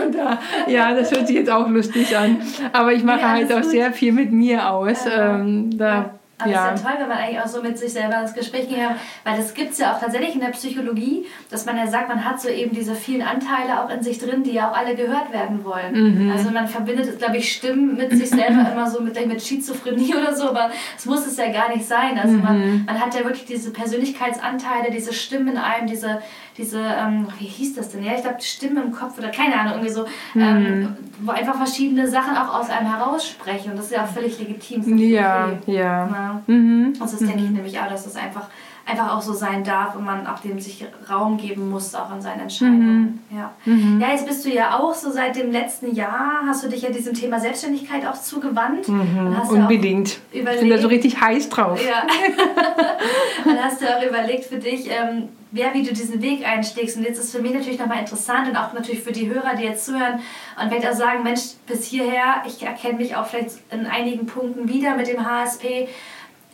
Und 0.06 0.16
da, 0.16 0.40
ja, 0.68 0.96
das 0.96 1.12
hört 1.12 1.28
sich 1.28 1.36
jetzt 1.36 1.50
auch 1.50 1.68
lustig 1.68 2.16
an. 2.16 2.38
Aber 2.72 2.94
ich 2.94 3.04
mache 3.04 3.20
ja, 3.20 3.30
halt 3.32 3.52
auch 3.52 3.62
gut. 3.62 3.72
sehr 3.72 3.92
viel 3.92 4.14
mit 4.14 4.32
mir 4.32 4.72
aus. 4.72 5.04
Ja. 5.04 5.40
Ähm, 5.40 5.78
da 5.78 6.14
aber 6.42 6.52
ja. 6.52 6.70
ist 6.70 6.84
ja 6.84 6.90
toll, 6.90 7.00
wenn 7.00 7.08
man 7.08 7.18
eigentlich 7.18 7.40
auch 7.40 7.48
so 7.48 7.62
mit 7.62 7.78
sich 7.78 7.94
selber 7.94 8.22
ins 8.22 8.34
Gespräch 8.34 8.68
geht, 8.68 8.78
weil 9.24 9.38
das 9.38 9.54
gibt 9.54 9.72
es 9.72 9.78
ja 9.78 9.94
auch 9.94 10.00
tatsächlich 10.00 10.36
in 10.36 10.42
der 10.42 10.50
Psychologie, 10.50 11.26
dass 11.50 11.66
man 11.66 11.78
ja 11.78 11.88
sagt, 11.88 12.10
man 12.10 12.24
hat 12.24 12.42
so 12.42 12.50
eben 12.50 12.74
diese 12.74 12.96
vielen 12.96 13.22
Anteile 13.22 13.84
auch 13.84 13.90
in 13.90 14.02
sich 14.02 14.20
drin, 14.20 14.44
die 14.44 14.52
ja 14.52 14.72
auch 14.72 14.78
alle 14.78 14.96
gehört 14.96 15.32
werden 15.32 15.64
wollen. 15.64 16.26
Mhm. 16.26 16.32
Also 16.32 16.52
man 16.52 16.68
verbindet, 16.68 17.18
glaube 17.18 17.38
ich, 17.38 17.52
Stimmen 17.54 17.96
mit 17.96 18.12
sich 18.12 18.30
selber 18.30 18.72
immer 18.72 18.90
so 18.90 19.02
mit, 19.02 19.26
mit 19.28 19.42
Schizophrenie 19.42 20.16
oder 20.22 20.36
so, 20.36 20.50
aber 20.50 20.72
es 20.98 21.06
muss 21.06 21.26
es 21.26 21.38
ja 21.38 21.52
gar 21.52 21.70
nicht 21.70 21.86
sein. 21.86 22.18
Also 22.18 22.36
mhm. 22.36 22.44
man, 22.44 22.86
man 22.86 23.00
hat 23.00 23.14
ja 23.16 23.24
wirklich 23.24 23.46
diese 23.46 23.72
Persönlichkeitsanteile, 23.72 24.92
diese 24.92 25.14
Stimmen 25.14 25.50
in 25.50 25.58
einem, 25.58 25.88
diese, 25.88 26.22
diese 26.58 26.80
ähm, 26.80 27.28
wie 27.40 27.46
hieß 27.46 27.76
das 27.76 27.90
denn? 27.90 28.04
Ja, 28.04 28.14
ich 28.16 28.22
glaube, 28.22 28.42
Stimmen 28.42 28.84
im 28.84 28.92
Kopf 28.92 29.18
oder 29.18 29.30
keine 29.30 29.60
Ahnung, 29.60 29.74
irgendwie 29.74 29.94
so, 29.94 30.06
mhm. 30.34 30.42
ähm, 30.42 30.98
wo 31.22 31.32
einfach 31.32 31.56
verschiedene 31.56 32.08
Sachen 32.08 32.36
auch 32.36 32.60
aus 32.60 32.70
einem 32.70 32.92
heraussprechen 32.92 33.72
und 33.72 33.78
das 33.78 33.86
ist 33.86 33.92
ja 33.92 34.04
auch 34.04 34.08
völlig 34.08 34.40
legitim. 34.40 34.98
Ja, 34.98 35.48
okay. 35.48 35.78
ja. 35.78 36.31
Ja. 36.48 36.54
Mhm. 36.54 36.94
Und 37.00 37.02
das 37.02 37.18
denke 37.18 37.38
ich 37.38 37.50
mhm. 37.50 37.56
nämlich 37.56 37.80
auch, 37.80 37.88
dass 37.88 38.06
es 38.06 38.16
einfach, 38.16 38.48
einfach 38.86 39.16
auch 39.16 39.22
so 39.22 39.34
sein 39.34 39.64
darf 39.64 39.96
und 39.96 40.06
man 40.06 40.28
auch 40.28 40.40
dem 40.40 40.60
sich 40.60 40.86
Raum 41.10 41.38
geben 41.38 41.70
muss, 41.70 41.94
auch 41.96 42.14
in 42.14 42.22
seinen 42.22 42.42
Entscheidungen. 42.42 43.22
Mhm. 43.30 43.38
Ja. 43.38 43.52
Mhm. 43.66 44.02
ja, 44.02 44.12
jetzt 44.12 44.28
bist 44.28 44.46
du 44.46 44.50
ja 44.50 44.78
auch 44.78 44.94
so 44.94 45.12
seit 45.12 45.36
dem 45.36 45.52
letzten 45.52 45.94
Jahr, 45.94 46.42
hast 46.46 46.64
du 46.64 46.70
dich 46.70 46.82
ja 46.82 46.90
diesem 46.90 47.14
Thema 47.14 47.40
Selbstständigkeit 47.40 48.06
auch 48.08 48.20
zugewandt. 48.20 48.88
Mhm. 48.88 49.36
Unbedingt. 49.50 50.20
ich 50.32 50.44
bin 50.44 50.70
da 50.70 50.78
so 50.78 50.88
richtig 50.88 51.20
heiß 51.20 51.50
drauf. 51.50 51.80
Ja. 51.84 52.04
dann 53.46 53.64
hast 53.64 53.82
du 53.82 53.86
auch 53.86 54.04
überlegt 54.04 54.46
für 54.46 54.58
dich, 54.58 54.90
ähm, 54.90 55.30
wer, 55.52 55.74
wie 55.74 55.84
du 55.84 55.94
diesen 55.94 56.22
Weg 56.22 56.48
einschlägst. 56.48 56.98
Und 56.98 57.04
jetzt 57.04 57.20
ist 57.20 57.36
für 57.36 57.42
mich 57.42 57.54
natürlich 57.54 57.80
nochmal 57.80 58.00
interessant 58.00 58.48
und 58.48 58.56
auch 58.56 58.74
natürlich 58.74 59.02
für 59.02 59.12
die 59.12 59.30
Hörer, 59.30 59.56
die 59.56 59.64
jetzt 59.64 59.86
zuhören 59.86 60.20
und 60.62 60.70
vielleicht 60.70 60.88
auch 60.88 60.98
sagen, 60.98 61.24
Mensch, 61.24 61.42
bis 61.68 61.86
hierher, 61.86 62.44
ich 62.46 62.64
erkenne 62.64 62.98
mich 62.98 63.16
auch 63.16 63.28
vielleicht 63.28 63.58
in 63.70 63.86
einigen 63.86 64.26
Punkten 64.26 64.68
wieder 64.68 64.96
mit 64.96 65.08
dem 65.08 65.26
HSP 65.26 65.88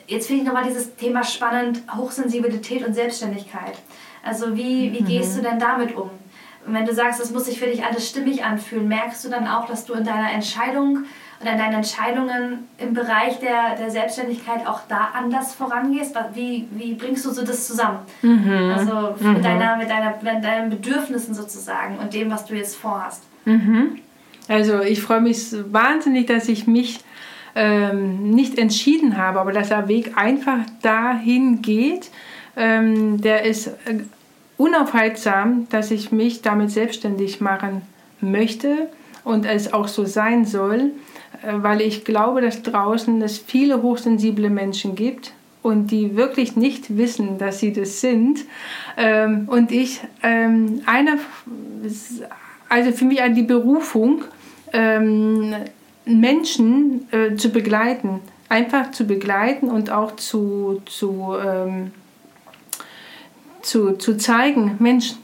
jetzt 0.07 0.27
finde 0.27 0.41
ich 0.41 0.47
nochmal 0.47 0.65
dieses 0.65 0.95
Thema 0.95 1.23
spannend, 1.23 1.81
Hochsensibilität 1.95 2.85
und 2.85 2.93
Selbstständigkeit. 2.93 3.77
Also 4.23 4.55
wie, 4.55 4.91
wie 4.93 5.01
mhm. 5.01 5.05
gehst 5.05 5.37
du 5.37 5.41
denn 5.41 5.59
damit 5.59 5.95
um? 5.95 6.09
Und 6.65 6.73
wenn 6.73 6.85
du 6.85 6.93
sagst, 6.93 7.21
das 7.21 7.31
muss 7.31 7.45
sich 7.45 7.59
für 7.59 7.67
dich 7.67 7.85
alles 7.85 8.09
stimmig 8.09 8.43
anfühlen, 8.43 8.87
merkst 8.87 9.23
du 9.23 9.29
dann 9.29 9.47
auch, 9.47 9.67
dass 9.67 9.85
du 9.85 9.93
in 9.93 10.03
deiner 10.03 10.31
Entscheidung 10.31 11.05
oder 11.39 11.51
in 11.53 11.57
deinen 11.57 11.75
Entscheidungen 11.75 12.67
im 12.77 12.93
Bereich 12.93 13.39
der, 13.39 13.75
der 13.77 13.89
Selbstständigkeit 13.89 14.67
auch 14.67 14.81
da 14.89 15.09
anders 15.13 15.53
vorangehst? 15.53 16.13
Wie, 16.33 16.67
wie 16.71 16.95
bringst 16.95 17.25
du 17.25 17.31
so 17.31 17.45
das 17.45 17.67
zusammen? 17.67 17.99
Mhm. 18.21 18.73
Also 18.75 19.15
mit, 19.19 19.37
mhm. 19.37 19.41
deiner, 19.43 19.77
mit, 19.77 19.89
deiner, 19.89 20.15
mit 20.21 20.43
deinen 20.43 20.69
Bedürfnissen 20.69 21.33
sozusagen 21.33 21.99
und 21.99 22.13
dem, 22.13 22.29
was 22.29 22.45
du 22.45 22.55
jetzt 22.55 22.75
vorhast. 22.75 23.23
Mhm. 23.45 23.99
Also 24.49 24.81
ich 24.81 25.01
freue 25.01 25.21
mich 25.21 25.53
wahnsinnig, 25.71 26.27
dass 26.27 26.49
ich 26.49 26.67
mich 26.67 26.99
ähm, 27.57 28.29
nicht 28.29 28.59
entschieden 28.59 29.17
habe, 29.17 29.39
aber 29.39 29.51
dass 29.51 29.69
der 29.69 29.87
Weg 29.87 30.11
einfach 30.15 30.59
dahin 30.83 31.63
geht, 31.63 32.11
ähm, 32.55 33.19
der 33.19 33.45
ist 33.45 33.67
äh, 33.67 34.03
unaufhaltsam, 34.57 35.67
dass 35.71 35.89
ich 35.89 36.11
mich 36.11 36.43
damit 36.43 36.69
selbstständig 36.69 37.41
machen 37.41 37.81
möchte 38.21 38.89
und 39.23 39.45
es 39.45 39.73
auch 39.73 39.87
so 39.87 40.05
sein 40.05 40.45
soll, 40.45 40.91
äh, 41.41 41.53
weil 41.55 41.81
ich 41.81 42.05
glaube, 42.05 42.41
dass 42.41 42.61
draußen 42.61 43.19
es 43.23 43.39
viele 43.39 43.81
hochsensible 43.81 44.51
Menschen 44.51 44.93
gibt 44.93 45.33
und 45.63 45.87
die 45.87 46.15
wirklich 46.15 46.55
nicht 46.55 46.95
wissen, 46.95 47.39
dass 47.39 47.59
sie 47.59 47.73
das 47.73 48.01
sind. 48.01 48.45
Ähm, 48.97 49.47
und 49.47 49.71
ich, 49.71 50.01
ähm, 50.21 50.81
einer, 50.85 51.17
also 52.69 52.91
für 52.91 53.05
mich 53.05 53.19
die 53.35 53.41
Berufung, 53.41 54.23
ähm, 54.73 55.55
Menschen 56.07 57.07
äh, 57.11 57.35
zu 57.35 57.49
begleiten, 57.49 58.21
einfach 58.49 58.91
zu 58.91 59.05
begleiten 59.05 59.69
und 59.69 59.89
auch 59.91 60.15
zu, 60.15 60.81
zu, 60.85 61.35
ähm, 61.43 61.91
zu, 63.61 63.97
zu 63.97 64.17
zeigen, 64.17 64.75
Mensch, 64.79 65.15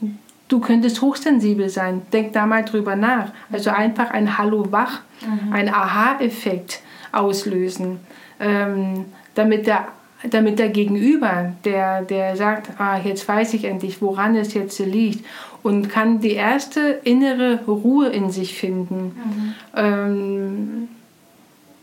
du 0.48 0.60
könntest 0.60 1.00
hochsensibel 1.00 1.68
sein, 1.68 2.02
denk 2.12 2.32
da 2.32 2.46
mal 2.46 2.64
drüber 2.64 2.96
nach. 2.96 3.32
Also 3.50 3.70
einfach 3.70 4.10
ein 4.10 4.38
Hallo 4.38 4.70
wach, 4.70 5.00
mhm. 5.20 5.52
ein 5.52 5.68
Aha-Effekt 5.68 6.80
auslösen, 7.12 8.00
ähm, 8.40 9.06
damit 9.34 9.66
der 9.66 9.88
damit 10.30 10.58
der 10.58 10.70
Gegenüber, 10.70 11.52
der, 11.64 12.02
der 12.02 12.36
sagt, 12.36 12.80
ah, 12.80 12.98
jetzt 12.98 13.26
weiß 13.28 13.54
ich 13.54 13.64
endlich, 13.64 14.00
woran 14.00 14.36
es 14.36 14.54
jetzt 14.54 14.78
liegt 14.78 15.24
und 15.62 15.88
kann 15.88 16.20
die 16.20 16.32
erste 16.32 17.00
innere 17.04 17.60
Ruhe 17.66 18.08
in 18.08 18.30
sich 18.30 18.54
finden. 18.54 19.04
Mhm. 19.04 19.54
Ähm, 19.76 20.88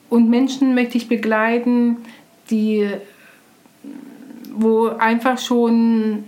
und 0.10 0.30
Menschen 0.30 0.76
möchte 0.76 0.98
ich 0.98 1.08
begleiten, 1.08 1.98
die 2.50 2.88
wo 4.54 4.88
einfach 4.88 5.38
schon 5.38 6.24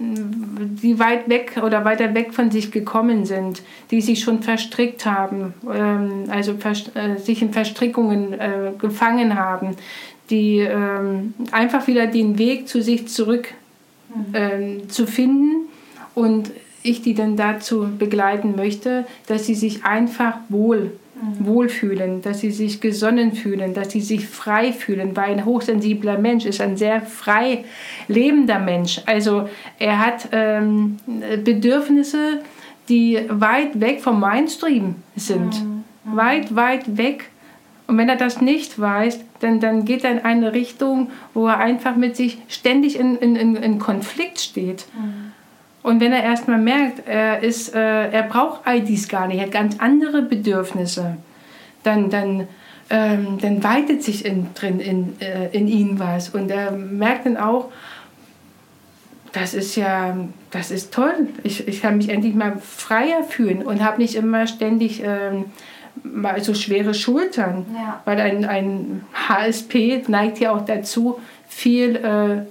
die 0.82 0.98
weit 0.98 1.28
weg 1.30 1.62
oder 1.64 1.84
weiter 1.84 2.14
weg 2.14 2.34
von 2.34 2.52
sich 2.52 2.72
gekommen 2.72 3.26
sind, 3.26 3.62
die 3.92 4.02
sich 4.02 4.22
schon 4.22 4.42
verstrickt 4.42 5.06
haben, 5.06 5.54
ähm, 5.72 6.26
also 6.30 6.54
äh, 6.54 7.18
sich 7.18 7.42
in 7.42 7.52
Verstrickungen 7.52 8.34
äh, 8.34 8.72
gefangen 8.78 9.38
haben, 9.38 9.76
die 10.30 10.60
ähm, 10.60 11.34
einfach 11.52 11.88
wieder 11.88 12.08
den 12.08 12.38
Weg 12.38 12.68
zu 12.68 12.82
sich 12.82 13.08
zurück 13.08 13.50
mhm. 14.14 14.26
Ähm, 14.34 14.90
zu 14.90 15.06
finden 15.06 15.68
und 16.16 16.52
ich 16.84 17.02
die 17.02 17.14
dann 17.14 17.38
dazu 17.38 17.88
begleiten 17.98 18.56
möchte, 18.56 19.06
dass 19.28 19.46
sie 19.46 19.56
sich 19.56 19.86
einfach 19.86 20.38
wohl 20.50 20.92
mhm. 21.16 21.46
wohlfühlen, 21.46 22.22
dass 22.22 22.40
sie 22.40 22.52
sich 22.52 22.82
gesonnen 22.82 23.34
fühlen, 23.34 23.74
dass 23.74 23.92
sie 23.92 24.02
sich 24.02 24.28
frei 24.28 24.74
fühlen, 24.74 25.16
weil 25.16 25.32
ein 25.32 25.46
hochsensibler 25.46 26.18
Mensch 26.18 26.46
ist 26.46 26.62
ein 26.62 26.78
sehr 26.78 27.02
frei 27.02 27.66
lebender 28.08 28.60
Mensch. 28.60 29.02
Also 29.06 29.48
er 29.80 30.00
hat 30.00 30.30
ähm, 30.32 30.98
Bedürfnisse, 31.44 32.42
die 32.90 33.20
weit 33.30 33.80
weg 33.80 34.02
vom 34.02 34.20
Mainstream 34.20 34.96
sind. 35.16 35.64
Mhm. 35.64 35.84
mhm. 36.06 36.18
Weit, 36.18 36.56
weit 36.56 36.98
weg. 36.98 37.30
Und 37.94 38.00
wenn 38.00 38.10
er 38.10 38.16
das 38.16 38.42
nicht 38.42 38.80
weiß, 38.80 39.20
dann, 39.40 39.60
dann 39.60 39.86
geht 39.86 40.04
er 40.04 40.10
in 40.10 40.26
eine 40.26 40.52
Richtung, 40.52 41.12
wo 41.36 41.46
er 41.48 41.60
einfach 41.60 41.96
mit 41.96 42.16
sich 42.16 42.40
ständig 42.48 42.98
in, 42.98 43.18
in, 43.18 43.56
in 43.56 43.78
Konflikt 43.78 44.40
steht. 44.40 44.86
Mhm. 44.98 45.32
Und 45.84 46.02
wenn 46.02 46.12
er 46.12 46.24
erstmal 46.24 46.58
merkt, 46.58 47.08
er, 47.08 47.44
ist, 47.44 47.76
äh, 47.76 48.10
er 48.10 48.24
braucht 48.24 48.62
all 48.66 48.82
dies 48.82 49.08
gar 49.08 49.28
nicht, 49.28 49.38
er 49.38 49.44
hat 49.46 49.52
ganz 49.52 49.80
andere 49.80 50.24
Bedürfnisse, 50.24 51.18
dann, 51.84 52.10
dann, 52.10 52.48
ähm, 52.90 53.38
dann 53.40 53.64
weitet 53.64 54.02
sich 54.02 54.26
in, 54.26 54.48
drin 54.56 54.80
in, 54.80 55.22
äh, 55.22 55.50
in 55.52 55.68
ihn 55.68 56.00
was. 56.00 56.30
Und 56.30 56.50
er 56.50 56.72
merkt 56.72 57.28
dann 57.28 57.38
auch, 57.38 57.70
das 59.34 59.54
ist 59.54 59.76
ja, 59.76 60.18
das 60.50 60.72
ist 60.72 60.92
toll. 60.92 61.28
Ich, 61.44 61.68
ich 61.68 61.84
kann 61.84 61.98
mich 61.98 62.10
endlich 62.10 62.34
mal 62.34 62.58
freier 62.58 63.24
fühlen 63.24 63.62
und 63.62 63.84
habe 63.84 64.02
nicht 64.02 64.16
immer 64.16 64.48
ständig 64.48 65.04
ähm, 65.06 65.46
mal 66.04 66.44
so 66.44 66.54
schwere 66.54 66.94
Schultern. 66.94 67.66
Ja. 67.74 68.02
Weil 68.06 68.20
ein, 68.20 68.46
ein 68.46 69.06
HSP 69.28 70.04
neigt 70.08 70.40
ja 70.40 70.54
auch 70.54 70.66
dazu, 70.66 71.20
viel 71.48 71.96
äh, 71.96 72.44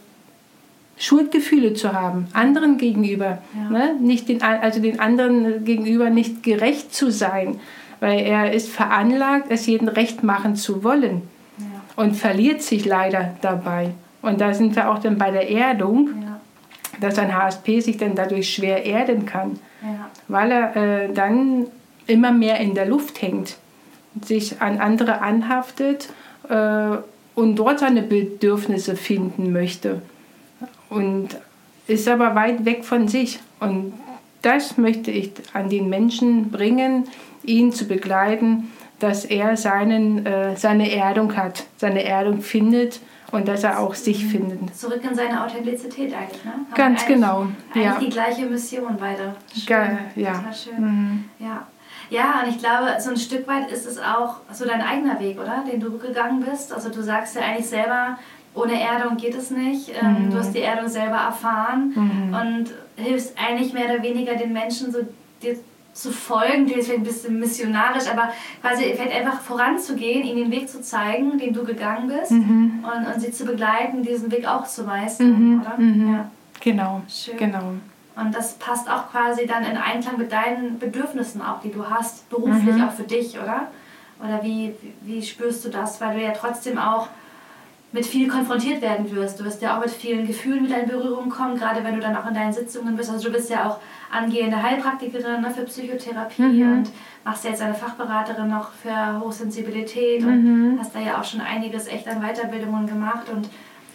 Schuldgefühle 1.03 1.75
zu 1.75 1.93
haben, 1.93 2.29
anderen 2.33 2.79
gegenüber, 2.79 3.39
ja. 3.55 3.71
ne? 3.71 3.95
nicht 4.01 4.29
den, 4.29 4.43
also 4.43 4.81
den 4.81 5.01
anderen 5.01 5.65
gegenüber 5.65 6.11
nicht 6.11 6.43
gerecht 6.43 6.95
zu 6.95 7.11
sein, 7.11 7.59
weil 8.01 8.21
er 8.21 8.53
ist 8.53 8.69
veranlagt, 8.69 9.47
es 9.49 9.67
jedem 9.67 9.89
recht 9.89 10.23
machen 10.23 10.55
zu 10.55 10.85
wollen 10.85 11.23
ja. 11.59 11.65
und 11.97 12.15
verliert 12.15 12.63
sich 12.63 12.85
leider 12.85 13.35
dabei. 13.41 13.91
Und 14.23 14.41
da 14.41 14.55
sind 14.55 14.77
wir 14.77 14.91
auch 14.91 15.01
dann 15.01 15.19
bei 15.19 15.33
der 15.33 15.51
Erdung, 15.51 16.11
dass 17.01 17.19
ein 17.19 17.37
HSP 17.37 17.81
sich 17.81 17.97
dann 17.97 18.15
dadurch 18.15 18.55
schwer 18.55 18.85
erden 18.85 19.27
kann, 19.27 19.59
weil 20.29 20.53
er 20.53 20.77
äh, 20.77 21.13
dann 21.13 21.67
immer 22.13 22.31
mehr 22.31 22.61
in 22.61 22.75
der 22.75 22.87
Luft 22.87 23.23
hängt, 23.23 23.57
sich 24.23 24.61
an 24.61 24.79
andere 24.79 25.23
anhaftet 25.23 26.11
äh, 26.49 26.99
und 27.35 27.57
dort 27.57 27.79
seine 27.79 28.03
Bedürfnisse 28.03 28.97
finden 28.97 29.53
möchte 29.53 30.03
und 30.91 31.29
ist 31.87 32.07
aber 32.07 32.35
weit 32.35 32.65
weg 32.67 32.85
von 32.85 33.09
sich. 33.09 33.41
Und 33.59 33.95
das 34.43 34.77
möchte 34.77 35.11
ich 35.11 35.33
an 35.55 35.71
den 35.71 35.89
Menschen 35.89 36.51
bringen, 36.51 37.09
ihn 37.43 37.73
zu 37.73 37.87
begleiten, 37.87 38.71
dass 38.99 39.25
er 39.25 39.57
seinen, 39.57 40.27
äh, 40.27 40.57
seine 40.57 40.93
Erdung 40.93 41.35
hat, 41.37 41.65
seine 41.79 42.05
Erdung 42.05 42.43
findet 42.43 43.01
und 43.33 43.49
dass 43.49 43.65
er 43.65 43.81
auch 43.81 43.95
sich 43.95 44.27
findet. 44.27 44.77
Zurück 44.77 45.01
in 45.03 45.15
seine 45.15 45.43
Authentizität 45.43 46.15
eigentlich, 46.15 46.45
ne? 46.45 46.53
Aber 46.69 46.77
Ganz 46.77 47.03
eigentlich, 47.03 47.17
genau. 47.17 47.47
Eigentlich 47.73 47.85
ja. 47.85 47.99
die 47.99 48.09
gleiche 48.11 48.47
Mission 48.47 48.97
beide. 49.01 49.35
Schön. 49.53 49.67
Ge 50.15 50.23
ja. 50.23 50.35
Total 50.35 50.55
schön. 50.55 50.81
Mhm. 50.81 51.25
Ja. 51.39 51.67
Ja, 52.13 52.43
und 52.43 52.51
ich 52.51 52.59
glaube, 52.59 53.01
so 53.01 53.09
ein 53.11 53.17
Stück 53.17 53.49
weit 53.49 53.71
ist 53.73 53.87
es 53.87 53.99
auch 53.99 54.37
so 54.53 54.67
dein 54.67 54.83
eigener 54.83 55.19
Weg, 55.19 55.41
oder? 55.41 55.65
Den 55.67 55.81
du 55.81 55.97
gegangen 55.97 56.45
bist. 56.45 56.71
Also 56.71 56.91
du 56.91 57.03
sagst 57.03 57.35
ja 57.37 57.41
eigentlich 57.41 57.67
selber, 57.67 58.19
ohne 58.55 58.79
Erdung 58.79 59.17
geht 59.17 59.35
es 59.35 59.51
nicht. 59.51 59.91
Ähm, 59.99 60.27
mhm. 60.27 60.31
Du 60.31 60.37
hast 60.37 60.53
die 60.53 60.61
Erdung 60.61 60.89
selber 60.89 61.17
erfahren 61.17 61.93
mhm. 61.95 62.35
und 62.35 63.03
hilfst 63.03 63.35
eigentlich 63.39 63.73
mehr 63.73 63.87
oder 63.87 64.03
weniger 64.03 64.35
den 64.35 64.53
Menschen 64.53 64.93
so 64.93 64.99
dir 65.43 65.57
zu 65.95 66.11
folgen, 66.11 66.67
ist 66.67 66.87
vielleicht 66.87 67.01
ein 67.01 67.03
bisschen 67.03 67.41
missionarisch, 67.41 68.09
aber 68.11 68.31
quasi 68.61 68.93
vielleicht 68.95 69.15
einfach 69.15 69.41
voranzugehen, 69.41 70.25
ihnen 70.25 70.51
den 70.51 70.51
Weg 70.51 70.69
zu 70.69 70.83
zeigen, 70.83 71.39
den 71.39 71.55
du 71.55 71.65
gegangen 71.65 72.09
bist 72.09 72.31
mhm. 72.31 72.85
und, 72.85 73.15
und 73.15 73.21
sie 73.21 73.31
zu 73.31 73.45
begleiten, 73.47 74.03
diesen 74.03 74.31
Weg 74.31 74.47
auch 74.47 74.67
zu 74.67 74.85
meistern, 74.85 75.55
mhm. 75.55 75.61
oder? 75.61 75.79
Mhm. 75.79 76.15
Ja. 76.15 76.31
Genau, 76.61 77.03
Schön. 77.09 77.37
genau. 77.37 77.73
Und 78.17 78.35
das 78.35 78.55
passt 78.55 78.91
auch 78.91 79.11
quasi 79.11 79.47
dann 79.47 79.65
in 79.65 79.77
Einklang 79.77 80.19
mit 80.19 80.33
deinen 80.33 80.79
Bedürfnissen 80.79 81.41
auch, 81.41 81.61
die 81.61 81.73
du 81.73 81.89
hast, 81.89 82.29
beruflich 82.29 82.77
mhm. 82.77 82.85
auch 82.85 82.93
für 82.93 83.05
dich, 83.05 83.39
oder? 83.39 83.69
Oder 84.23 84.43
wie, 84.43 84.75
wie 85.01 85.23
spürst 85.23 85.65
du 85.65 85.69
das? 85.69 86.01
Weil 86.01 86.17
du 86.17 86.23
ja 86.23 86.33
trotzdem 86.33 86.79
auch 86.79 87.09
mit 87.93 88.07
viel 88.07 88.29
konfrontiert 88.29 88.81
werden 88.81 89.11
wirst. 89.15 89.39
Du 89.39 89.45
wirst 89.45 89.61
ja 89.61 89.77
auch 89.77 89.81
mit 89.81 89.91
vielen 89.91 90.27
Gefühlen 90.27 90.65
wieder 90.65 90.81
in 90.81 90.89
Berührung 90.89 91.29
kommen, 91.29 91.59
gerade 91.59 91.85
wenn 91.85 91.95
du 91.95 92.01
dann 92.01 92.17
auch 92.17 92.27
in 92.27 92.35
deinen 92.35 92.53
Sitzungen 92.53 92.97
bist. 92.97 93.11
Also 93.11 93.29
du 93.29 93.35
bist 93.35 93.51
ja 93.51 93.69
auch 93.69 93.79
angehende 94.11 94.63
Heilpraktikerin 94.63 95.43
ne, 95.43 95.51
für 95.51 95.65
Psychotherapie 95.65 96.43
mhm. 96.43 96.73
und 96.73 96.91
machst 97.25 97.45
ja 97.45 97.51
jetzt 97.51 97.63
eine 97.63 97.75
Fachberaterin 97.75 98.49
noch 98.49 98.73
für 98.73 99.21
Hochsensibilität 99.21 100.25
und 100.25 100.45
mhm. 100.45 100.79
hast 100.81 100.95
da 100.95 101.01
ja 101.01 101.21
auch 101.21 101.25
schon 101.25 101.41
einiges 101.41 101.87
echt 101.87 102.09
an 102.09 102.23
Weiterbildungen 102.23 102.87
gemacht 102.87 103.29
und 103.31 103.49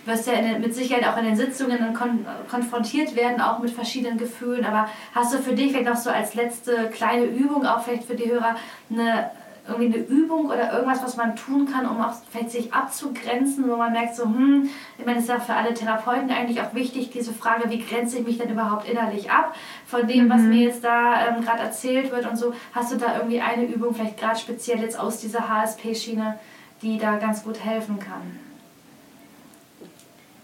wirst 0.07 0.27
ja 0.27 0.35
den, 0.35 0.61
mit 0.61 0.73
Sicherheit 0.73 1.07
auch 1.07 1.17
in 1.17 1.25
den 1.25 1.35
Sitzungen 1.35 1.93
kon 1.93 2.25
konfrontiert 2.49 3.15
werden, 3.15 3.41
auch 3.41 3.59
mit 3.59 3.71
verschiedenen 3.71 4.17
Gefühlen. 4.17 4.65
Aber 4.65 4.87
hast 5.13 5.33
du 5.33 5.39
für 5.39 5.53
dich 5.53 5.71
vielleicht 5.71 5.89
noch 5.89 5.97
so 5.97 6.09
als 6.09 6.33
letzte 6.35 6.89
kleine 6.89 7.25
Übung, 7.25 7.65
auch 7.65 7.81
vielleicht 7.81 8.05
für 8.05 8.15
die 8.15 8.31
Hörer, 8.31 8.55
eine 8.89 9.31
irgendwie 9.67 9.93
eine 9.93 10.05
Übung 10.05 10.45
oder 10.47 10.71
irgendwas, 10.73 11.03
was 11.03 11.17
man 11.17 11.35
tun 11.35 11.67
kann, 11.71 11.85
um 11.85 12.01
auch 12.01 12.13
vielleicht 12.31 12.51
sich 12.51 12.73
abzugrenzen, 12.73 13.69
wo 13.69 13.75
man 13.75 13.91
merkt, 13.91 14.15
so, 14.15 14.23
hm, 14.23 14.69
ich 14.97 15.05
meine, 15.05 15.17
es 15.17 15.25
ist 15.25 15.29
ja 15.29 15.39
für 15.39 15.53
alle 15.53 15.73
Therapeuten 15.73 16.31
eigentlich 16.31 16.61
auch 16.61 16.73
wichtig, 16.73 17.09
diese 17.11 17.33
Frage, 17.33 17.69
wie 17.69 17.83
grenze 17.83 18.19
ich 18.19 18.25
mich 18.25 18.37
denn 18.37 18.49
überhaupt 18.49 18.89
innerlich 18.89 19.29
ab 19.29 19.55
von 19.85 20.07
dem, 20.07 20.25
mhm. 20.25 20.29
was 20.29 20.41
mir 20.41 20.67
jetzt 20.67 20.83
da 20.83 21.27
ähm, 21.27 21.43
gerade 21.43 21.63
erzählt 21.63 22.11
wird 22.11 22.29
und 22.29 22.37
so. 22.37 22.53
Hast 22.73 22.91
du 22.91 22.97
da 22.97 23.17
irgendwie 23.17 23.41
eine 23.41 23.65
Übung, 23.65 23.93
vielleicht 23.93 24.17
gerade 24.17 24.39
speziell 24.39 24.79
jetzt 24.79 24.99
aus 24.99 25.19
dieser 25.19 25.49
HSP-Schiene, 25.49 26.39
die 26.81 26.97
da 26.97 27.17
ganz 27.17 27.43
gut 27.43 27.63
helfen 27.63 27.99
kann? 27.99 28.46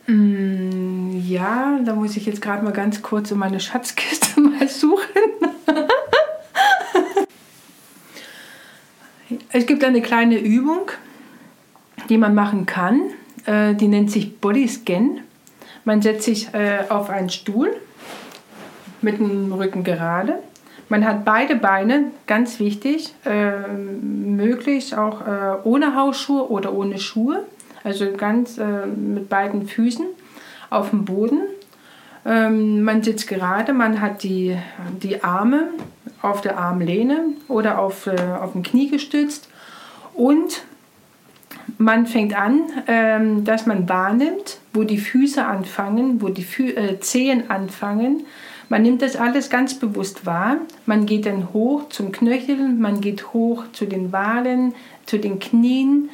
Mm, 0.08 1.22
ja, 1.26 1.80
da 1.84 1.96
muss 1.96 2.18
ich 2.18 2.26
jetzt 2.26 2.42
gerade 2.42 2.64
mal 2.64 2.74
ganz 2.74 3.02
kurz 3.02 3.32
in 3.32 3.38
meine 3.38 3.60
Schatzkiste 3.60 4.40
mal 4.42 4.68
suchen. 4.68 5.08
Es 9.52 9.66
gibt 9.66 9.84
eine 9.84 10.02
kleine 10.02 10.40
Übung, 10.40 10.92
die 12.10 12.18
man 12.18 12.36
machen 12.36 12.66
kann. 12.66 13.12
Äh, 13.46 13.76
die 13.76 13.88
nennt 13.88 14.12
sich 14.12 14.40
Body 14.40 14.68
Scan. 14.68 15.22
Man 15.86 16.02
setzt 16.02 16.24
sich 16.24 16.54
äh, 16.54 16.86
auf 16.90 17.10
einen 17.10 17.30
Stuhl 17.30 17.76
mit 19.02 19.20
dem 19.20 19.54
Rücken 19.54 19.84
gerade. 19.84 20.40
Man 20.90 21.06
hat 21.06 21.24
beide 21.24 21.56
Beine, 21.56 22.12
ganz 22.28 22.60
wichtig, 22.60 23.14
äh, 23.26 23.68
möglichst 23.68 24.98
auch 24.98 25.22
ohne 25.64 25.96
Hausschuhe 25.96 26.50
oder 26.50 26.74
ohne 26.74 27.00
Schuhe, 27.00 27.46
also 27.84 28.12
ganz 28.14 28.60
mit 28.96 29.30
beiden 29.30 29.68
Füßen 29.68 30.06
auf 30.70 30.90
dem 30.90 31.06
Boden. 31.06 31.42
Ähm, 32.26 32.84
man 32.84 33.04
sitzt 33.04 33.28
gerade, 33.28 33.74
man 33.74 34.00
hat 34.00 34.24
die, 34.24 34.58
die 35.02 35.24
Arme 35.24 35.70
auf 36.22 36.42
der 36.42 36.58
Armlehne 36.58 37.26
oder 37.48 37.80
auf, 37.80 38.08
äh, 38.08 38.16
auf 38.40 38.54
dem 38.54 38.64
Knie 38.64 38.90
gestützt 38.90 39.50
und 40.14 40.64
man 41.78 42.06
fängt 42.08 42.36
an, 42.36 42.62
ähm, 42.88 43.44
dass 43.44 43.66
man 43.66 43.90
wahrnimmt, 43.90 44.60
wo 44.74 44.84
die 44.84 44.98
Füße 44.98 45.44
anfangen, 45.44 46.22
wo 46.22 46.30
die 46.30 46.44
Fü 46.44 46.70
äh, 46.70 47.00
Zehen 47.00 47.50
anfangen. 47.50 48.26
Man 48.70 48.84
nimmt 48.84 49.02
das 49.02 49.16
alles 49.16 49.50
ganz 49.50 49.76
bewusst 49.76 50.26
wahr. 50.26 50.58
Man 50.86 51.06
geht 51.06 51.26
dann 51.26 51.54
hoch 51.54 51.90
zum 51.90 52.12
Knöchel, 52.12 52.70
man 52.70 53.02
geht 53.02 53.34
hoch 53.34 53.66
zu 53.74 53.86
den 53.86 54.12
Walen, 54.12 54.74
zu 55.06 55.20
den 55.20 55.40
Knien. 55.40 56.10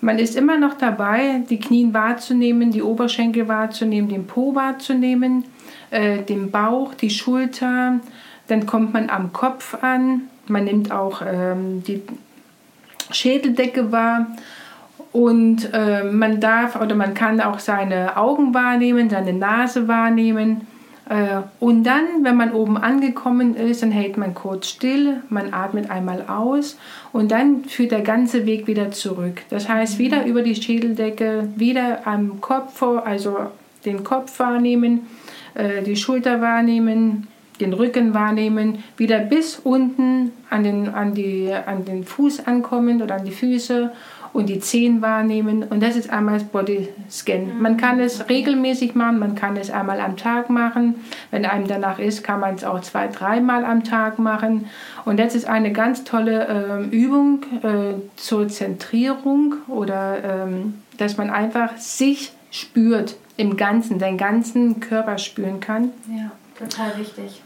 Man 0.00 0.18
ist 0.18 0.36
immer 0.36 0.56
noch 0.56 0.74
dabei, 0.74 1.42
die 1.50 1.58
Knien 1.58 1.92
wahrzunehmen, 1.92 2.70
die 2.70 2.82
Oberschenkel 2.82 3.48
wahrzunehmen, 3.48 4.08
den 4.08 4.26
Po 4.26 4.54
wahrzunehmen, 4.54 5.44
äh, 5.90 6.22
den 6.22 6.50
Bauch, 6.50 6.94
die 6.94 7.10
Schulter, 7.10 8.00
dann 8.48 8.66
kommt 8.66 8.94
man 8.94 9.10
am 9.10 9.32
Kopf 9.32 9.76
an. 9.82 10.22
Man 10.48 10.64
nimmt 10.64 10.90
auch 10.90 11.22
ähm, 11.24 11.82
die 11.84 12.02
Schädeldecke 13.10 13.92
wahr. 13.92 14.26
Und 15.12 15.70
äh, 15.72 16.04
man 16.04 16.40
darf 16.40 16.80
oder 16.80 16.94
man 16.94 17.14
kann 17.14 17.40
auch 17.40 17.58
seine 17.58 18.16
Augen 18.16 18.54
wahrnehmen, 18.54 19.10
seine 19.10 19.32
Nase 19.32 19.88
wahrnehmen. 19.88 20.66
Äh, 21.10 21.42
und 21.58 21.82
dann, 21.82 22.22
wenn 22.22 22.36
man 22.36 22.52
oben 22.52 22.78
angekommen 22.78 23.56
ist, 23.56 23.82
dann 23.82 23.90
hält 23.90 24.16
man 24.16 24.32
kurz 24.32 24.68
still, 24.68 25.22
man 25.28 25.52
atmet 25.52 25.90
einmal 25.90 26.24
aus 26.28 26.78
und 27.12 27.32
dann 27.32 27.64
führt 27.64 27.90
der 27.90 28.02
ganze 28.02 28.46
Weg 28.46 28.68
wieder 28.68 28.92
zurück. 28.92 29.42
Das 29.50 29.68
heißt, 29.68 29.98
wieder 29.98 30.24
über 30.24 30.42
die 30.42 30.54
Schädeldecke, 30.54 31.48
wieder 31.56 32.06
am 32.06 32.40
Kopf, 32.40 32.80
also 32.82 33.36
den 33.84 34.04
Kopf 34.04 34.38
wahrnehmen, 34.38 35.08
äh, 35.54 35.82
die 35.82 35.96
Schulter 35.96 36.40
wahrnehmen, 36.40 37.26
den 37.60 37.72
Rücken 37.72 38.14
wahrnehmen, 38.14 38.84
wieder 38.96 39.18
bis 39.18 39.58
unten 39.58 40.30
an 40.48 40.62
den, 40.62 40.88
an, 40.88 41.14
die, 41.14 41.52
an 41.52 41.84
den 41.84 42.04
Fuß 42.04 42.46
ankommen 42.46 43.02
oder 43.02 43.16
an 43.16 43.24
die 43.24 43.32
Füße 43.32 43.90
und 44.32 44.48
die 44.48 44.60
Zehen 44.60 45.02
wahrnehmen. 45.02 45.64
Und 45.64 45.82
das 45.82 45.96
ist 45.96 46.10
einmal 46.10 46.34
das 46.34 46.44
Bodyscan. 46.44 47.60
Man 47.60 47.76
kann 47.76 48.00
es 48.00 48.28
regelmäßig 48.28 48.94
machen, 48.94 49.18
man 49.18 49.34
kann 49.34 49.56
es 49.56 49.70
einmal 49.70 50.00
am 50.00 50.16
Tag 50.16 50.50
machen. 50.50 50.96
Wenn 51.30 51.44
einem 51.44 51.66
danach 51.66 51.98
ist, 51.98 52.22
kann 52.22 52.40
man 52.40 52.54
es 52.54 52.64
auch 52.64 52.80
zwei, 52.80 53.08
dreimal 53.08 53.64
am 53.64 53.84
Tag 53.84 54.18
machen. 54.18 54.66
Und 55.04 55.18
das 55.18 55.34
ist 55.34 55.46
eine 55.46 55.72
ganz 55.72 56.04
tolle 56.04 56.46
äh, 56.46 56.96
Übung 56.96 57.42
äh, 57.62 57.94
zur 58.16 58.48
Zentrierung 58.48 59.54
oder 59.68 60.18
ähm, 60.22 60.74
dass 60.98 61.16
man 61.16 61.30
einfach 61.30 61.76
sich 61.78 62.32
spürt 62.50 63.16
im 63.36 63.56
Ganzen, 63.56 63.98
den 63.98 64.18
ganzen 64.18 64.80
Körper 64.80 65.18
spüren 65.18 65.60
kann. 65.60 65.90
Ja, 66.08 66.30
total 66.58 66.98
wichtig. 66.98 67.42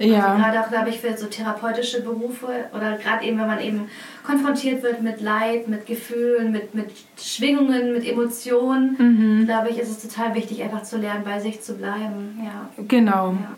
Ja. 0.00 0.28
Also 0.28 0.42
gerade 0.42 0.60
auch, 0.60 0.68
glaube 0.70 0.88
ich, 0.88 1.00
für 1.00 1.16
so 1.16 1.26
therapeutische 1.26 2.02
Berufe 2.02 2.48
oder 2.74 2.96
gerade 2.96 3.24
eben, 3.24 3.38
wenn 3.38 3.46
man 3.46 3.60
eben 3.60 3.88
konfrontiert 4.26 4.82
wird 4.82 5.02
mit 5.02 5.20
Leid, 5.20 5.68
mit 5.68 5.86
Gefühlen, 5.86 6.52
mit, 6.52 6.74
mit 6.74 6.90
Schwingungen, 7.18 7.92
mit 7.92 8.08
Emotionen, 8.08 8.96
mhm. 8.98 9.44
glaube 9.44 9.68
ich, 9.68 9.78
ist 9.78 9.90
es 9.90 10.08
total 10.10 10.34
wichtig, 10.34 10.62
einfach 10.62 10.82
zu 10.82 10.96
lernen, 10.96 11.22
bei 11.24 11.38
sich 11.38 11.60
zu 11.60 11.74
bleiben. 11.74 12.40
Ja. 12.42 12.82
Genau. 12.88 13.32
Ja. 13.32 13.56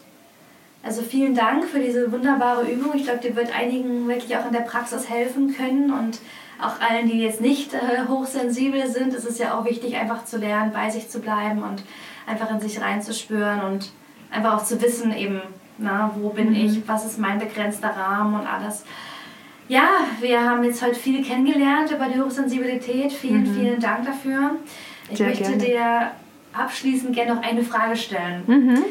Also 0.82 1.02
vielen 1.02 1.36
Dank 1.36 1.64
für 1.64 1.78
diese 1.78 2.10
wunderbare 2.10 2.64
Übung. 2.68 2.92
Ich 2.96 3.04
glaube, 3.04 3.20
die 3.22 3.36
wird 3.36 3.56
einigen 3.56 4.08
wirklich 4.08 4.36
auch 4.36 4.46
in 4.46 4.52
der 4.52 4.60
Praxis 4.60 5.08
helfen 5.08 5.54
können 5.54 5.92
und 5.92 6.18
auch 6.60 6.80
allen, 6.80 7.08
die 7.08 7.20
jetzt 7.20 7.40
nicht 7.40 7.72
äh, 7.74 8.08
hochsensibel 8.08 8.88
sind, 8.88 9.14
ist 9.14 9.28
es 9.28 9.38
ja 9.38 9.56
auch 9.56 9.64
wichtig, 9.64 9.96
einfach 9.96 10.24
zu 10.24 10.38
lernen, 10.38 10.72
bei 10.72 10.90
sich 10.90 11.08
zu 11.08 11.20
bleiben 11.20 11.62
und 11.62 11.84
einfach 12.26 12.50
in 12.50 12.60
sich 12.60 12.80
reinzuspüren 12.80 13.60
und 13.62 13.92
einfach 14.30 14.56
auch 14.56 14.64
zu 14.64 14.80
wissen, 14.82 15.14
eben, 15.14 15.40
na, 15.82 16.12
wo 16.16 16.30
bin 16.30 16.50
mhm. 16.50 16.56
ich, 16.56 16.88
was 16.88 17.04
ist 17.04 17.18
mein 17.18 17.38
begrenzter 17.38 17.90
Rahmen 17.90 18.40
und 18.40 18.46
alles. 18.46 18.84
Ja, 19.68 19.88
wir 20.20 20.40
haben 20.40 20.64
jetzt 20.64 20.82
heute 20.82 20.94
viel 20.94 21.24
kennengelernt 21.24 21.90
über 21.90 22.06
die 22.06 22.20
Hochsensibilität. 22.20 23.12
Vielen, 23.12 23.42
mhm. 23.42 23.58
vielen 23.58 23.80
Dank 23.80 24.04
dafür. 24.04 24.56
Ich 25.10 25.18
Sehr 25.18 25.28
möchte 25.28 25.44
gerne. 25.44 25.64
dir 25.64 26.10
abschließend 26.52 27.14
gerne 27.14 27.34
noch 27.34 27.42
eine 27.42 27.62
Frage 27.62 27.96
stellen. 27.96 28.42
Mhm. 28.46 28.84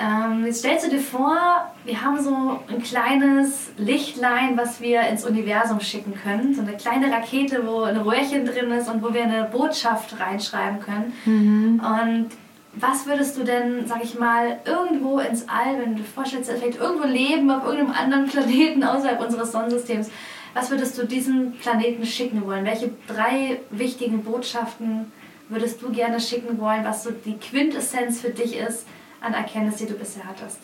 Ähm, 0.00 0.44
jetzt 0.46 0.60
stellst 0.60 0.86
du 0.86 0.90
dir 0.90 1.00
vor, 1.00 1.36
wir 1.84 2.02
haben 2.04 2.22
so 2.22 2.60
ein 2.68 2.82
kleines 2.82 3.70
Lichtlein, 3.78 4.56
was 4.56 4.80
wir 4.80 5.00
ins 5.08 5.24
Universum 5.24 5.80
schicken 5.80 6.14
können. 6.14 6.54
So 6.54 6.62
eine 6.62 6.76
kleine 6.76 7.10
Rakete, 7.10 7.66
wo 7.66 7.82
ein 7.82 7.96
Röhrchen 7.96 8.44
drin 8.44 8.70
ist 8.70 8.88
und 8.88 9.02
wo 9.02 9.12
wir 9.12 9.24
eine 9.24 9.44
Botschaft 9.44 10.20
reinschreiben 10.20 10.78
können. 10.80 11.12
Mhm. 11.24 11.80
Und 11.80 12.28
was 12.80 13.06
würdest 13.06 13.36
du 13.36 13.44
denn, 13.44 13.86
sag 13.86 14.04
ich 14.04 14.18
mal, 14.18 14.58
irgendwo 14.64 15.18
ins 15.18 15.48
All, 15.48 15.78
wenn 15.78 15.96
du 15.96 16.02
dir 16.02 16.08
vorstellst, 16.08 16.50
vielleicht 16.50 16.78
irgendwo 16.78 17.06
leben 17.06 17.50
auf 17.50 17.64
irgendeinem 17.64 17.92
anderen 17.92 18.26
Planeten 18.26 18.84
außerhalb 18.84 19.20
unseres 19.20 19.52
Sonnensystems, 19.52 20.10
was 20.54 20.70
würdest 20.70 20.98
du 20.98 21.06
diesem 21.06 21.52
Planeten 21.52 22.04
schicken 22.06 22.44
wollen? 22.46 22.64
Welche 22.64 22.90
drei 23.06 23.60
wichtigen 23.70 24.22
Botschaften 24.22 25.12
würdest 25.48 25.82
du 25.82 25.90
gerne 25.90 26.20
schicken 26.20 26.58
wollen, 26.58 26.84
was 26.84 27.04
so 27.04 27.10
die 27.10 27.36
Quintessenz 27.36 28.20
für 28.20 28.30
dich 28.30 28.56
ist 28.56 28.86
an 29.20 29.34
Erkenntnis, 29.34 29.76
die 29.76 29.86
du 29.86 29.94
bisher 29.94 30.24
hattest? 30.24 30.58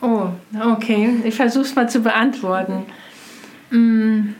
Oh, 0.00 0.28
okay. 0.72 1.20
Ich 1.24 1.34
versuche 1.34 1.64
es 1.64 1.74
mal 1.74 1.88
zu 1.88 2.00
beantworten. 2.00 2.86
Mhm. 3.70 4.34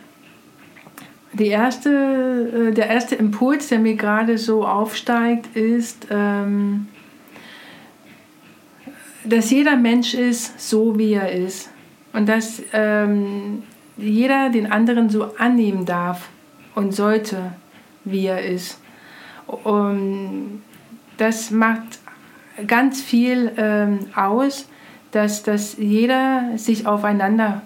Die 1.38 1.48
erste, 1.48 2.70
äh, 2.70 2.72
der 2.72 2.88
erste 2.88 3.14
Impuls, 3.14 3.68
der 3.68 3.78
mir 3.78 3.94
gerade 3.94 4.38
so 4.38 4.66
aufsteigt, 4.66 5.54
ist, 5.54 6.06
ähm, 6.10 6.88
dass 9.22 9.50
jeder 9.50 9.76
Mensch 9.76 10.14
ist, 10.14 10.58
so 10.58 10.98
wie 10.98 11.12
er 11.12 11.30
ist. 11.32 11.68
Und 12.14 12.26
dass 12.26 12.62
ähm, 12.72 13.64
jeder 13.98 14.48
den 14.48 14.72
anderen 14.72 15.10
so 15.10 15.36
annehmen 15.36 15.84
darf 15.84 16.28
und 16.74 16.94
sollte, 16.94 17.52
wie 18.04 18.26
er 18.26 18.42
ist. 18.42 18.80
Und 19.46 20.62
das 21.18 21.50
macht 21.50 21.98
ganz 22.66 23.02
viel 23.02 23.52
ähm, 23.58 24.06
aus, 24.14 24.68
dass, 25.10 25.42
dass 25.42 25.76
jeder 25.76 26.56
sich 26.56 26.86
aufeinander 26.86 27.60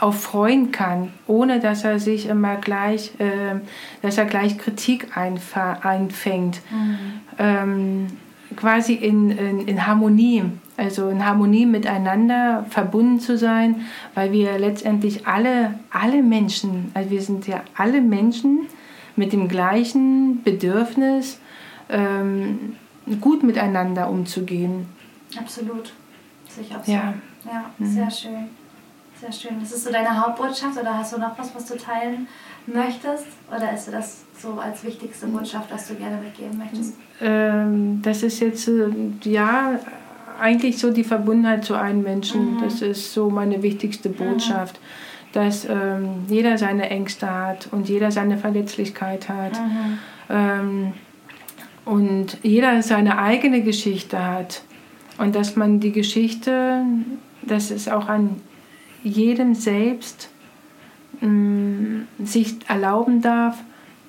auch 0.00 0.14
freuen 0.14 0.72
kann, 0.72 1.12
ohne 1.26 1.60
dass 1.60 1.84
er 1.84 1.98
sich 1.98 2.28
immer 2.28 2.56
gleich, 2.56 3.12
äh, 3.18 3.60
dass 4.02 4.18
er 4.18 4.26
gleich 4.26 4.58
Kritik 4.58 5.08
einfängt. 5.16 6.60
Mhm. 6.70 6.98
Ähm, 7.38 8.06
quasi 8.54 8.94
in, 8.94 9.30
in, 9.30 9.68
in, 9.68 9.86
Harmonie, 9.86 10.44
also 10.76 11.08
in 11.08 11.24
Harmonie 11.24 11.66
miteinander 11.66 12.64
verbunden 12.70 13.20
zu 13.20 13.36
sein, 13.36 13.86
weil 14.14 14.32
wir 14.32 14.58
letztendlich 14.58 15.26
alle, 15.26 15.78
alle 15.90 16.22
Menschen, 16.22 16.90
also 16.94 17.10
wir 17.10 17.22
sind 17.22 17.46
ja 17.46 17.62
alle 17.74 18.00
Menschen 18.00 18.66
mit 19.16 19.32
dem 19.32 19.48
gleichen 19.48 20.42
Bedürfnis, 20.42 21.40
ähm, 21.88 22.76
gut 23.20 23.42
miteinander 23.42 24.10
umzugehen. 24.10 24.86
Absolut. 25.38 25.92
Sicher 26.48 26.80
so. 26.84 26.92
Ja, 26.92 27.14
ja 27.44 27.70
mhm. 27.78 27.86
sehr 27.86 28.10
schön. 28.10 28.48
Sehr 29.20 29.32
schön. 29.32 29.60
Das 29.60 29.72
ist 29.72 29.84
so 29.84 29.90
deine 29.90 30.20
Hauptbotschaft 30.20 30.78
oder 30.78 30.98
hast 30.98 31.14
du 31.14 31.18
noch 31.18 31.38
was, 31.38 31.54
was 31.54 31.64
du 31.66 31.76
teilen 31.76 32.28
möchtest? 32.66 33.26
Oder 33.48 33.72
ist 33.72 33.88
das 33.88 34.24
so 34.38 34.58
als 34.60 34.84
wichtigste 34.84 35.26
Botschaft, 35.26 35.70
das 35.70 35.88
du 35.88 35.94
gerne 35.94 36.18
mitgeben 36.18 36.58
möchtest? 36.58 36.94
Ähm, 37.20 38.02
das 38.02 38.22
ist 38.22 38.40
jetzt, 38.40 38.70
ja, 39.24 39.78
eigentlich 40.38 40.78
so 40.78 40.92
die 40.92 41.04
Verbundenheit 41.04 41.64
zu 41.64 41.74
einem 41.74 42.02
Menschen. 42.02 42.56
Mhm. 42.56 42.60
Das 42.62 42.82
ist 42.82 43.14
so 43.14 43.30
meine 43.30 43.62
wichtigste 43.62 44.10
Botschaft. 44.10 44.78
Mhm. 44.80 45.32
Dass 45.32 45.66
ähm, 45.66 46.24
jeder 46.28 46.56
seine 46.56 46.88
Ängste 46.88 47.30
hat 47.30 47.68
und 47.70 47.88
jeder 47.88 48.10
seine 48.10 48.38
Verletzlichkeit 48.38 49.28
hat. 49.28 49.52
Mhm. 49.52 49.98
Ähm, 50.30 50.92
und 51.84 52.38
jeder 52.42 52.82
seine 52.82 53.18
eigene 53.18 53.62
Geschichte 53.62 54.24
hat. 54.24 54.62
Und 55.18 55.34
dass 55.34 55.56
man 55.56 55.80
die 55.80 55.92
Geschichte, 55.92 56.82
dass 57.42 57.70
es 57.70 57.88
auch 57.88 58.08
an 58.08 58.40
jedem 59.06 59.54
selbst 59.54 60.30
mh, 61.20 61.28
mm, 61.28 62.06
sich 62.24 62.56
erlauben 62.68 63.22
darf, 63.22 63.62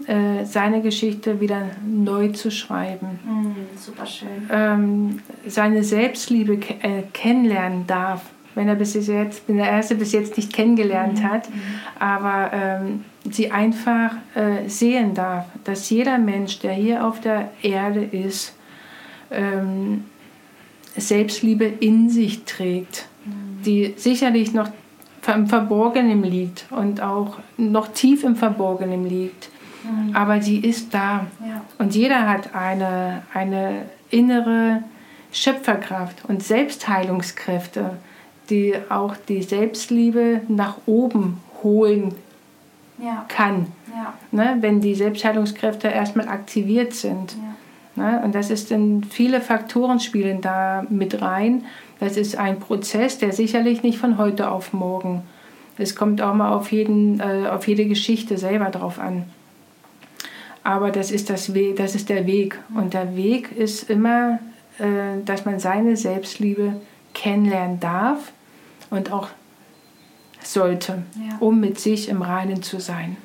äh, 0.05 0.45
seine 0.45 0.81
Geschichte 0.81 1.41
wieder 1.41 1.69
neu 1.85 2.29
zu 2.29 2.51
schreiben. 2.51 3.19
Mm, 3.25 3.77
super 3.77 4.05
schön. 4.05 4.47
Ähm, 4.51 5.19
seine 5.47 5.83
Selbstliebe 5.83 6.57
ke 6.57 6.75
äh, 6.81 7.03
kennenlernen 7.13 7.87
darf, 7.87 8.21
wenn 8.53 8.67
er 8.67 8.75
bis 8.75 8.93
jetzt, 8.93 9.47
wenn 9.47 9.57
der 9.57 9.69
Erste 9.69 9.95
bis 9.95 10.11
jetzt 10.11 10.37
nicht 10.37 10.53
kennengelernt 10.53 11.19
mhm. 11.19 11.23
hat, 11.23 11.49
mhm. 11.49 11.61
aber 11.99 12.51
ähm, 12.53 13.05
sie 13.31 13.51
einfach 13.51 14.15
äh, 14.35 14.67
sehen 14.67 15.13
darf, 15.13 15.45
dass 15.63 15.89
jeder 15.89 16.17
Mensch, 16.17 16.59
der 16.59 16.73
hier 16.73 17.05
auf 17.05 17.19
der 17.19 17.51
Erde 17.61 18.03
ist, 18.03 18.55
ähm, 19.31 20.05
Selbstliebe 20.95 21.65
in 21.65 22.09
sich 22.09 22.43
trägt, 22.45 23.07
mhm. 23.25 23.63
die 23.63 23.93
sicherlich 23.97 24.53
noch 24.53 24.69
im 25.35 25.47
Verborgenen 25.47 26.23
liegt 26.23 26.65
und 26.71 27.01
auch 27.01 27.37
noch 27.57 27.89
tief 27.89 28.23
im 28.23 28.35
Verborgenen 28.35 29.07
liegt. 29.07 29.49
Mhm. 29.83 30.15
Aber 30.15 30.41
sie 30.41 30.59
ist 30.59 30.93
da. 30.93 31.27
Ja. 31.39 31.61
Und 31.77 31.95
jeder 31.95 32.27
hat 32.29 32.55
eine, 32.55 33.23
eine 33.33 33.85
innere 34.09 34.83
Schöpferkraft 35.31 36.23
und 36.27 36.43
Selbstheilungskräfte, 36.43 37.97
die 38.49 38.75
auch 38.89 39.15
die 39.27 39.43
Selbstliebe 39.43 40.41
nach 40.47 40.77
oben 40.85 41.39
holen 41.63 42.15
ja. 42.97 43.25
kann. 43.27 43.67
Ja. 43.93 44.13
Ne, 44.31 44.57
wenn 44.61 44.81
die 44.81 44.95
Selbstheilungskräfte 44.95 45.87
erstmal 45.87 46.27
aktiviert 46.27 46.93
sind. 46.93 47.35
Ne, 47.97 48.21
und 48.23 48.33
das 48.33 48.49
ist 48.49 48.71
dann 48.71 49.03
viele 49.03 49.41
Faktoren 49.41 49.99
spielen 49.99 50.39
da 50.39 50.85
mit 50.89 51.21
rein 51.21 51.63
das 51.99 52.17
ist 52.17 52.37
ein 52.37 52.59
Prozess, 52.59 53.17
der 53.17 53.31
sicherlich 53.31 53.83
nicht 53.83 53.97
von 53.97 54.17
heute 54.17 54.51
auf 54.51 54.73
morgen. 54.73 55.23
Es 55.77 55.95
kommt 55.95 56.21
auch 56.21 56.33
mal 56.33 56.51
auf, 56.53 56.71
jeden, 56.71 57.19
äh, 57.19 57.47
auf 57.49 57.67
jede 57.67 57.85
Geschichte 57.85 58.37
selber 58.37 58.69
drauf 58.69 58.99
an. 58.99 59.25
Aber 60.63 60.91
das 60.91 61.11
ist, 61.11 61.29
das, 61.29 61.53
We 61.53 61.73
das 61.73 61.95
ist 61.95 62.09
der 62.09 62.27
Weg. 62.27 62.59
Und 62.75 62.93
der 62.93 63.15
Weg 63.15 63.51
ist 63.51 63.89
immer, 63.89 64.39
äh, 64.79 65.23
dass 65.23 65.45
man 65.45 65.59
seine 65.59 65.95
Selbstliebe 65.95 66.73
kennenlernen 67.13 67.79
darf 67.79 68.31
und 68.89 69.11
auch 69.11 69.29
sollte, 70.43 71.03
ja. 71.15 71.37
um 71.39 71.59
mit 71.59 71.79
sich 71.79 72.09
im 72.09 72.21
Reinen 72.21 72.61
zu 72.61 72.79
sein. 72.79 73.17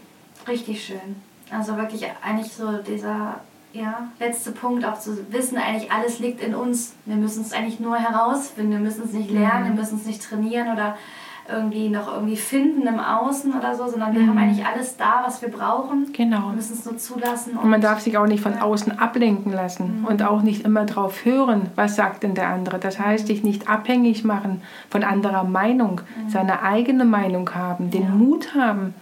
Richtig 0.48 0.84
schön. 0.84 1.16
Also 1.50 1.76
wirklich 1.76 2.06
eigentlich 2.22 2.52
so 2.52 2.78
dieser 2.78 3.40
ja, 3.72 4.08
letzter 4.18 4.52
Punkt 4.52 4.84
auch 4.84 4.98
zu 4.98 5.32
wissen, 5.32 5.56
eigentlich 5.56 5.90
alles 5.90 6.18
liegt 6.18 6.42
in 6.42 6.54
uns. 6.54 6.94
Wir 7.06 7.16
müssen 7.16 7.42
es 7.42 7.52
eigentlich 7.52 7.80
nur 7.80 7.96
herausfinden, 7.96 8.72
wir 8.72 8.78
müssen 8.78 9.04
es 9.04 9.12
nicht 9.12 9.30
lernen, 9.30 9.64
mhm. 9.64 9.68
wir 9.74 9.82
müssen 9.82 9.98
es 9.98 10.06
nicht 10.06 10.22
trainieren 10.22 10.72
oder 10.72 10.96
irgendwie 11.52 11.88
noch 11.88 12.12
irgendwie 12.12 12.36
finden 12.36 12.86
im 12.86 12.98
Außen 12.98 13.52
oder 13.52 13.74
so, 13.74 13.86
sondern 13.88 14.14
wir 14.14 14.26
haben 14.26 14.38
eigentlich 14.38 14.64
alles 14.64 14.96
da, 14.96 15.22
was 15.24 15.42
wir 15.42 15.50
brauchen. 15.50 16.12
Genau. 16.12 16.48
Wir 16.48 16.56
müssen 16.56 16.74
es 16.74 16.84
nur 16.84 16.96
zulassen. 16.96 17.56
Und 17.56 17.70
man 17.70 17.80
darf 17.80 18.00
sich 18.00 18.16
auch 18.16 18.26
nicht 18.26 18.42
von 18.42 18.58
außen 18.58 18.98
ablenken 18.98 19.52
lassen 19.52 20.04
und 20.08 20.22
auch 20.22 20.42
nicht 20.42 20.64
immer 20.64 20.84
drauf 20.86 21.24
hören, 21.24 21.68
was 21.76 21.96
sagt 21.96 22.22
denn 22.22 22.34
der 22.34 22.48
andere. 22.48 22.78
Das 22.78 22.98
heißt, 22.98 23.26
sich 23.26 23.44
nicht 23.44 23.68
abhängig 23.68 24.24
machen 24.24 24.62
von 24.90 25.04
anderer 25.04 25.44
Meinung, 25.44 26.00
seine 26.28 26.62
eigene 26.62 27.04
Meinung 27.04 27.54
haben, 27.54 27.90
den 27.90 28.16
Mut 28.18 28.54
haben, 28.54 28.94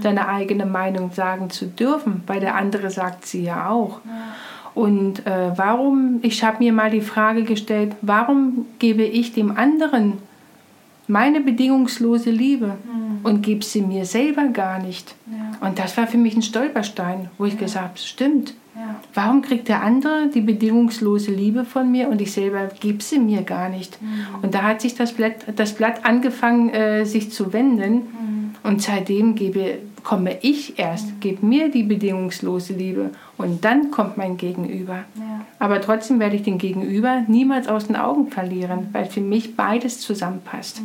seine 0.00 0.28
eigene 0.28 0.66
Meinung 0.66 1.12
sagen 1.12 1.50
zu 1.50 1.66
dürfen, 1.66 2.22
weil 2.26 2.40
der 2.40 2.54
andere 2.54 2.90
sagt 2.90 3.26
sie 3.26 3.44
ja 3.44 3.68
auch. 3.68 4.00
Und 4.74 5.26
äh, 5.26 5.50
warum, 5.56 6.20
ich 6.22 6.44
habe 6.44 6.58
mir 6.58 6.72
mal 6.72 6.90
die 6.90 7.00
Frage 7.00 7.42
gestellt, 7.42 7.96
warum 8.00 8.66
gebe 8.78 9.02
ich 9.02 9.32
dem 9.32 9.56
anderen 9.56 10.18
meine 11.08 11.40
bedingungslose 11.40 12.30
Liebe 12.30 12.76
und 13.22 13.42
gebe 13.42 13.64
sie 13.64 13.82
mir 13.82 14.04
selber 14.04 14.46
gar 14.48 14.80
nicht? 14.80 15.14
Und 15.60 15.78
das 15.78 15.96
war 15.96 16.06
für 16.06 16.18
mich 16.18 16.36
ein 16.36 16.42
Stolperstein, 16.42 17.30
wo 17.36 17.44
ich 17.44 17.58
gesagt 17.58 17.84
habe, 17.88 17.98
stimmt. 17.98 18.54
Ja. 18.76 19.00
Warum 19.12 19.42
kriegt 19.42 19.66
der 19.66 19.82
andere 19.82 20.28
die 20.32 20.40
bedingungslose 20.40 21.32
Liebe 21.32 21.64
von 21.64 21.90
mir 21.90 22.08
und 22.08 22.20
ich 22.20 22.30
selber 22.30 22.68
gebe 22.78 23.02
sie 23.02 23.18
mir 23.18 23.42
gar 23.42 23.68
nicht? 23.68 23.98
Und 24.42 24.54
da 24.54 24.62
hat 24.62 24.80
sich 24.80 24.94
das 24.94 25.12
Blatt, 25.12 25.34
das 25.56 25.72
Blatt 25.72 26.04
angefangen, 26.04 26.70
äh, 26.70 27.04
sich 27.04 27.32
zu 27.32 27.52
wenden. 27.52 28.54
Und 28.62 28.82
seitdem 28.82 29.34
gebe, 29.34 29.78
komme 30.04 30.38
ich 30.42 30.78
erst, 30.78 31.20
gebe 31.20 31.44
mir 31.44 31.70
die 31.70 31.82
bedingungslose 31.82 32.72
Liebe 32.72 33.10
und 33.38 33.64
dann 33.64 33.90
kommt 33.90 34.16
mein 34.16 34.36
Gegenüber. 34.36 35.04
Ja. 35.14 35.40
Aber 35.58 35.80
trotzdem 35.80 36.20
werde 36.20 36.36
ich 36.36 36.42
den 36.42 36.58
Gegenüber 36.58 37.22
niemals 37.28 37.68
aus 37.68 37.86
den 37.86 37.96
Augen 37.96 38.30
verlieren, 38.30 38.88
weil 38.92 39.06
für 39.06 39.20
mich 39.20 39.56
beides 39.56 40.00
zusammenpasst. 40.00 40.82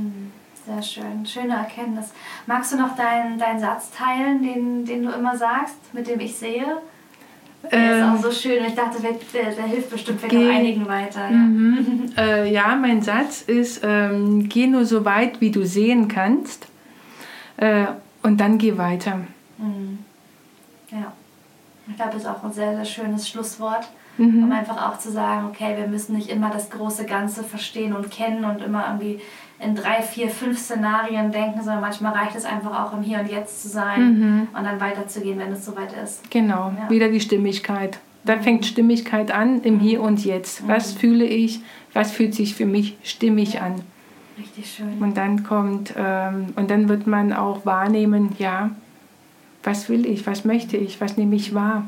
Sehr 0.65 0.81
schön, 0.81 1.25
schöne 1.25 1.55
Erkenntnis. 1.55 2.11
Magst 2.45 2.71
du 2.71 2.77
noch 2.77 2.95
deinen, 2.95 3.37
deinen 3.37 3.59
Satz 3.59 3.91
teilen, 3.91 4.43
den, 4.43 4.85
den 4.85 5.03
du 5.03 5.11
immer 5.11 5.35
sagst, 5.35 5.75
mit 5.93 6.07
dem 6.07 6.19
ich 6.21 6.35
sehe? 6.35 6.77
Der 7.71 7.97
ist 7.97 8.01
Ähm, 8.01 8.13
auch 8.13 8.21
so 8.21 8.31
schön. 8.31 8.63
Ich 8.65 8.75
dachte, 8.75 9.01
der, 9.01 9.13
der, 9.33 9.63
hilft 9.63 9.89
bestimmt 9.89 10.21
vielleicht 10.21 10.35
auch 10.35 10.55
einigen 10.55 10.87
weiter. 10.87 11.29
Ja. 11.29 11.35
Mhm. 11.35 12.13
Äh, 12.17 12.51
ja, 12.51 12.75
mein 12.75 13.01
Satz 13.01 13.41
ist, 13.41 13.81
ähm, 13.83 14.47
geh 14.47 14.67
nur 14.67 14.85
so 14.85 15.03
weit, 15.05 15.41
wie 15.41 15.49
du 15.49 15.65
sehen 15.65 16.07
kannst 16.07 16.67
äh, 17.57 17.85
und 18.21 18.39
dann 18.39 18.57
geh 18.57 18.77
weiter. 18.77 19.21
Mhm. 19.57 19.99
ja. 20.91 21.13
Ich 21.87 21.95
glaube, 21.95 22.11
das 22.13 22.23
ist 22.23 22.27
auch 22.29 22.43
ein 22.43 22.51
sehr, 22.53 22.75
sehr 22.75 22.85
schönes 22.85 23.27
Schlusswort, 23.29 23.87
Mhm. 24.17 24.43
um 24.43 24.51
einfach 24.51 24.77
auch 24.89 24.99
zu 24.99 25.11
sagen, 25.11 25.47
okay, 25.49 25.75
wir 25.75 25.87
müssen 25.87 26.15
nicht 26.15 26.29
immer 26.29 26.49
das 26.51 26.69
große 26.69 27.05
Ganze 27.05 27.43
verstehen 27.43 27.93
und 27.93 28.11
kennen 28.11 28.45
und 28.45 28.61
immer 28.61 28.85
irgendwie 28.87 29.19
in 29.59 29.75
drei, 29.75 30.01
vier, 30.01 30.29
fünf 30.29 30.59
Szenarien 30.59 31.31
denken, 31.31 31.59
sondern 31.61 31.81
manchmal 31.81 32.13
reicht 32.13 32.35
es 32.35 32.45
einfach 32.45 32.85
auch 32.85 32.95
im 32.95 33.01
Hier 33.01 33.19
und 33.19 33.29
Jetzt 33.31 33.61
zu 33.63 33.69
sein 33.69 34.47
und 34.55 34.63
dann 34.63 34.79
weiterzugehen, 34.79 35.39
wenn 35.39 35.51
es 35.51 35.65
soweit 35.65 35.93
ist. 36.03 36.29
Genau, 36.29 36.71
Ja. 36.77 36.89
wieder 36.89 37.09
die 37.09 37.19
Stimmigkeit. 37.21 37.99
Da 38.25 38.37
fängt 38.37 38.65
Stimmigkeit 38.65 39.31
an 39.31 39.61
im 39.63 39.79
Hier 39.79 40.01
und 40.01 40.23
Jetzt. 40.23 40.67
Was 40.67 40.91
fühle 40.93 41.25
ich? 41.25 41.61
Was 41.93 42.11
fühlt 42.11 42.33
sich 42.35 42.55
für 42.55 42.65
mich 42.65 42.97
stimmig 43.03 43.61
an? 43.61 43.81
Richtig 44.37 44.71
schön. 44.75 44.97
Und 44.99 45.17
dann 45.17 45.43
kommt, 45.43 45.93
ähm, 45.97 46.53
und 46.55 46.69
dann 46.71 46.87
wird 46.87 47.07
man 47.07 47.33
auch 47.33 47.65
wahrnehmen, 47.65 48.35
ja, 48.39 48.69
was 49.63 49.89
will 49.89 50.05
ich, 50.05 50.25
was 50.27 50.45
möchte 50.45 50.77
ich, 50.77 50.99
was 51.01 51.17
nehme 51.17 51.35
ich 51.35 51.53
wahr? 51.53 51.85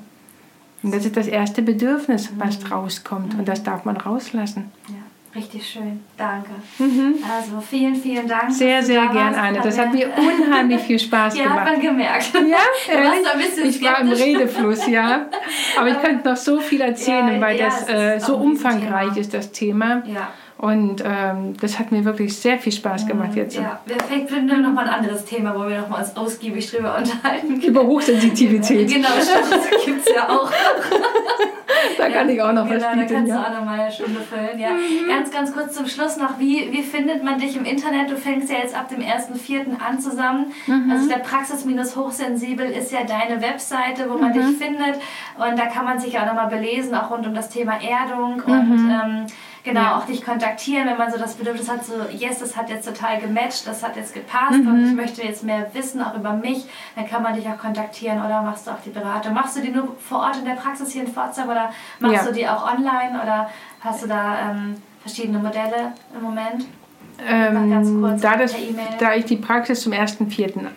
Und 0.83 0.93
das 0.93 1.05
ist 1.05 1.17
das 1.17 1.27
erste 1.27 1.61
Bedürfnis, 1.61 2.31
was 2.37 2.71
rauskommt. 2.71 3.33
Und 3.35 3.47
das 3.47 3.63
darf 3.63 3.85
man 3.85 3.97
rauslassen. 3.97 4.71
Ja, 4.87 5.39
richtig 5.39 5.67
schön. 5.67 6.01
Danke. 6.15 6.51
Also 6.79 7.59
vielen, 7.61 7.95
vielen 7.95 8.27
Dank. 8.27 8.49
Mhm. 8.49 8.53
Sehr, 8.53 8.83
sehr 8.83 9.07
gern. 9.07 9.33
Anne. 9.33 9.61
Das 9.63 9.79
hat 9.79 9.91
mir 9.93 10.09
unheimlich 10.15 10.81
viel 10.81 10.99
Spaß 10.99 11.35
ja, 11.37 11.45
hat 11.45 11.51
gemacht. 11.51 11.71
man 11.71 11.81
gemerkt. 11.81 12.33
Ja, 12.33 12.41
Du 12.91 13.03
warst 13.03 13.33
ein 13.33 13.39
bisschen 13.39 13.69
ich 13.69 13.81
war 13.83 13.99
im. 13.99 14.09
Redefluss, 14.09 14.87
ja. 14.87 15.25
Aber 15.79 15.89
ich 15.89 15.99
könnte 16.01 16.29
noch 16.29 16.37
so 16.37 16.59
viel 16.59 16.81
erzählen, 16.81 17.33
Ja, 17.35 17.41
weil 17.41 17.57
ja, 17.57 17.65
das 17.65 17.89
äh, 17.89 18.19
so 18.19 18.37
umfangreich 18.37 19.17
ist, 19.17 19.33
das 19.33 19.51
Thema. 19.51 20.03
Ja. 20.05 20.27
Und 20.65 21.03
ähm, 21.05 21.53
das 21.61 21.77
hat 21.77 21.91
mir 21.91 22.03
wirklich 22.05 22.35
sehr 22.35 22.57
viel 22.57 22.71
Spaß 22.71 23.05
gemacht 23.05 23.35
jetzt. 23.35 23.55
Ja, 23.55 23.79
wir 23.85 23.97
finden 24.27 24.61
noch 24.63 24.71
mal 24.73 24.85
ein 24.87 24.93
anderes 24.99 25.23
Thema, 25.25 25.53
wo 25.55 25.67
wir 25.69 25.79
noch 25.81 25.89
mal 25.89 25.99
uns 25.99 26.15
ausgiebig 26.17 26.71
drüber 26.71 26.97
unterhalten. 26.97 27.61
Über 27.61 27.83
Hochsensitivität. 27.85 28.89
Genau, 28.91 29.09
das 29.15 29.85
gibt 29.85 30.07
es 30.07 30.13
ja 30.15 30.27
auch. 30.29 30.51
Da 31.97 32.09
kann 32.09 32.27
ich 32.29 32.41
auch 32.41 32.51
noch 32.51 32.67
genau, 32.67 32.75
was 32.75 32.81
da 32.83 32.93
bieten. 32.93 33.13
kannst 33.13 33.31
du 33.31 33.35
Ja. 33.35 33.39
Mhm. 33.39 33.45
auch 33.45 33.59
noch 33.59 33.65
mal 33.65 33.79
eine 33.79 33.91
Stunde 33.91 34.19
füllen. 34.19 34.59
Ja. 34.59 34.69
Ganz, 35.07 35.31
ganz 35.31 35.53
kurz 35.53 35.73
zum 35.75 35.85
Schluss 35.87 36.17
noch, 36.17 36.39
wie, 36.39 36.69
wie 36.71 36.81
findet 36.81 37.23
man 37.23 37.39
dich 37.39 37.55
im 37.55 37.63
Internet? 37.63 38.09
Du 38.09 38.17
fängst 38.17 38.49
ja 38.51 38.57
jetzt 38.59 38.75
ab 38.75 38.89
dem 38.89 38.99
1.4. 39.01 39.79
an 39.79 39.99
zusammen. 39.99 40.51
Mhm. 40.67 40.91
Also 40.91 41.07
der 41.09 41.17
Praxis-Hochsensibel 41.19 42.65
ist 42.71 42.91
ja 42.91 42.99
deine 43.03 43.41
Webseite, 43.41 44.09
wo 44.09 44.17
man 44.17 44.29
Mhm. 44.31 44.33
dich 44.33 44.57
findet. 44.57 44.95
Und 45.37 45.57
da 45.59 45.65
kann 45.67 45.85
man 45.85 45.99
sich 45.99 46.17
auch 46.19 46.25
noch 46.25 46.33
mal 46.33 46.47
belesen, 46.47 46.95
auch 46.95 47.11
rund 47.11 47.25
um 47.27 47.33
das 47.35 47.49
Thema 47.49 47.73
Erdung 47.81 48.41
Mhm. 48.45 48.51
und 48.53 48.89
ähm, 48.89 49.25
genau 49.65 49.95
auch 49.95 50.05
dich 50.05 50.23
kontaktieren, 50.23 50.87
wenn 50.87 50.97
man 50.97 51.11
so 51.11 51.17
das 51.17 51.33
Bedürfnis 51.33 51.69
hat, 51.69 51.83
so 51.83 51.93
yes, 52.17 52.39
das 52.39 52.55
hat 52.55 52.69
jetzt 52.69 52.87
total 52.87 53.19
gematcht, 53.19 53.67
das 53.67 53.83
hat 53.83 53.97
jetzt 53.97 54.13
gepasst 54.13 54.53
und 54.53 54.81
Mhm. 54.83 54.87
ich 54.89 54.93
möchte 54.95 55.21
jetzt 55.23 55.43
mehr 55.43 55.65
wissen, 55.73 56.01
auch 56.01 56.15
über 56.15 56.31
mich, 56.33 56.65
dann 56.95 57.05
kann 57.07 57.21
man 57.23 57.33
dich 57.35 57.45
auch 57.47 57.57
kontaktieren 57.57 58.19
oder 58.23 58.41
machst 58.43 58.67
du 58.67 58.71
auch 58.71 58.79
die 58.85 58.91
Beratung. 58.91 59.33
Machst 59.33 59.57
du 59.57 59.61
die 59.61 59.71
nur 59.71 59.95
vor 59.99 60.19
Ort 60.19 60.37
in 60.37 60.45
der 60.45 60.53
Praxis 60.53 60.91
hier 60.93 61.01
in 61.03 61.09
Pforzheim 61.11 61.49
oder 61.49 61.71
machst 61.99 62.15
Ja. 62.15 62.23
du 62.25 62.31
die 62.33 62.47
auch 62.47 62.71
online 62.71 63.19
oder 63.21 63.49
hast 63.81 64.03
du 64.03 64.07
da 64.07 64.51
ähm, 64.51 64.75
verschiedene 65.01 65.39
Modelle 65.39 65.91
im 66.15 66.21
Moment? 66.23 66.65
Ähm, 67.27 68.01
kurz 68.01 68.21
da, 68.21 68.37
das, 68.37 68.53
E-Mail. 68.53 68.85
da 68.99 69.13
ich 69.15 69.25
die 69.25 69.37
Praxis 69.37 69.81
zum 69.81 69.93
1.4. 69.93 70.67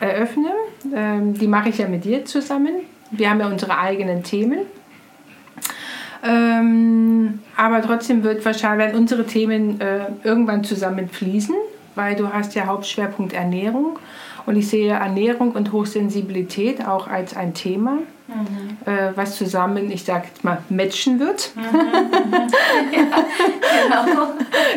eröffne, 0.00 0.50
ähm, 0.94 1.34
die 1.34 1.46
mache 1.48 1.68
ich 1.68 1.78
ja 1.78 1.86
mit 1.88 2.04
dir 2.04 2.24
zusammen. 2.24 2.74
Wir 3.10 3.28
haben 3.30 3.40
ja 3.40 3.46
unsere 3.46 3.76
eigenen 3.78 4.22
Themen. 4.22 4.60
Aber 7.64 7.80
trotzdem 7.80 8.22
wird 8.22 8.44
wahrscheinlich 8.44 8.88
werden 8.88 8.98
unsere 9.00 9.24
Themen 9.24 9.80
äh, 9.80 10.00
irgendwann 10.22 10.64
zusammenfließen, 10.64 11.54
weil 11.94 12.14
du 12.14 12.30
hast 12.30 12.54
ja 12.54 12.66
Hauptschwerpunkt 12.66 13.32
Ernährung 13.32 13.98
und 14.44 14.56
ich 14.56 14.68
sehe 14.68 14.92
Ernährung 14.92 15.52
und 15.52 15.72
Hochsensibilität 15.72 16.86
auch 16.86 17.08
als 17.08 17.34
ein 17.34 17.54
Thema, 17.54 18.00
Mhm. 18.26 18.76
äh, 18.90 19.12
was 19.14 19.36
zusammen, 19.36 19.90
ich 19.90 20.04
sag 20.04 20.24
jetzt 20.26 20.44
mal, 20.44 20.58
matchen 20.68 21.20
wird. 21.20 21.52
Genau. 21.54 21.70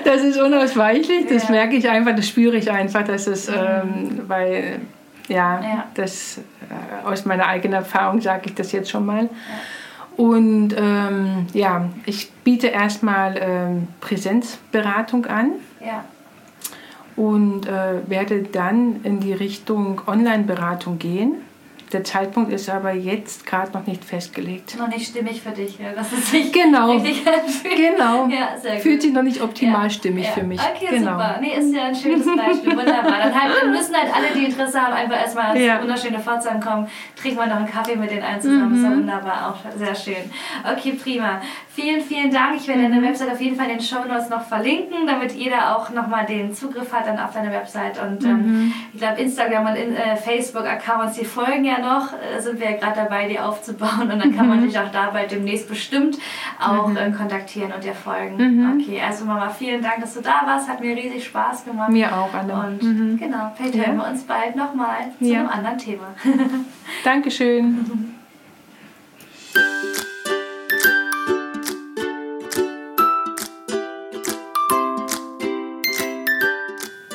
Das 0.03 0.21
ist 0.21 0.39
unausweichlich, 0.39 1.27
das 1.27 1.43
Ja. 1.45 1.51
merke 1.51 1.75
ich 1.75 1.87
einfach, 1.89 2.15
das 2.15 2.27
spüre 2.27 2.57
ich 2.57 2.71
einfach, 2.71 3.03
dass 3.03 3.27
es, 3.27 3.47
ähm, 3.49 4.21
weil, 4.27 4.79
ja, 5.27 5.59
Ja. 5.61 5.83
das 5.93 6.37
äh, 6.37 7.07
aus 7.07 7.25
meiner 7.25 7.47
eigenen 7.47 7.73
Erfahrung 7.75 8.21
sage 8.21 8.43
ich 8.45 8.55
das 8.55 8.71
jetzt 8.71 8.89
schon 8.89 9.05
mal. 9.05 9.29
Und 10.17 10.75
ähm, 10.75 11.45
ja, 11.53 11.89
ich 12.07 12.31
biete 12.43 12.67
erstmal 12.67 13.37
ähm, 13.39 13.87
Präsenzberatung 14.01 15.27
an 15.27 15.51
ja. 15.79 16.03
und 17.15 17.67
äh, 17.67 18.09
werde 18.09 18.41
dann 18.41 19.03
in 19.03 19.19
die 19.19 19.33
Richtung 19.33 20.01
Online-Beratung 20.07 20.97
gehen. 20.97 21.35
Der 21.93 22.03
Zeitpunkt 22.03 22.51
ist 22.51 22.69
aber 22.69 22.91
jetzt 22.91 23.45
gerade 23.45 23.71
noch 23.71 23.87
nicht 23.87 24.03
festgelegt. 24.03 24.77
Noch 24.77 24.89
nicht 24.89 25.07
stimmig 25.07 25.41
für 25.41 25.51
dich, 25.51 25.79
ja. 25.79 25.93
Das 25.95 26.11
ist 26.11 26.33
nicht 26.33 26.51
Genau. 26.51 26.91
richtig 26.91 27.25
anfühlt. 27.25 27.75
Genau. 27.77 28.27
Ja, 28.27 28.57
sehr 28.61 28.73
gut. 28.73 28.81
Fühlt 28.81 29.01
sich 29.01 29.13
noch 29.13 29.21
nicht 29.23 29.41
optimal 29.41 29.83
Ja, 29.83 29.89
stimmig 29.89 30.25
ja. 30.25 30.31
für 30.31 30.43
mich. 30.43 30.59
Okay, 30.59 30.87
genau. 30.97 31.11
super. 31.13 31.37
Nee, 31.39 31.53
ist 31.57 31.73
ja 31.73 31.83
ein 31.85 31.95
schönes 31.95 32.25
Beispiel. 32.25 32.71
Wunderbar. 32.77 33.19
Dann, 33.23 33.33
halt, 33.41 33.69
müssen 33.71 33.95
halt 33.95 34.13
alle, 34.13 34.27
die 34.35 34.45
Interesse 34.45 34.81
haben, 34.81 34.93
einfach 34.93 35.15
erstmal 35.17 35.55
ins 35.55 35.65
Ja. 35.65 35.81
wunderschöne 35.81 36.19
Pforzheim 36.19 36.59
kommen. 36.59 36.87
Trinken 37.15 37.37
wir 37.39 37.47
noch 37.47 37.55
einen 37.55 37.71
Kaffee 37.71 37.95
mit 37.95 38.11
den 38.11 38.21
allen 38.21 38.41
zusammen. 38.41 38.75
Ist 38.75 38.83
ja 38.83 38.89
Mhm. 38.89 38.97
wunderbar. 38.99 39.55
Auch 39.55 39.77
sehr 39.77 39.95
schön. 39.95 40.29
Okay, 40.69 40.91
prima. 41.01 41.41
Vielen, 41.73 42.01
vielen 42.01 42.31
Dank. 42.31 42.55
Ich 42.57 42.67
werde 42.67 42.81
Mhm. 42.81 42.91
deine 42.91 43.07
Website 43.07 43.31
auf 43.31 43.39
jeden 43.39 43.55
Fall 43.55 43.67
in 43.69 43.77
den 43.77 43.81
Show 43.81 44.03
Notes 44.07 44.29
noch 44.29 44.41
verlinken, 44.41 45.05
damit 45.07 45.31
jeder 45.33 45.77
auch 45.77 45.89
nochmal 45.91 46.25
den 46.25 46.53
Zugriff 46.53 46.91
hat 46.91 47.07
dann 47.07 47.19
auf 47.19 47.33
deine 47.33 47.51
Website. 47.51 48.01
Und 48.01 48.23
Mhm. 48.23 48.29
ähm, 48.29 48.73
ich 48.93 48.99
glaube, 48.99 49.21
Instagram 49.21 49.67
und 49.67 49.75
in, 49.75 49.95
äh, 49.95 50.15
Facebook-Accounts, 50.17 51.17
die 51.17 51.25
folgen 51.25 51.63
ja 51.65 51.76
noch. 51.79 52.13
Äh, 52.13 52.39
sind 52.41 52.59
wir 52.59 52.71
ja 52.71 52.77
gerade 52.77 52.95
dabei, 53.01 53.27
die 53.27 53.39
aufzubauen. 53.39 54.01
Und 54.11 54.19
dann 54.19 54.35
kann 54.35 54.45
Mhm. 54.47 54.49
man 54.55 54.61
dich 54.67 54.77
auch 54.79 54.91
dabei 54.91 55.25
demnächst 55.25 55.67
bestimmt 55.69 56.17
auch 56.59 56.89
äh, 56.95 57.11
kontaktieren 57.11 57.71
und 57.73 57.83
dir 57.83 57.93
folgen. 57.93 58.79
Okay, 58.81 59.01
also 59.05 59.25
Mama, 59.25 59.49
vielen 59.49 59.81
Dank, 59.81 60.01
dass 60.01 60.13
du 60.13 60.21
da 60.21 60.41
warst. 60.45 60.67
Hat 60.69 60.79
mir 60.81 60.95
riesig 60.95 61.25
Spaß 61.25 61.65
gemacht. 61.65 61.89
Mir 61.89 62.15
auch, 62.15 62.33
Anne. 62.33 62.53
Und 62.53 62.83
Mhm. 62.83 63.17
genau, 63.17 63.51
vielleicht 63.55 63.75
Ja. 63.75 63.85
hören 63.85 63.97
wir 63.97 64.07
uns 64.07 64.23
bald 64.23 64.55
nochmal 64.55 65.11
zu 65.19 65.25
Ja. 65.25 65.39
einem 65.41 65.49
anderen 65.49 65.77
Thema. 65.77 66.07
Dankeschön. 67.03 68.13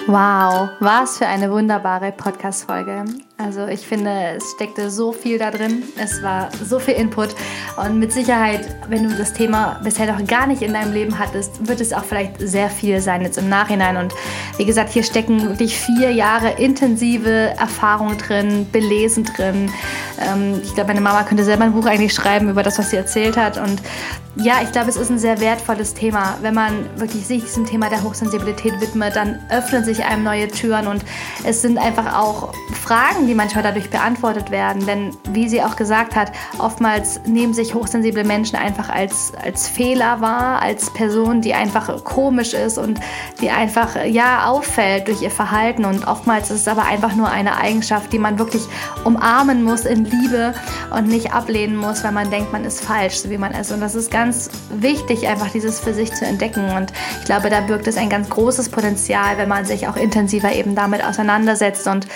Wow, 0.06 0.70
was 0.80 1.18
für 1.18 1.26
eine 1.26 1.50
wunderbare 1.50 2.12
Podcast-Folge. 2.12 3.04
Also 3.38 3.66
ich 3.66 3.80
finde, 3.80 4.36
es 4.36 4.52
steckte 4.52 4.90
so 4.90 5.12
viel 5.12 5.38
da 5.38 5.50
drin. 5.50 5.82
Es 5.96 6.22
war 6.22 6.48
so 6.64 6.78
viel 6.78 6.94
Input. 6.94 7.34
Und 7.76 7.98
mit 7.98 8.12
Sicherheit, 8.12 8.76
wenn 8.88 9.08
du 9.08 9.16
das 9.16 9.32
Thema 9.32 9.80
bisher 9.82 10.12
noch 10.12 10.24
gar 10.26 10.46
nicht 10.46 10.62
in 10.62 10.74
deinem 10.74 10.92
Leben 10.92 11.18
hattest, 11.18 11.66
wird 11.66 11.80
es 11.80 11.92
auch 11.92 12.04
vielleicht 12.04 12.34
sehr 12.38 12.70
viel 12.70 13.00
sein 13.00 13.22
jetzt 13.22 13.38
im 13.38 13.48
Nachhinein. 13.48 13.96
Und 13.96 14.14
wie 14.58 14.64
gesagt, 14.64 14.90
hier 14.90 15.02
stecken 15.02 15.48
wirklich 15.48 15.76
vier 15.76 16.12
Jahre 16.12 16.50
intensive 16.50 17.54
Erfahrung 17.58 18.16
drin, 18.18 18.66
belesen 18.70 19.24
drin. 19.24 19.72
Ähm, 20.20 20.60
ich 20.62 20.74
glaube, 20.74 20.88
meine 20.88 21.00
Mama 21.00 21.24
könnte 21.24 21.44
selber 21.44 21.64
ein 21.64 21.72
Buch 21.72 21.86
eigentlich 21.86 22.14
schreiben 22.14 22.48
über 22.48 22.62
das, 22.62 22.78
was 22.78 22.90
sie 22.90 22.96
erzählt 22.96 23.36
hat. 23.36 23.58
Und 23.58 23.82
ja, 24.36 24.60
ich 24.62 24.72
glaube, 24.72 24.88
es 24.88 24.96
ist 24.96 25.10
ein 25.10 25.18
sehr 25.18 25.40
wertvolles 25.40 25.92
Thema. 25.92 26.38
Wenn 26.40 26.54
man 26.54 26.88
wirklich 26.98 27.26
sich 27.26 27.42
diesem 27.42 27.66
Thema 27.66 27.90
der 27.90 28.02
Hochsensibilität 28.02 28.80
widmet, 28.80 29.14
dann 29.14 29.40
öffnen 29.50 29.84
sich 29.84 30.04
einem 30.04 30.24
neue 30.24 30.48
Türen 30.48 30.86
und 30.86 31.04
es 31.44 31.60
sind 31.60 31.76
einfach 31.76 32.18
auch 32.18 32.54
Fragen, 32.72 33.21
die 33.26 33.34
manchmal 33.34 33.62
dadurch 33.62 33.90
beantwortet 33.90 34.50
werden. 34.50 34.86
Denn 34.86 35.16
wie 35.30 35.48
sie 35.48 35.62
auch 35.62 35.76
gesagt 35.76 36.16
hat, 36.16 36.32
oftmals 36.58 37.20
nehmen 37.26 37.54
sich 37.54 37.74
hochsensible 37.74 38.24
Menschen 38.24 38.56
einfach 38.56 38.88
als, 38.88 39.32
als 39.42 39.68
Fehler 39.68 40.20
wahr, 40.20 40.62
als 40.62 40.90
Person, 40.90 41.40
die 41.40 41.54
einfach 41.54 42.04
komisch 42.04 42.54
ist 42.54 42.78
und 42.78 43.00
die 43.40 43.50
einfach 43.50 43.96
ja 44.04 44.46
auffällt 44.46 45.08
durch 45.08 45.22
ihr 45.22 45.30
Verhalten. 45.30 45.84
Und 45.84 46.06
oftmals 46.06 46.50
ist 46.50 46.62
es 46.62 46.68
aber 46.68 46.84
einfach 46.84 47.14
nur 47.14 47.28
eine 47.28 47.56
Eigenschaft, 47.56 48.12
die 48.12 48.18
man 48.18 48.38
wirklich 48.38 48.62
umarmen 49.04 49.62
muss 49.62 49.84
in 49.84 50.04
Liebe 50.04 50.54
und 50.90 51.08
nicht 51.08 51.32
ablehnen 51.32 51.76
muss, 51.76 52.04
weil 52.04 52.12
man 52.12 52.30
denkt, 52.30 52.52
man 52.52 52.64
ist 52.64 52.82
falsch, 52.82 53.16
so 53.16 53.30
wie 53.30 53.38
man 53.38 53.52
ist. 53.52 53.72
Und 53.72 53.80
das 53.80 53.94
ist 53.94 54.10
ganz 54.10 54.50
wichtig, 54.70 55.28
einfach 55.28 55.50
dieses 55.50 55.80
für 55.80 55.94
sich 55.94 56.12
zu 56.12 56.24
entdecken. 56.24 56.70
Und 56.70 56.92
ich 57.20 57.24
glaube, 57.24 57.50
da 57.50 57.60
birgt 57.60 57.86
es 57.86 57.96
ein 57.96 58.08
ganz 58.08 58.28
großes 58.28 58.68
Potenzial, 58.68 59.38
wenn 59.38 59.48
man 59.48 59.64
sich 59.64 59.88
auch 59.88 59.96
intensiver 59.96 60.52
eben 60.52 60.74
damit 60.74 61.04
auseinandersetzt. 61.04 61.86
Und 61.86 62.06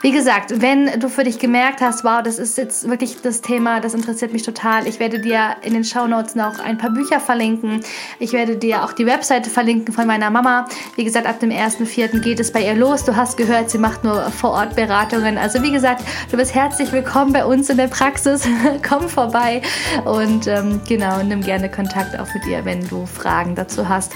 wie 0.00 0.12
gesagt, 0.12 0.51
wenn 0.60 1.00
du 1.00 1.08
für 1.08 1.24
dich 1.24 1.38
gemerkt 1.38 1.80
hast, 1.80 2.04
wow, 2.04 2.22
das 2.22 2.38
ist 2.38 2.58
jetzt 2.58 2.88
wirklich 2.88 3.20
das 3.22 3.40
Thema, 3.40 3.80
das 3.80 3.94
interessiert 3.94 4.32
mich 4.32 4.42
total. 4.42 4.86
Ich 4.86 5.00
werde 5.00 5.18
dir 5.18 5.56
in 5.62 5.74
den 5.74 5.84
Show 5.84 6.06
Notes 6.06 6.34
noch 6.34 6.58
ein 6.58 6.78
paar 6.78 6.90
Bücher 6.90 7.20
verlinken. 7.20 7.80
Ich 8.18 8.32
werde 8.32 8.56
dir 8.56 8.84
auch 8.84 8.92
die 8.92 9.06
Webseite 9.06 9.50
verlinken 9.50 9.94
von 9.94 10.06
meiner 10.06 10.30
Mama. 10.30 10.66
Wie 10.96 11.04
gesagt, 11.04 11.26
ab 11.26 11.40
dem 11.40 11.50
1.4. 11.50 12.20
geht 12.20 12.40
es 12.40 12.52
bei 12.52 12.64
ihr 12.64 12.74
los. 12.74 13.04
Du 13.04 13.16
hast 13.16 13.36
gehört, 13.36 13.70
sie 13.70 13.78
macht 13.78 14.04
nur 14.04 14.30
Vor-Ort-Beratungen. 14.30 15.38
Also 15.38 15.62
wie 15.62 15.72
gesagt, 15.72 16.02
du 16.30 16.36
bist 16.36 16.54
herzlich 16.54 16.92
willkommen 16.92 17.32
bei 17.32 17.44
uns 17.44 17.70
in 17.70 17.76
der 17.76 17.88
Praxis. 17.88 18.46
Komm 18.88 19.08
vorbei 19.08 19.62
und 20.04 20.46
ähm, 20.46 20.80
genau, 20.86 21.22
nimm 21.22 21.40
gerne 21.40 21.70
Kontakt 21.70 22.18
auch 22.18 22.32
mit 22.34 22.44
dir, 22.44 22.64
wenn 22.64 22.86
du 22.88 23.06
Fragen 23.06 23.54
dazu 23.54 23.88
hast. 23.88 24.12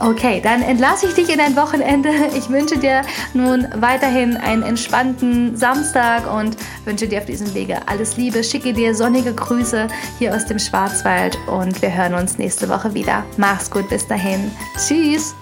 Okay, 0.00 0.40
dann 0.42 0.62
entlasse 0.62 1.08
ich 1.08 1.14
dich 1.14 1.28
in 1.28 1.38
dein 1.38 1.56
Wochenende. 1.56 2.10
Ich 2.40 2.48
wünsche 2.48 2.78
dir 2.78 3.02
nun 3.34 3.68
weiterhin 3.76 4.36
einen 4.36 4.62
entspannten 4.62 5.56
Samstag 5.56 6.32
und 6.32 6.56
wünsche 6.84 7.06
dir 7.06 7.18
auf 7.18 7.26
diesem 7.26 7.52
Wege 7.54 7.76
alles 7.86 8.16
Liebe. 8.16 8.42
Schicke 8.42 8.72
dir 8.72 8.94
sonnige 8.94 9.34
Grüße 9.34 9.88
hier 10.18 10.34
aus 10.34 10.46
dem 10.46 10.58
Schwarzwald 10.58 11.36
und 11.46 11.82
wir 11.82 11.92
hören 11.92 12.14
uns 12.14 12.38
nächste 12.38 12.68
Woche 12.68 12.94
wieder. 12.94 13.24
Mach's 13.36 13.70
gut, 13.70 13.88
bis 13.88 14.06
dahin. 14.06 14.50
Tschüss. 14.78 15.34